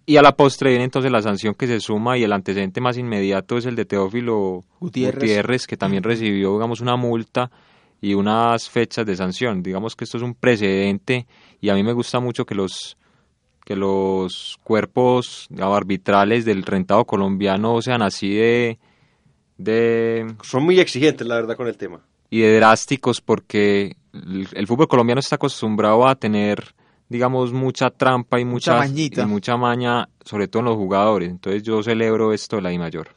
y 0.06 0.18
a 0.18 0.22
la 0.22 0.34
postre 0.34 0.72
viene 0.72 0.84
entonces 0.84 1.10
la 1.10 1.22
sanción 1.22 1.56
que 1.56 1.68
se 1.68 1.80
suma 1.80 2.18
y 2.18 2.24
el 2.24 2.34
antecedente 2.34 2.82
más 2.82 2.98
inmediato 2.98 3.58
es 3.58 3.66
el 3.66 3.78
de 3.78 3.86
Teófilo 3.86 4.66
Gutiérrez, 4.82 5.66
que 5.66 5.78
también 5.78 6.04
recibió 6.04 6.52
digamos 6.52 6.82
una 6.82 6.98
multa 6.98 7.50
y 8.02 8.14
unas 8.14 8.70
fechas 8.70 9.06
de 9.06 9.16
sanción. 9.16 9.64
Digamos 9.64 9.96
que 9.96 10.04
esto 10.04 10.18
es 10.18 10.24
un 10.24 10.36
precedente 10.36 11.28
y 11.62 11.70
a 11.70 11.76
mí 11.76 11.82
me 11.82 11.93
gusta 11.93 12.20
mucho 12.20 12.46
que 12.46 12.56
los 12.56 12.98
que 13.66 13.76
los 13.76 14.57
cuerpos 14.63 15.49
arbitrales 15.59 16.45
del 16.45 16.63
rentado 16.63 17.03
colombiano 17.03 17.82
sean 17.82 18.01
así 18.01 18.34
de, 18.34 18.80
de 19.57 20.34
son 20.43 20.63
muy 20.63 20.80
exigentes 20.80 21.28
la 21.28 21.36
verdad 21.36 21.57
con 21.57 21.68
el 21.68 21.76
tema 21.76 21.99
y 22.30 22.39
de 22.39 22.55
drásticos 22.55 23.22
porque 23.22 23.95
el, 24.13 24.68
fútbol 24.68 24.88
colombiano 24.88 25.20
está 25.20 25.36
acostumbrado 25.36 26.07
a 26.07 26.16
tener, 26.16 26.76
digamos, 27.09 27.53
mucha 27.53 27.89
trampa 27.89 28.39
y 28.39 28.45
mucha, 28.45 28.82
mucha 29.26 29.57
maña, 29.57 30.09
sobre 30.24 30.47
todo 30.47 30.61
en 30.61 30.66
los 30.66 30.76
jugadores. 30.76 31.30
Entonces 31.30 31.63
yo 31.63 31.84
celebro 31.84 32.34
esto 32.34 32.57
de 32.57 32.61
la 32.61 32.74
I 32.74 32.80
mayor. 32.80 33.09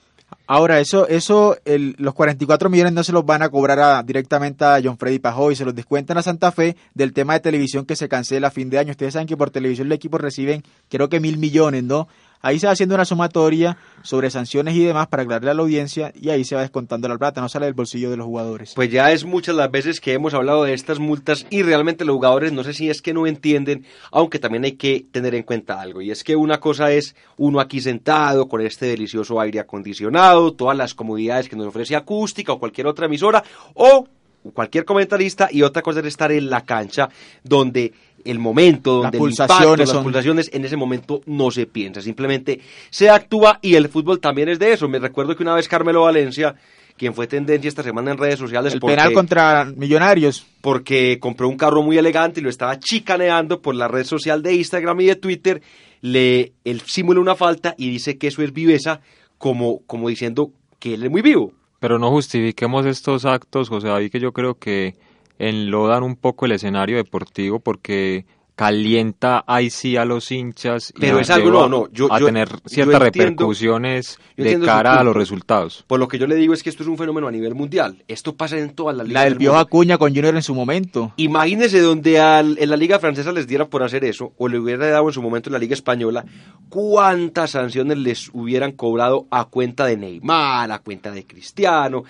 Ahora, 0.47 0.81
eso, 0.81 1.07
eso 1.09 1.57
los 1.67 2.15
44 2.15 2.71
millones 2.71 2.93
no 2.93 3.05
se 3.05 3.13
los 3.13 3.25
van 3.25 3.43
a 3.43 3.51
cobrar 3.51 4.05
directamente 4.05 4.65
a 4.65 4.81
John 4.83 4.97
Freddy 4.97 5.19
Pajoy, 5.19 5.55
se 5.55 5.65
los 5.65 5.75
descuentan 5.75 6.17
a 6.17 6.23
Santa 6.23 6.53
Fe 6.53 6.77
del 6.95 7.13
tema 7.13 7.35
de 7.35 7.41
televisión 7.41 7.85
que 7.85 7.97
se 7.97 8.09
cancela 8.09 8.49
a 8.49 8.51
fin 8.51 8.71
de 8.71 8.79
año. 8.79 8.93
Ustedes 8.93 9.13
saben 9.13 9.29
que 9.29 9.37
por 9.37 9.51
televisión 9.51 9.89
los 9.89 9.97
equipos 9.97 10.21
reciben 10.21 10.65
creo 10.89 11.09
que 11.09 11.21
mil 11.21 11.37
millones, 11.37 11.85
¿no? 11.85 12.09
Ahí 12.41 12.59
se 12.59 12.67
va 12.67 12.73
haciendo 12.73 12.95
una 12.95 13.05
sumatoria 13.05 13.77
sobre 14.03 14.31
sanciones 14.31 14.75
y 14.75 14.85
demás 14.85 15.09
para 15.09 15.25
aclararle 15.25 15.51
a 15.51 15.55
la 15.55 15.63
audiencia 15.63 16.13
y 16.15 16.31
ahí 16.31 16.45
se 16.45 16.55
va 16.55 16.63
descontando 16.63 17.09
la 17.09 17.19
plata, 17.19 17.41
no 17.41 17.49
sale 17.49 17.67
del 17.67 17.75
bolsillo 17.75 18.11
de 18.11 18.17
los 18.17 18.27
jugadores. 18.27 18.75
Pues 18.75 18.91
ya 18.91 19.11
es 19.13 19.25
muchas 19.25 19.57
las 19.57 19.71
veces 19.71 20.01
que 20.01 20.13
hemos 20.13 20.35
hablado 20.35 20.65
de 20.65 20.75
estas 20.75 20.99
multas 20.99 21.47
y 21.51 21.63
realmente 21.63 22.05
los 22.05 22.15
jugadores 22.15 22.53
no 22.53 22.63
sé 22.63 22.75
si 22.75 22.91
es 22.91 23.03
que 23.03 23.13
no 23.13 23.27
entienden, 23.27 23.85
aunque 24.13 24.39
también 24.39 24.65
hay 24.65 24.73
que 24.73 25.07
tener 25.11 25.35
en 25.35 25.43
cuenta 25.43 25.81
algo 25.81 26.01
y 26.01 26.11
es 26.11 26.23
que 26.23 26.37
una 26.37 26.61
cosa 26.61 26.93
es 26.93 27.17
uno 27.37 27.61
aquí 27.61 27.81
sentado 27.81 28.49
con 28.49 28.61
este 28.61 28.87
delicioso 28.87 29.41
aire 29.41 29.61
acondicionado, 29.61 30.53
todas 30.53 30.77
las 30.77 30.95
comodidades 30.95 31.49
que 31.49 31.57
nos 31.57 31.67
ofrece 31.67 31.97
acústica 31.97 32.53
o 32.53 32.59
cualquier 32.59 32.87
otra 32.87 33.07
emisora 33.07 33.43
o 33.75 34.07
cualquier 34.55 34.85
comentarista 34.85 35.49
y 35.51 35.63
otra 35.63 35.83
cosa 35.83 36.01
es 36.01 36.07
estar 36.07 36.33
en 36.33 36.49
la 36.49 36.65
cancha 36.65 37.09
donde 37.43 37.93
el 38.25 38.39
momento, 38.39 39.03
donde 39.03 39.19
las 39.19 39.19
pulsaciones, 39.19 39.89
las 39.93 40.03
pulsaciones, 40.03 40.51
en 40.53 40.65
ese 40.65 40.77
momento 40.77 41.21
no 41.27 41.51
se 41.51 41.67
piensa, 41.67 42.01
simplemente 42.01 42.61
se 42.91 43.11
actúa 43.11 43.59
y 43.63 43.75
el 43.75 43.89
fútbol 43.89 44.21
también 44.21 44.49
es 44.49 44.59
de 44.59 44.73
eso. 44.73 44.89
Me 44.89 44.99
recuerdo 44.99 45.37
que 45.37 45.43
una 45.43 45.55
vez 45.55 45.69
Carmelo 45.69 46.03
Valencia 46.03 46.55
quien 46.99 47.15
fue 47.15 47.27
tendencia 47.27 47.69
esta 47.69 47.83
semana 47.83 48.11
en 48.11 48.19
redes 48.19 48.39
sociales. 48.39 48.75
El 48.75 48.81
penal 48.81 49.15
contra 49.15 49.65
Millonarios. 49.65 50.47
Porque 50.61 51.19
compró 51.19 51.49
un 51.49 51.57
carro 51.57 51.83
muy 51.83 51.97
elegante 51.97 52.41
y 52.41 52.43
lo 52.43 52.51
estaba 52.51 52.79
chicaneando 52.79 53.63
por 53.63 53.75
la 53.75 53.89
red 53.89 54.05
social 54.05 54.43
de 54.43 54.55
Instagram 54.55 55.01
y 55.01 55.07
de 55.07 55.17
Twitter. 55.17 55.63
Le, 56.03 56.53
él 56.65 56.83
simula 56.85 57.21
una 57.21 57.35
falta 57.35 57.75
y 57.79 57.89
dice 57.89 58.19
que 58.19 58.27
eso 58.27 58.43
es 58.43 58.53
viveza, 58.53 59.01
como, 59.39 59.81
como 59.87 60.09
diciendo 60.09 60.51
que 60.79 60.95
él 60.95 61.05
es 61.05 61.11
muy 61.11 61.23
vivo. 61.23 61.53
Pero 61.81 61.99
no 61.99 62.11
justifiquemos 62.11 62.85
estos 62.85 63.25
actos, 63.25 63.69
José 63.69 63.89
David, 63.89 64.11
que 64.11 64.21
yo 64.21 64.33
creo 64.33 64.55
que 64.55 64.97
enlodan 65.39 66.03
un 66.03 66.17
poco 66.17 66.47
el 66.47 66.53
escenario 66.53 66.97
deportivo 66.97 67.61
porque 67.61 68.27
calienta 68.59 69.45
ahí 69.47 69.71
sí 69.71 69.97
a 69.97 70.05
los 70.05 70.33
hinchas 70.33 70.93
pero 70.99 71.21
es 71.21 71.31
algo 71.31 71.49
no, 71.49 71.69
no 71.69 71.89
yo, 71.93 72.13
a 72.13 72.19
tener 72.19 72.49
ciertas 72.67 73.01
repercusiones 73.01 74.19
de 74.37 74.59
cara 74.59 74.99
a 74.99 75.05
los 75.05 75.15
resultados. 75.15 75.85
Por 75.87 76.01
lo 76.01 76.09
que 76.09 76.19
yo 76.19 76.27
le 76.27 76.35
digo 76.35 76.55
es 76.55 76.65
que 76.65 76.71
esto 76.71 76.83
es 76.83 76.89
un 76.89 76.99
fenómeno 76.99 77.29
a 77.29 77.31
nivel 77.31 77.55
mundial. 77.55 78.03
Esto 78.09 78.35
pasa 78.35 78.59
en 78.59 78.71
todas 78.71 78.97
las 78.97 79.07
ligas. 79.07 79.23
La 79.23 79.29
del 79.29 79.39
viejo 79.39 79.57
Acuña 79.57 79.97
con 79.97 80.13
Junior 80.13 80.35
en 80.35 80.43
su 80.43 80.57
momento. 80.57 81.13
Imagínese 81.19 81.81
donde 81.81 82.19
al, 82.19 82.57
en 82.59 82.71
la 82.71 82.77
liga 82.77 82.99
francesa 82.99 83.31
les 83.31 83.47
diera 83.47 83.67
por 83.67 83.85
hacer 83.85 84.05
eso 84.05 84.33
o 84.37 84.49
le 84.49 84.59
hubiera 84.59 84.89
dado 84.89 85.07
en 85.07 85.13
su 85.13 85.23
momento 85.23 85.51
en 85.51 85.53
la 85.53 85.61
liga 85.61 85.75
española 85.75 86.25
cuántas 86.69 87.53
sanciones 87.53 87.97
les 87.99 88.29
hubieran 88.33 88.73
cobrado 88.73 89.29
a 89.31 89.45
cuenta 89.45 89.87
de 89.87 89.97
Neymar, 89.97 90.73
a 90.73 90.81
cuenta 90.81 91.13
de 91.13 91.25
Cristiano. 91.25 92.03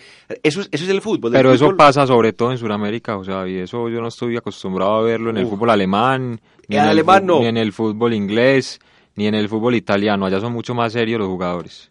Eso 0.42 0.62
es, 0.62 0.68
eso 0.72 0.84
es 0.84 0.90
el 0.90 1.02
fútbol. 1.02 1.30
Pero 1.32 1.52
eso 1.52 1.76
pasa 1.76 2.06
sobre 2.06 2.32
todo 2.32 2.52
en 2.52 2.58
Sudamérica, 2.58 3.18
o 3.18 3.24
sea, 3.24 3.46
y 3.46 3.58
eso 3.58 3.90
yo 3.90 4.00
no 4.00 4.08
estoy 4.08 4.36
acostumbrado 4.38 4.96
a 4.96 5.02
verlo 5.02 5.28
en 5.28 5.36
el 5.36 5.46
fútbol 5.46 5.70
alemán 5.70 6.37
ni 6.68 6.76
en, 6.76 6.84
el, 6.84 7.04
Ni 7.04 7.46
en 7.46 7.56
el 7.56 7.72
fútbol 7.72 8.14
inglés, 8.14 8.80
ni 9.14 9.26
en 9.26 9.34
el 9.34 9.48
fútbol 9.48 9.74
italiano. 9.74 10.26
Allá 10.26 10.40
son 10.40 10.52
mucho 10.52 10.74
más 10.74 10.92
serios 10.92 11.18
los 11.18 11.28
jugadores. 11.28 11.90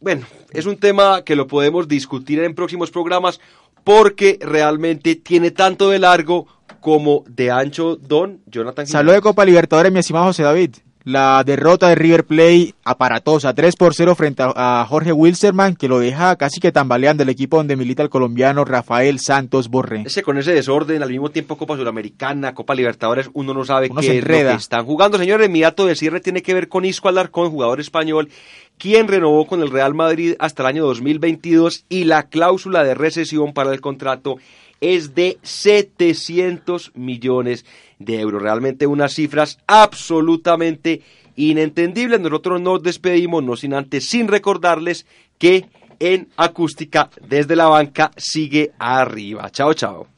Bueno, 0.00 0.26
es 0.52 0.66
un 0.66 0.76
tema 0.76 1.22
que 1.22 1.36
lo 1.36 1.46
podemos 1.46 1.88
discutir 1.88 2.40
en 2.40 2.54
próximos 2.54 2.90
programas 2.90 3.40
porque 3.84 4.38
realmente 4.40 5.16
tiene 5.16 5.50
tanto 5.50 5.90
de 5.90 5.98
largo 5.98 6.46
como 6.80 7.24
de 7.28 7.50
ancho 7.50 7.96
Don 7.96 8.40
Jonathan. 8.46 8.86
Saludos 8.86 9.16
de 9.16 9.22
Copa 9.22 9.44
Libertadores, 9.44 9.92
mi 9.92 9.98
estimado 9.98 10.26
José 10.26 10.42
David 10.42 10.76
la 11.08 11.42
derrota 11.42 11.88
de 11.88 11.94
River 11.94 12.24
Plate 12.24 12.74
aparatosa, 12.84 13.54
3 13.54 13.76
por 13.76 13.94
0 13.94 14.14
frente 14.14 14.42
a, 14.44 14.84
Jorge 14.88 15.12
Wilstermann, 15.12 15.74
que 15.74 15.88
lo 15.88 15.98
deja 15.98 16.36
casi 16.36 16.60
que 16.60 16.70
tambaleando 16.70 17.22
el 17.22 17.30
equipo 17.30 17.56
donde 17.56 17.76
milita 17.76 18.02
el 18.02 18.10
colombiano 18.10 18.64
Rafael 18.64 19.18
Santos 19.18 19.68
Borré. 19.68 20.02
Ese 20.06 20.22
con 20.22 20.36
ese 20.36 20.52
desorden, 20.52 21.02
al 21.02 21.08
mismo 21.08 21.30
tiempo 21.30 21.56
Copa 21.56 21.76
Sudamericana, 21.76 22.54
Copa 22.54 22.74
Libertadores, 22.74 23.30
uno 23.32 23.54
no 23.54 23.64
sabe 23.64 23.88
qué 23.88 24.18
es 24.18 24.22
lo 24.22 24.28
que 24.28 24.52
están 24.52 24.84
jugando. 24.84 25.16
Señores, 25.16 25.48
mi 25.48 25.62
dato 25.62 25.86
de 25.86 25.96
cierre 25.96 26.20
tiene 26.20 26.42
que 26.42 26.52
ver 26.52 26.68
con 26.68 26.84
Isco 26.84 27.08
Alarcón, 27.08 27.50
jugador 27.50 27.80
español, 27.80 28.28
quien 28.76 29.08
renovó 29.08 29.46
con 29.46 29.62
el 29.62 29.70
Real 29.70 29.94
Madrid 29.94 30.34
hasta 30.38 30.62
el 30.62 30.68
año 30.68 30.84
2022 30.84 31.86
y 31.88 32.04
la 32.04 32.24
cláusula 32.24 32.84
de 32.84 32.94
recesión 32.94 33.54
para 33.54 33.72
el 33.72 33.80
contrato 33.80 34.36
es 34.80 35.14
de 35.14 35.38
700 35.42 36.92
millones 36.94 37.64
de 37.98 38.20
euros. 38.20 38.42
Realmente 38.42 38.86
unas 38.86 39.14
cifras 39.14 39.58
absolutamente 39.66 41.02
inentendibles. 41.36 42.20
Nosotros 42.20 42.60
nos 42.60 42.82
despedimos, 42.82 43.42
no 43.42 43.56
sin 43.56 43.74
antes, 43.74 44.08
sin 44.08 44.28
recordarles 44.28 45.06
que 45.38 45.66
en 46.00 46.28
acústica 46.36 47.10
desde 47.28 47.56
la 47.56 47.66
banca 47.66 48.10
sigue 48.16 48.72
arriba. 48.78 49.50
Chao, 49.50 49.74
chao. 49.74 50.17